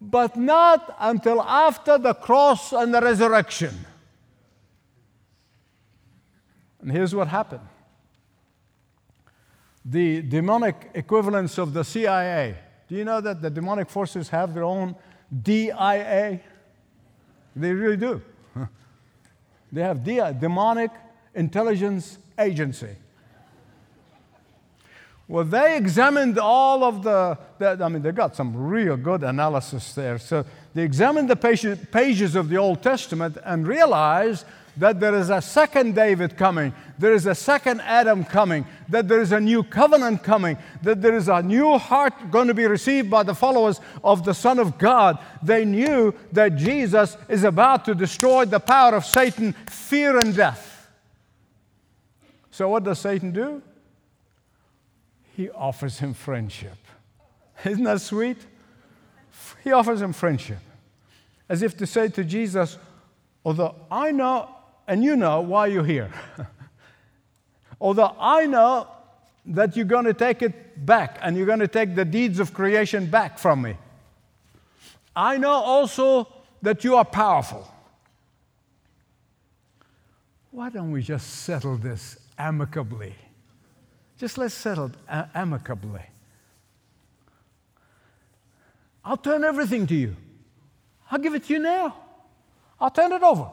but 0.00 0.36
not 0.36 0.94
until 1.00 1.42
after 1.42 1.98
the 1.98 2.14
cross 2.14 2.72
and 2.72 2.94
the 2.94 3.00
resurrection. 3.00 3.74
And 6.80 6.92
here's 6.92 7.14
what 7.14 7.28
happened 7.28 7.66
the 9.84 10.20
demonic 10.22 10.90
equivalents 10.94 11.58
of 11.58 11.72
the 11.72 11.84
CIA. 11.84 12.56
Do 12.88 12.96
you 12.96 13.04
know 13.04 13.20
that 13.20 13.40
the 13.40 13.50
demonic 13.50 13.88
forces 13.88 14.28
have 14.28 14.52
their 14.52 14.64
own 14.64 14.94
DIA? 15.42 16.40
They 17.54 17.72
really 17.72 17.96
do. 17.96 18.22
They 19.72 19.82
have 19.82 20.04
DIA, 20.04 20.32
Demonic 20.32 20.92
Intelligence 21.34 22.18
Agency. 22.38 22.96
Well, 25.28 25.44
they 25.44 25.76
examined 25.76 26.38
all 26.38 26.84
of 26.84 27.02
the, 27.02 27.36
the, 27.58 27.78
I 27.82 27.88
mean, 27.88 28.02
they 28.02 28.12
got 28.12 28.36
some 28.36 28.56
real 28.56 28.96
good 28.96 29.24
analysis 29.24 29.92
there. 29.92 30.18
So 30.18 30.44
they 30.72 30.84
examined 30.84 31.28
the 31.28 31.36
pages 31.90 32.36
of 32.36 32.48
the 32.48 32.56
Old 32.56 32.80
Testament 32.82 33.36
and 33.44 33.66
realized 33.66 34.44
that 34.76 35.00
there 35.00 35.14
is 35.14 35.30
a 35.30 35.40
second 35.40 35.94
David 35.94 36.36
coming, 36.36 36.72
there 36.98 37.14
is 37.14 37.26
a 37.26 37.34
second 37.34 37.80
Adam 37.80 38.24
coming, 38.24 38.66
that 38.88 39.08
there 39.08 39.20
is 39.20 39.32
a 39.32 39.40
new 39.40 39.64
covenant 39.64 40.22
coming, 40.22 40.56
that 40.82 41.00
there 41.00 41.16
is 41.16 41.28
a 41.28 41.42
new 41.42 41.78
heart 41.78 42.30
going 42.30 42.46
to 42.46 42.54
be 42.54 42.66
received 42.66 43.10
by 43.10 43.22
the 43.22 43.34
followers 43.34 43.80
of 44.04 44.24
the 44.24 44.34
Son 44.34 44.58
of 44.58 44.78
God. 44.78 45.18
They 45.42 45.64
knew 45.64 46.14
that 46.32 46.56
Jesus 46.56 47.16
is 47.28 47.44
about 47.44 47.84
to 47.86 47.94
destroy 47.94 48.44
the 48.44 48.60
power 48.60 48.94
of 48.94 49.04
Satan, 49.04 49.54
fear, 49.68 50.18
and 50.18 50.36
death. 50.36 50.88
So, 52.50 52.68
what 52.68 52.84
does 52.84 52.98
Satan 52.98 53.32
do? 53.32 53.62
He 55.36 55.50
offers 55.50 55.98
him 55.98 56.14
friendship. 56.14 56.78
Isn't 57.62 57.84
that 57.84 58.00
sweet? 58.00 58.38
He 59.62 59.70
offers 59.70 60.00
him 60.00 60.14
friendship. 60.14 60.60
As 61.46 61.62
if 61.62 61.76
to 61.76 61.86
say 61.86 62.08
to 62.08 62.24
Jesus, 62.24 62.78
although 63.44 63.74
I 63.90 64.12
know 64.12 64.48
and 64.88 65.04
you 65.04 65.14
know 65.14 65.42
why 65.42 65.66
you're 65.66 65.84
here. 65.84 66.10
Although 67.80 68.16
I 68.18 68.46
know 68.46 68.88
that 69.44 69.76
you're 69.76 69.84
going 69.84 70.06
to 70.06 70.14
take 70.14 70.40
it 70.40 70.86
back 70.86 71.18
and 71.20 71.36
you're 71.36 71.46
going 71.46 71.58
to 71.58 71.68
take 71.68 71.94
the 71.94 72.04
deeds 72.04 72.40
of 72.40 72.54
creation 72.54 73.06
back 73.06 73.38
from 73.38 73.60
me. 73.60 73.76
I 75.14 75.36
know 75.36 75.50
also 75.50 76.32
that 76.62 76.84
you 76.84 76.96
are 76.96 77.04
powerful. 77.04 77.70
Why 80.50 80.70
don't 80.70 80.90
we 80.90 81.02
just 81.02 81.28
settle 81.42 81.76
this 81.76 82.18
amicably? 82.38 83.14
Just 84.18 84.38
let's 84.38 84.54
settle 84.54 84.86
it 84.86 84.94
amicably. 85.34 86.02
I'll 89.04 89.16
turn 89.16 89.44
everything 89.44 89.86
to 89.86 89.94
you. 89.94 90.16
I'll 91.10 91.18
give 91.18 91.34
it 91.34 91.44
to 91.44 91.52
you 91.52 91.58
now. 91.60 91.94
I'll 92.80 92.90
turn 92.90 93.12
it 93.12 93.22
over. 93.22 93.48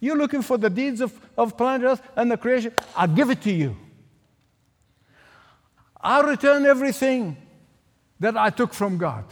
You're 0.00 0.16
looking 0.16 0.42
for 0.42 0.58
the 0.58 0.70
deeds 0.70 1.00
of, 1.00 1.18
of 1.36 1.56
planet 1.56 1.86
Earth 1.86 2.02
and 2.14 2.30
the 2.30 2.36
creation. 2.36 2.72
I'll 2.94 3.08
give 3.08 3.30
it 3.30 3.40
to 3.42 3.52
you. 3.52 3.76
I'll 6.00 6.24
return 6.24 6.66
everything 6.66 7.36
that 8.20 8.36
I 8.36 8.50
took 8.50 8.74
from 8.74 8.98
God. 8.98 9.24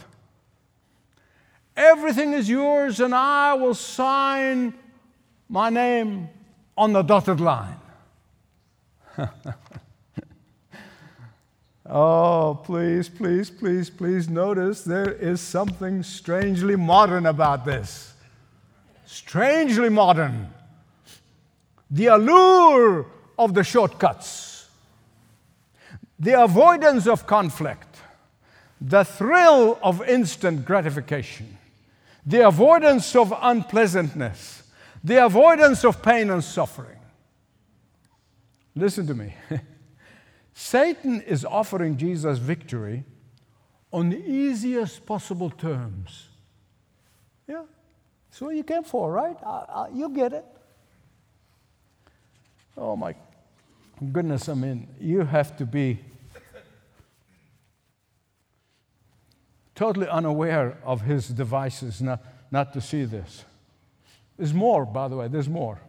Everything 1.75 2.33
is 2.33 2.49
yours, 2.49 2.99
and 2.99 3.13
I 3.13 3.53
will 3.53 3.73
sign 3.73 4.73
my 5.47 5.69
name 5.69 6.29
on 6.75 6.93
the 6.93 7.01
dotted 7.01 7.39
line. 7.39 7.79
oh, 11.93 12.59
please, 12.63 13.07
please, 13.07 13.49
please, 13.49 13.89
please 13.89 14.27
notice 14.27 14.83
there 14.83 15.11
is 15.11 15.39
something 15.39 16.03
strangely 16.03 16.75
modern 16.75 17.25
about 17.25 17.63
this. 17.63 18.13
Strangely 19.05 19.89
modern 19.89 20.49
the 21.93 22.07
allure 22.07 23.05
of 23.37 23.53
the 23.53 23.63
shortcuts, 23.63 24.67
the 26.19 26.41
avoidance 26.41 27.05
of 27.05 27.27
conflict, 27.27 27.97
the 28.81 29.03
thrill 29.03 29.77
of 29.83 30.01
instant 30.09 30.65
gratification, 30.65 31.57
the 32.25 32.47
avoidance 32.47 33.15
of 33.15 33.31
unpleasantness, 33.39 34.63
the 35.03 35.23
avoidance 35.23 35.85
of 35.85 36.01
pain 36.01 36.31
and 36.31 36.43
suffering. 36.43 36.97
Listen 38.75 39.05
to 39.05 39.13
me. 39.13 39.35
Satan 40.53 41.21
is 41.21 41.43
offering 41.43 41.97
Jesus 41.97 42.37
victory 42.37 43.05
on 43.91 44.09
the 44.09 44.17
easiest 44.17 45.05
possible 45.05 45.49
terms. 45.49 46.27
Yeah, 47.47 47.63
that's 48.29 48.41
what 48.41 48.55
you 48.55 48.63
came 48.63 48.83
for, 48.83 49.11
right? 49.11 49.37
I, 49.43 49.47
I, 49.47 49.87
you 49.93 50.09
get 50.09 50.33
it. 50.33 50.45
Oh 52.77 52.95
my 52.95 53.15
goodness, 54.11 54.49
I 54.49 54.53
mean, 54.53 54.87
you 54.99 55.21
have 55.21 55.55
to 55.57 55.65
be 55.65 55.99
totally 59.75 60.07
unaware 60.07 60.77
of 60.83 61.01
his 61.01 61.27
devices 61.29 62.01
not, 62.01 62.23
not 62.51 62.73
to 62.73 62.81
see 62.81 63.05
this. 63.05 63.43
There's 64.37 64.53
more, 64.53 64.85
by 64.85 65.07
the 65.07 65.15
way, 65.15 65.27
there's 65.27 65.49
more. 65.49 65.79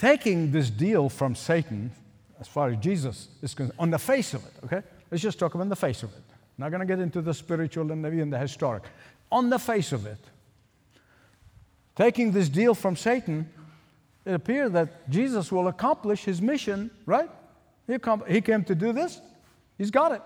Taking 0.00 0.50
this 0.50 0.70
deal 0.70 1.10
from 1.10 1.34
Satan, 1.34 1.92
as 2.40 2.48
far 2.48 2.70
as 2.70 2.78
Jesus 2.78 3.28
is 3.42 3.52
concerned, 3.52 3.78
on 3.78 3.90
the 3.90 3.98
face 3.98 4.32
of 4.32 4.42
it, 4.46 4.52
okay? 4.64 4.82
Let's 5.10 5.22
just 5.22 5.38
talk 5.38 5.54
about 5.54 5.68
the 5.68 5.76
face 5.76 6.02
of 6.02 6.08
it. 6.14 6.22
Not 6.56 6.70
going 6.70 6.80
to 6.80 6.86
get 6.86 7.00
into 7.00 7.20
the 7.20 7.34
spiritual 7.34 7.92
and 7.92 8.02
the, 8.02 8.08
and 8.08 8.32
the 8.32 8.38
historic. 8.38 8.84
On 9.30 9.50
the 9.50 9.58
face 9.58 9.92
of 9.92 10.06
it, 10.06 10.16
taking 11.94 12.32
this 12.32 12.48
deal 12.48 12.74
from 12.74 12.96
Satan, 12.96 13.46
it 14.24 14.32
appears 14.32 14.72
that 14.72 15.10
Jesus 15.10 15.52
will 15.52 15.68
accomplish 15.68 16.24
his 16.24 16.40
mission, 16.40 16.90
right? 17.04 17.28
He, 17.86 17.98
he 18.26 18.40
came 18.40 18.64
to 18.64 18.74
do 18.74 18.94
this, 18.94 19.20
he's 19.76 19.90
got 19.90 20.12
it. 20.12 20.22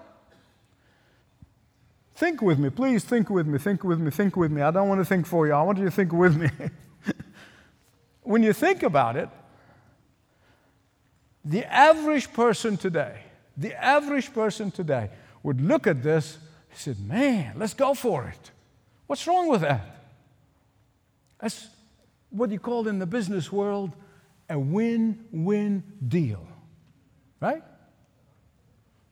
Think 2.15 2.43
with 2.43 2.61
me, 2.61 2.71
please 2.71 3.03
think 3.03 3.29
with 3.29 3.49
me, 3.49 3.59
think 3.59 3.83
with 3.83 3.99
me, 3.99 4.13
think 4.13 4.37
with 4.37 4.53
me. 4.53 4.63
I 4.63 4.71
don't 4.71 4.89
want 4.89 5.01
to 5.01 5.05
think 5.05 5.27
for 5.27 5.49
you, 5.49 5.53
I 5.53 5.63
want 5.63 5.79
you 5.79 5.87
to 5.87 5.91
think 5.91 6.13
with 6.13 6.37
me. 6.37 6.49
when 8.23 8.45
you 8.45 8.53
think 8.53 8.85
about 8.85 9.17
it, 9.17 9.29
the 11.45 11.65
average 11.73 12.33
person 12.33 12.77
today, 12.77 13.21
the 13.57 13.75
average 13.75 14.33
person 14.33 14.71
today 14.71 15.11
would 15.43 15.61
look 15.61 15.87
at 15.87 16.03
this 16.03 16.39
and 16.71 16.79
said, 16.79 17.01
Man, 17.01 17.55
let's 17.57 17.75
go 17.75 17.95
for 17.95 18.27
it. 18.27 18.51
What's 19.07 19.27
wrong 19.27 19.49
with 19.49 19.61
that? 19.61 19.83
That's 21.39 21.69
what 22.31 22.51
you 22.51 22.59
call 22.59 22.89
in 22.89 22.99
the 22.99 23.07
business 23.07 23.53
world 23.53 23.93
a 24.49 24.59
win 24.59 25.25
win 25.33 25.83
deal. 26.07 26.47
Right? 27.41 27.63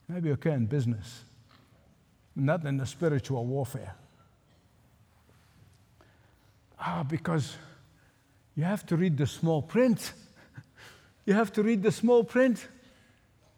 Maybe 0.09 0.31
okay 0.33 0.53
in 0.53 0.67
business, 0.67 1.23
not 2.35 2.65
in 2.65 2.77
the 2.77 2.87
spiritual 2.87 3.45
warfare. 3.47 3.95
Ah, 6.79 7.05
because 7.09 7.57
you 8.57 8.65
have 8.65 8.85
to 8.87 8.97
read 8.97 9.17
the 9.17 9.27
small 9.27 9.63
print. 9.63 10.13
You 11.25 11.35
have 11.35 11.53
to 11.55 11.63
read 11.63 11.83
the 11.83 11.93
small 11.93 12.25
print. 12.25 12.67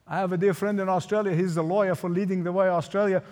I 0.07 0.19
have 0.19 0.33
a 0.33 0.37
dear 0.37 0.53
friend 0.53 0.79
in 0.81 0.89
Australia. 0.89 1.35
He's 1.35 1.55
the 1.55 1.63
lawyer 1.63 1.95
for 1.95 2.11
Leading 2.11 2.45
the 2.45 2.53
Way 2.53 2.69
Australia. 2.69 3.23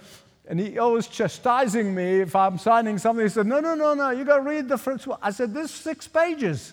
And 0.49 0.59
he 0.59 0.79
always 0.79 1.07
chastising 1.07 1.95
me 1.95 2.21
if 2.21 2.35
I'm 2.35 2.59
signing 2.59 2.99
something. 2.99 3.25
He 3.25 3.29
said, 3.29 3.47
No, 3.47 3.61
no, 3.61 3.75
no, 3.75 3.95
no, 3.95 4.11
you 4.11 4.25
got 4.25 4.37
to 4.37 4.43
read 4.43 4.69
the 4.69 4.79
first 4.79 5.07
one. 5.07 5.19
I 5.23 5.31
said, 5.31 5.55
This 5.55 5.67
is 5.67 5.77
six 5.77 6.09
pages. 6.09 6.73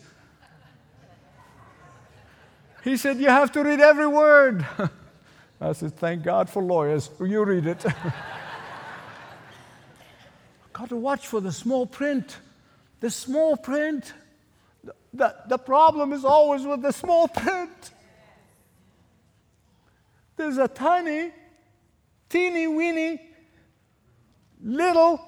he 2.84 2.98
said, 2.98 3.18
You 3.18 3.28
have 3.28 3.52
to 3.52 3.64
read 3.64 3.80
every 3.80 4.08
word. 4.08 4.66
I 5.62 5.74
said, 5.74 5.96
Thank 5.96 6.24
God 6.24 6.50
for 6.50 6.64
lawyers. 6.64 7.10
You 7.20 7.44
read 7.44 7.68
it. 7.68 7.86
got 10.74 10.90
to 10.90 10.96
watch 10.96 11.28
for 11.28 11.42
the 11.42 11.52
small 11.52 11.86
print. 11.86 12.38
The 13.02 13.10
small 13.10 13.58
print. 13.58 14.14
The, 15.14 15.36
the 15.48 15.58
problem 15.58 16.14
is 16.14 16.24
always 16.24 16.66
with 16.66 16.82
the 16.82 16.92
small 16.92 17.28
print. 17.28 17.92
There's 20.36 20.58
a 20.58 20.68
tiny, 20.68 21.32
teeny 22.30 22.68
weeny, 22.68 23.20
little 24.64 25.20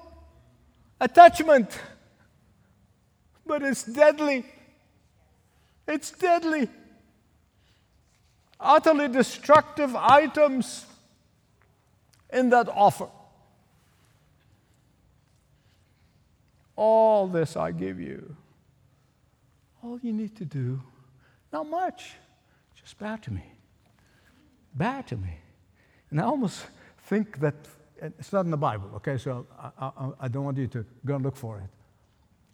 attachment, 1.00 1.78
but 3.44 3.62
it's 3.62 3.82
deadly. 3.82 4.46
It's 5.86 6.10
deadly. 6.12 6.68
Utterly 8.58 9.08
destructive 9.08 9.96
items 9.96 10.86
in 12.32 12.50
that 12.50 12.68
offer. 12.68 13.08
All 16.76 17.26
this 17.26 17.56
I 17.56 17.72
give 17.72 18.00
you. 18.00 18.36
All 19.82 19.98
you 20.02 20.12
need 20.12 20.36
to 20.36 20.44
do, 20.44 20.80
not 21.52 21.68
much, 21.68 22.12
just 22.80 22.98
bow 22.98 23.16
to 23.16 23.32
me. 23.32 23.44
Bow 24.74 25.00
to 25.02 25.16
me. 25.16 25.38
And 26.10 26.20
I 26.20 26.24
almost 26.24 26.66
think 27.06 27.40
that 27.40 27.54
it's 28.00 28.32
not 28.32 28.44
in 28.44 28.50
the 28.50 28.56
Bible, 28.56 28.90
okay, 28.96 29.18
so 29.18 29.46
I, 29.58 29.86
I, 29.86 30.10
I 30.22 30.28
don't 30.28 30.44
want 30.44 30.58
you 30.58 30.66
to 30.68 30.84
go 31.04 31.16
and 31.16 31.24
look 31.24 31.36
for 31.36 31.58
it. 31.58 31.70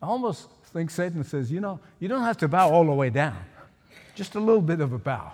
I 0.03 0.07
almost 0.07 0.49
think 0.67 0.91
Satan 0.91 1.25
says, 1.25 1.51
you 1.51 1.61
know, 1.61 1.81
you 1.99 2.09
don't 2.09 2.23
have 2.23 2.37
to 2.39 2.49
bow 2.49 2.71
all 2.71 2.85
the 2.85 2.93
way 2.93 3.11
down, 3.11 3.37
just 4.15 4.35
a 4.35 4.41
little 4.41 4.63
bit 4.63 4.81
of 4.81 4.93
a 4.93 4.99
bow. 4.99 5.33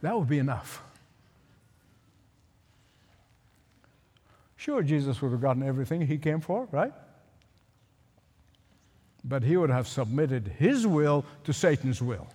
That 0.00 0.18
would 0.18 0.28
be 0.28 0.38
enough. 0.38 0.82
Sure, 4.56 4.82
Jesus 4.82 5.20
would 5.20 5.32
have 5.32 5.40
gotten 5.40 5.62
everything 5.62 6.06
he 6.06 6.18
came 6.18 6.40
for, 6.40 6.68
right? 6.70 6.92
But 9.24 9.42
he 9.42 9.56
would 9.56 9.70
have 9.70 9.86
submitted 9.86 10.48
his 10.58 10.86
will 10.86 11.24
to 11.44 11.52
Satan's 11.52 12.02
will. 12.02 12.26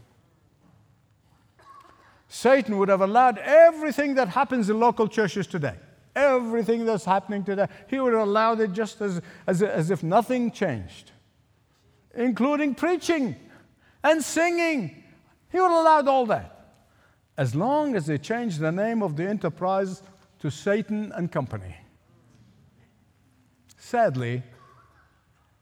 Satan 2.30 2.78
would 2.78 2.90
have 2.90 3.02
allowed 3.02 3.38
everything 3.40 4.16
that 4.16 4.28
happens 4.30 4.70
in 4.70 4.80
local 4.80 5.08
churches 5.08 5.48
today, 5.48 5.76
everything 6.16 6.86
that's 6.86 7.06
happening 7.06 7.44
today, 7.44 7.68
he 7.88 8.00
would 8.00 8.14
have 8.14 8.28
allowed 8.28 8.60
it 8.60 8.74
just 8.74 9.02
as, 9.02 9.22
as, 9.46 9.62
as 9.64 9.92
if 9.92 10.04
nothing 10.04 10.52
changed, 10.52 11.12
including 12.16 12.76
preaching 12.76 13.36
and 14.04 14.24
singing. 14.24 15.04
He 15.52 15.60
would 15.60 15.70
have 15.70 15.80
allowed 15.80 16.08
all 16.08 16.26
that. 16.28 16.54
As 17.38 17.56
long 17.56 17.96
as 17.96 18.08
they 18.08 18.18
changed 18.18 18.60
the 18.60 18.72
name 18.72 19.04
of 19.04 19.16
the 19.16 19.28
enterprise 19.28 20.02
to 20.40 20.52
Satan 20.52 21.12
and 21.16 21.32
Company. 21.32 21.76
Sadly, 23.78 24.44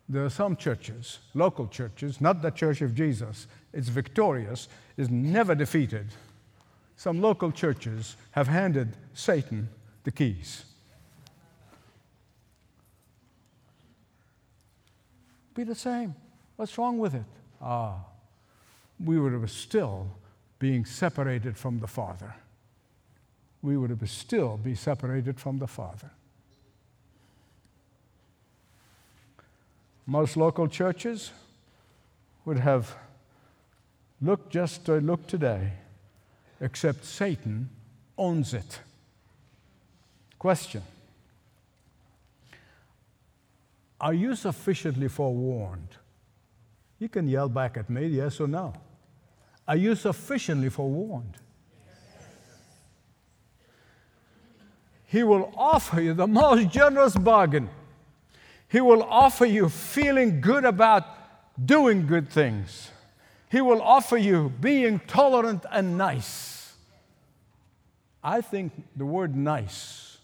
there 0.08 0.24
are 0.24 0.30
some 0.30 0.56
churches, 0.56 1.20
local 1.34 1.68
churches, 1.68 2.22
not 2.22 2.42
the 2.42 2.52
Church 2.52 2.82
of 2.82 2.94
Jesus, 2.94 3.48
it's 3.74 3.90
victorious, 3.90 4.68
is 4.98 5.10
never 5.10 5.56
defeated. 5.56 6.08
Some 6.96 7.22
local 7.22 7.52
churches 7.52 8.16
have 8.32 8.48
handed 8.48 8.96
Satan 9.14 9.70
the 10.04 10.12
keys. 10.12 10.66
Be 15.56 15.64
the 15.64 15.76
same. 15.76 16.14
What's 16.56 16.78
wrong 16.78 17.00
with 17.00 17.16
it? 17.16 17.24
Ah, 17.62 18.06
we 19.04 19.20
would 19.20 19.34
have 19.34 19.50
still 19.50 20.08
being 20.60 20.86
separated 20.86 21.58
from 21.58 21.80
the 21.80 21.88
Father. 21.88 22.36
We 23.62 23.78
would 23.78 23.90
have 23.90 24.10
still 24.10 24.58
be 24.58 24.76
separated 24.76 25.40
from 25.40 25.58
the 25.58 25.68
Father. 25.68 26.12
Most 30.06 30.38
local 30.38 30.68
churches 30.68 31.32
would 32.46 32.60
have 32.60 32.96
looked 34.22 34.52
just 34.52 34.86
to 34.86 34.98
look 34.98 35.26
today, 35.28 35.74
except 36.62 37.06
Satan 37.06 37.70
owns 38.18 38.54
it. 38.54 38.80
Question 40.38 40.84
Are 44.00 44.14
you 44.14 44.36
sufficiently 44.36 45.08
forewarned? 45.08 45.98
You 47.00 47.10
can 47.10 47.28
yell 47.28 47.50
back 47.50 47.78
at 47.78 47.90
me, 47.90 48.08
yes 48.08 48.40
or 48.40 48.48
no. 48.48 48.74
Are 49.68 49.76
you 49.76 49.96
sufficiently 49.96 50.70
forewarned? 50.70 51.38
He 55.08 55.24
will 55.24 55.52
offer 55.56 56.02
you 56.02 56.14
the 56.14 56.28
most 56.28 56.70
generous 56.70 57.16
bargain. 57.16 57.70
He 58.76 58.82
will 58.82 59.04
offer 59.04 59.46
you 59.46 59.70
feeling 59.70 60.42
good 60.42 60.66
about 60.66 61.06
doing 61.66 62.08
good 62.08 62.30
things. 62.30 62.92
He 63.50 63.62
will 63.62 63.82
offer 63.82 64.18
you 64.18 64.52
being 64.60 65.00
tolerant 65.08 65.66
and 65.72 65.98
nice. 65.98 66.74
I 68.22 68.42
think 68.42 68.74
the 68.94 69.06
word 69.06 69.34
nice 69.34 70.18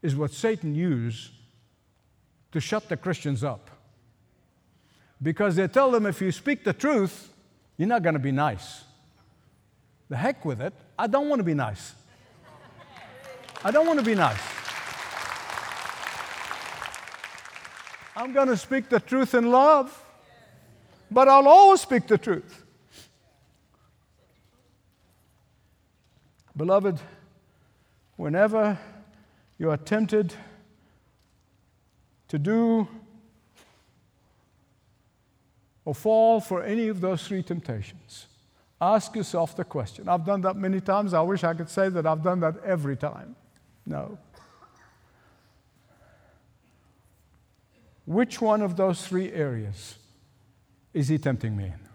is 0.00 0.16
what 0.16 0.30
Satan 0.30 0.74
used 0.74 1.30
to 2.52 2.58
shut 2.58 2.88
the 2.88 2.96
Christians 2.96 3.44
up. 3.44 3.70
Because 5.22 5.56
they 5.56 5.68
tell 5.68 5.90
them 5.90 6.06
if 6.06 6.22
you 6.22 6.32
speak 6.32 6.64
the 6.64 6.72
truth, 6.72 7.34
you're 7.76 7.86
not 7.86 8.02
going 8.02 8.14
to 8.14 8.18
be 8.18 8.32
nice. 8.32 8.82
The 10.08 10.16
heck 10.16 10.42
with 10.46 10.62
it. 10.62 10.72
I 10.98 11.06
don't 11.06 11.28
want 11.28 11.40
to 11.40 11.44
be 11.44 11.52
nice. 11.52 11.92
I 13.62 13.70
don't 13.70 13.86
want 13.86 13.98
to 13.98 14.06
be 14.06 14.14
nice. 14.14 14.55
I'm 18.16 18.32
going 18.32 18.48
to 18.48 18.56
speak 18.56 18.88
the 18.88 18.98
truth 18.98 19.34
in 19.34 19.50
love, 19.50 20.02
but 21.10 21.28
I'll 21.28 21.46
always 21.46 21.82
speak 21.82 22.06
the 22.06 22.16
truth. 22.16 22.64
Beloved, 26.56 26.98
whenever 28.16 28.78
you 29.58 29.70
are 29.70 29.76
tempted 29.76 30.32
to 32.28 32.38
do 32.38 32.88
or 35.84 35.94
fall 35.94 36.40
for 36.40 36.62
any 36.62 36.88
of 36.88 37.02
those 37.02 37.28
three 37.28 37.42
temptations, 37.42 38.28
ask 38.80 39.14
yourself 39.14 39.54
the 39.54 39.64
question. 39.64 40.08
I've 40.08 40.24
done 40.24 40.40
that 40.40 40.56
many 40.56 40.80
times. 40.80 41.12
I 41.12 41.20
wish 41.20 41.44
I 41.44 41.52
could 41.52 41.68
say 41.68 41.90
that 41.90 42.06
I've 42.06 42.22
done 42.22 42.40
that 42.40 42.64
every 42.64 42.96
time. 42.96 43.36
No. 43.84 44.16
Which 48.06 48.40
one 48.40 48.62
of 48.62 48.76
those 48.76 49.06
three 49.06 49.32
areas 49.32 49.96
is 50.94 51.08
he 51.08 51.18
tempting 51.18 51.56
me 51.56 51.64
in? 51.64 51.86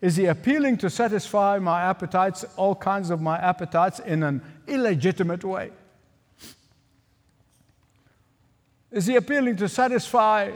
Is 0.00 0.16
he 0.16 0.26
appealing 0.26 0.78
to 0.78 0.88
satisfy 0.88 1.58
my 1.58 1.82
appetites, 1.82 2.44
all 2.56 2.74
kinds 2.74 3.10
of 3.10 3.20
my 3.20 3.36
appetites, 3.38 3.98
in 3.98 4.22
an 4.22 4.40
illegitimate 4.66 5.44
way? 5.44 5.70
Is 8.90 9.06
he 9.06 9.16
appealing 9.16 9.56
to 9.56 9.68
satisfy 9.68 10.52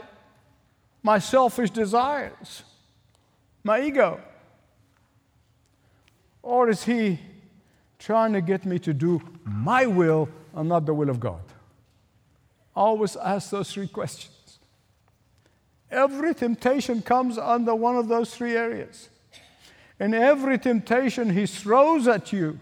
my 1.03 1.19
selfish 1.19 1.69
desires, 1.69 2.63
my 3.63 3.81
ego? 3.81 4.19
Or 6.41 6.69
is 6.69 6.83
he 6.83 7.19
trying 7.99 8.33
to 8.33 8.41
get 8.41 8.65
me 8.65 8.79
to 8.79 8.93
do 8.93 9.21
my 9.43 9.85
will 9.85 10.27
and 10.55 10.67
not 10.69 10.85
the 10.85 10.93
will 10.93 11.09
of 11.09 11.19
God? 11.19 11.41
Always 12.75 13.15
ask 13.15 13.51
those 13.51 13.71
three 13.71 13.87
questions. 13.87 14.59
Every 15.89 16.35
temptation 16.35 17.01
comes 17.01 17.37
under 17.37 17.73
one 17.73 17.95
of 17.95 18.07
those 18.07 18.35
three 18.35 18.55
areas. 18.55 19.09
And 19.99 20.13
every 20.13 20.57
temptation 20.57 21.29
he 21.29 21.45
throws 21.45 22.07
at 22.07 22.33
you, 22.33 22.59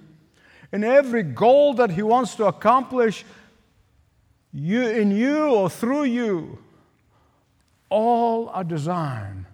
and 0.72 0.84
every 0.84 1.24
goal 1.24 1.74
that 1.76 1.92
he 1.92 2.04
wants 2.04 2.36
to 2.36 2.46
accomplish 2.46 3.26
you, 4.52 4.84
in 4.88 5.12
you 5.12 5.46
or 5.46 5.70
through 5.70 6.04
you, 6.04 6.60
all 7.90 8.50
are 8.50 8.64
designed 8.64 9.46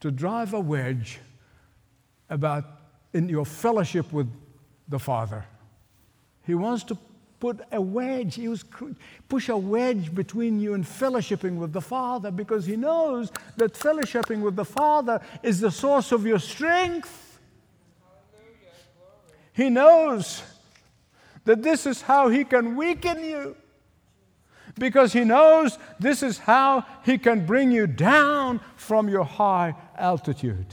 to 0.00 0.10
drive 0.10 0.54
a 0.54 0.60
wedge 0.60 1.18
about 2.30 2.64
in 3.12 3.28
your 3.28 3.44
fellowship 3.44 4.12
with 4.12 4.30
the 4.88 4.98
Father. 4.98 5.44
He 6.44 6.54
wants 6.54 6.84
to 6.84 6.98
put 7.40 7.60
a 7.72 7.80
wedge, 7.80 8.34
he 8.36 8.48
was 8.48 8.64
push 9.28 9.48
a 9.48 9.56
wedge 9.56 10.14
between 10.14 10.60
you 10.60 10.74
and 10.74 10.84
fellowshipping 10.84 11.56
with 11.56 11.72
the 11.72 11.80
Father 11.80 12.30
because 12.30 12.66
he 12.66 12.76
knows 12.76 13.30
that 13.56 13.74
fellowshipping 13.74 14.40
with 14.40 14.56
the 14.56 14.64
Father 14.64 15.20
is 15.42 15.60
the 15.60 15.70
source 15.70 16.12
of 16.12 16.26
your 16.26 16.38
strength. 16.38 17.38
He 19.52 19.70
knows 19.70 20.42
that 21.44 21.62
this 21.62 21.86
is 21.86 22.02
how 22.02 22.28
he 22.28 22.44
can 22.44 22.76
weaken 22.76 23.24
you 23.24 23.56
because 24.78 25.12
he 25.12 25.24
knows 25.24 25.78
this 25.98 26.22
is 26.22 26.38
how 26.38 26.84
he 27.04 27.18
can 27.18 27.46
bring 27.46 27.70
you 27.70 27.86
down 27.86 28.60
from 28.76 29.08
your 29.08 29.24
high 29.24 29.74
altitude. 29.96 30.66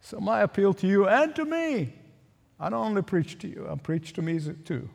So, 0.00 0.20
my 0.20 0.42
appeal 0.42 0.74
to 0.74 0.86
you 0.86 1.08
and 1.08 1.34
to 1.36 1.44
me, 1.44 1.94
I 2.58 2.70
don't 2.70 2.86
only 2.86 3.02
preach 3.02 3.38
to 3.40 3.48
you, 3.48 3.68
I 3.70 3.74
preach 3.76 4.12
to 4.14 4.22
me 4.22 4.40
too, 4.64 4.88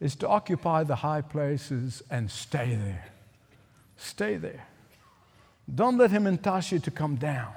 is 0.00 0.14
to 0.16 0.28
occupy 0.28 0.84
the 0.84 0.96
high 0.96 1.22
places 1.22 2.02
and 2.10 2.30
stay 2.30 2.74
there. 2.74 3.06
Stay 3.96 4.36
there. 4.36 4.66
Don't 5.72 5.98
let 5.98 6.10
him 6.10 6.26
entice 6.26 6.72
you 6.72 6.78
to 6.80 6.90
come 6.90 7.16
down. 7.16 7.52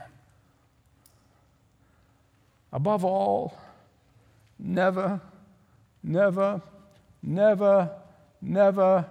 Above 2.72 3.05
all, 3.05 3.57
never, 4.59 5.22
never, 6.01 6.61
never, 7.22 7.91
never, 8.41 9.05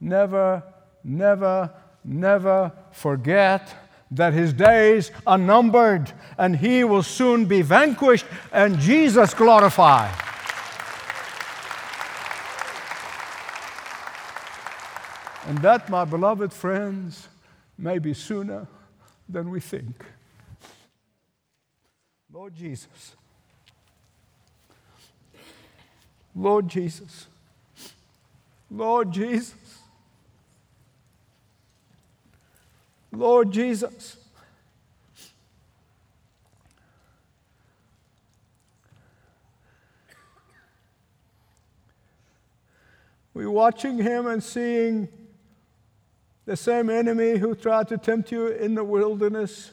never, 0.00 0.62
never, 1.04 1.70
never 2.04 2.72
forget 2.92 3.87
that 4.10 4.32
his 4.32 4.52
days 4.52 5.10
are 5.26 5.38
numbered 5.38 6.12
and 6.38 6.56
he 6.56 6.84
will 6.84 7.02
soon 7.02 7.44
be 7.44 7.62
vanquished 7.62 8.26
and 8.52 8.78
Jesus 8.78 9.34
glorified. 9.34 10.14
And 15.46 15.58
that, 15.58 15.88
my 15.88 16.04
beloved 16.04 16.52
friends, 16.52 17.28
may 17.78 17.98
be 17.98 18.12
sooner 18.12 18.66
than 19.28 19.50
we 19.50 19.60
think. 19.60 20.04
Lord 22.30 22.54
Jesus. 22.54 23.16
Lord 26.34 26.68
Jesus. 26.68 27.26
Lord 28.70 29.10
Jesus. 29.10 29.67
Lord 33.12 33.50
Jesus. 33.50 34.16
We're 43.34 43.50
watching 43.50 43.98
him 43.98 44.26
and 44.26 44.42
seeing 44.42 45.08
the 46.44 46.56
same 46.56 46.90
enemy 46.90 47.38
who 47.38 47.54
tried 47.54 47.88
to 47.88 47.98
tempt 47.98 48.32
you 48.32 48.48
in 48.48 48.74
the 48.74 48.82
wilderness. 48.82 49.70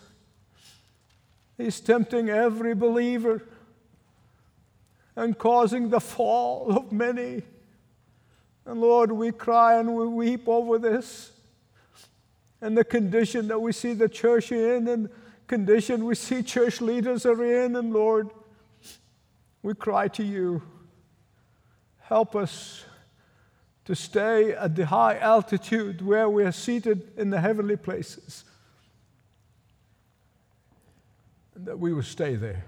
He's 1.57 1.79
tempting 1.79 2.29
every 2.29 2.75
believer 2.75 3.41
and 5.15 5.37
causing 5.37 5.89
the 5.89 5.99
fall 5.99 6.77
of 6.77 6.91
many. 6.91 7.43
And 8.65 8.81
Lord, 8.81 9.11
we 9.11 9.31
cry 9.31 9.79
and 9.79 9.95
we 9.95 10.05
weep 10.07 10.47
over 10.47 10.77
this 10.77 11.31
and 12.61 12.77
the 12.77 12.83
condition 12.83 13.47
that 13.49 13.59
we 13.59 13.71
see 13.71 13.93
the 13.93 14.09
church 14.09 14.51
in 14.51 14.87
and 14.87 15.09
condition 15.47 16.05
we 16.05 16.15
see 16.15 16.41
church 16.41 16.81
leaders 16.81 17.25
are 17.25 17.43
in. 17.43 17.75
And 17.75 17.93
Lord, 17.93 18.29
we 19.61 19.73
cry 19.73 20.07
to 20.09 20.23
you, 20.23 20.61
help 21.99 22.35
us 22.35 22.85
to 23.85 23.95
stay 23.95 24.53
at 24.53 24.75
the 24.75 24.85
high 24.85 25.17
altitude 25.17 26.01
where 26.01 26.29
we 26.29 26.43
are 26.43 26.51
seated 26.51 27.11
in 27.17 27.29
the 27.29 27.39
heavenly 27.39 27.77
places. 27.77 28.43
And 31.55 31.65
that 31.65 31.79
we 31.79 31.93
will 31.93 32.03
stay 32.03 32.35
there. 32.35 32.65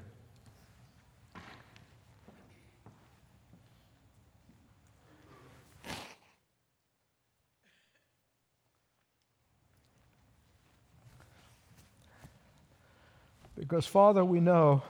Because, 13.67 13.85
Father, 13.85 14.23
we 14.23 14.39
know 14.39 14.81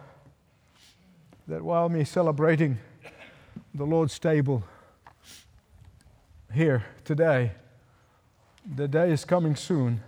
that 1.47 1.63
while 1.63 1.89
me 1.89 2.03
celebrating 2.03 2.77
the 3.73 3.85
Lord's 3.85 4.19
table 4.19 4.63
here 6.53 6.85
today, 7.03 7.53
the 8.75 8.87
day 8.87 9.09
is 9.09 9.25
coming 9.25 9.55
soon 9.55 10.01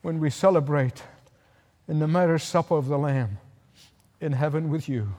when 0.00 0.18
we 0.18 0.28
celebrate 0.28 1.04
in 1.86 2.00
the 2.00 2.08
marriage 2.08 2.42
supper 2.42 2.74
of 2.74 2.88
the 2.88 2.98
Lamb 2.98 3.38
in 4.20 4.32
heaven 4.32 4.68
with 4.68 4.88
you. 4.88 5.14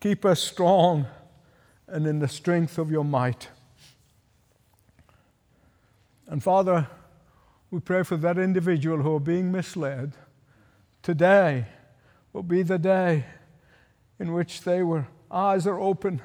Keep 0.00 0.24
us 0.24 0.40
strong 0.40 1.06
and 1.86 2.04
in 2.04 2.18
the 2.18 2.26
strength 2.26 2.78
of 2.78 2.90
your 2.90 3.04
might. 3.04 3.46
And 6.26 6.42
Father, 6.42 6.88
we 7.70 7.78
pray 7.78 8.02
for 8.02 8.16
that 8.16 8.38
individual 8.38 9.02
who 9.02 9.14
are 9.14 9.20
being 9.20 9.52
misled 9.52 10.14
Today 11.04 11.66
will 12.32 12.42
be 12.42 12.62
the 12.62 12.78
day 12.78 13.26
in 14.18 14.32
which 14.32 14.62
they 14.62 14.82
were 14.82 15.06
eyes 15.30 15.66
are 15.66 15.78
open 15.78 16.22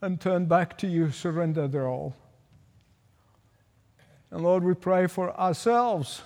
and 0.00 0.20
turn 0.20 0.46
back 0.46 0.78
to 0.78 0.86
you, 0.86 1.10
surrender 1.10 1.66
their 1.66 1.88
all. 1.88 2.14
And 4.30 4.44
Lord, 4.44 4.62
we 4.62 4.74
pray 4.74 5.08
for 5.08 5.36
ourselves 5.36 6.22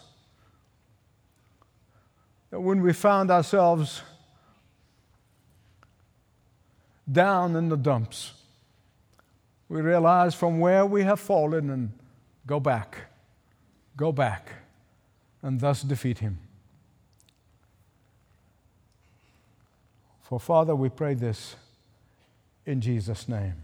that 2.50 2.60
when 2.60 2.82
we 2.82 2.92
found 2.92 3.30
ourselves 3.30 4.02
down 7.10 7.56
in 7.56 7.70
the 7.70 7.76
dumps, 7.78 8.34
we 9.70 9.80
realize 9.80 10.34
from 10.34 10.60
where 10.60 10.84
we 10.84 11.04
have 11.04 11.18
fallen 11.18 11.70
and 11.70 11.92
go 12.46 12.60
back, 12.60 12.98
go 13.96 14.12
back, 14.12 14.50
and 15.40 15.58
thus 15.58 15.80
defeat 15.80 16.18
him. 16.18 16.38
For 20.30 20.38
Father, 20.38 20.76
we 20.76 20.90
pray 20.90 21.14
this 21.14 21.56
in 22.64 22.80
Jesus' 22.80 23.28
name. 23.28 23.56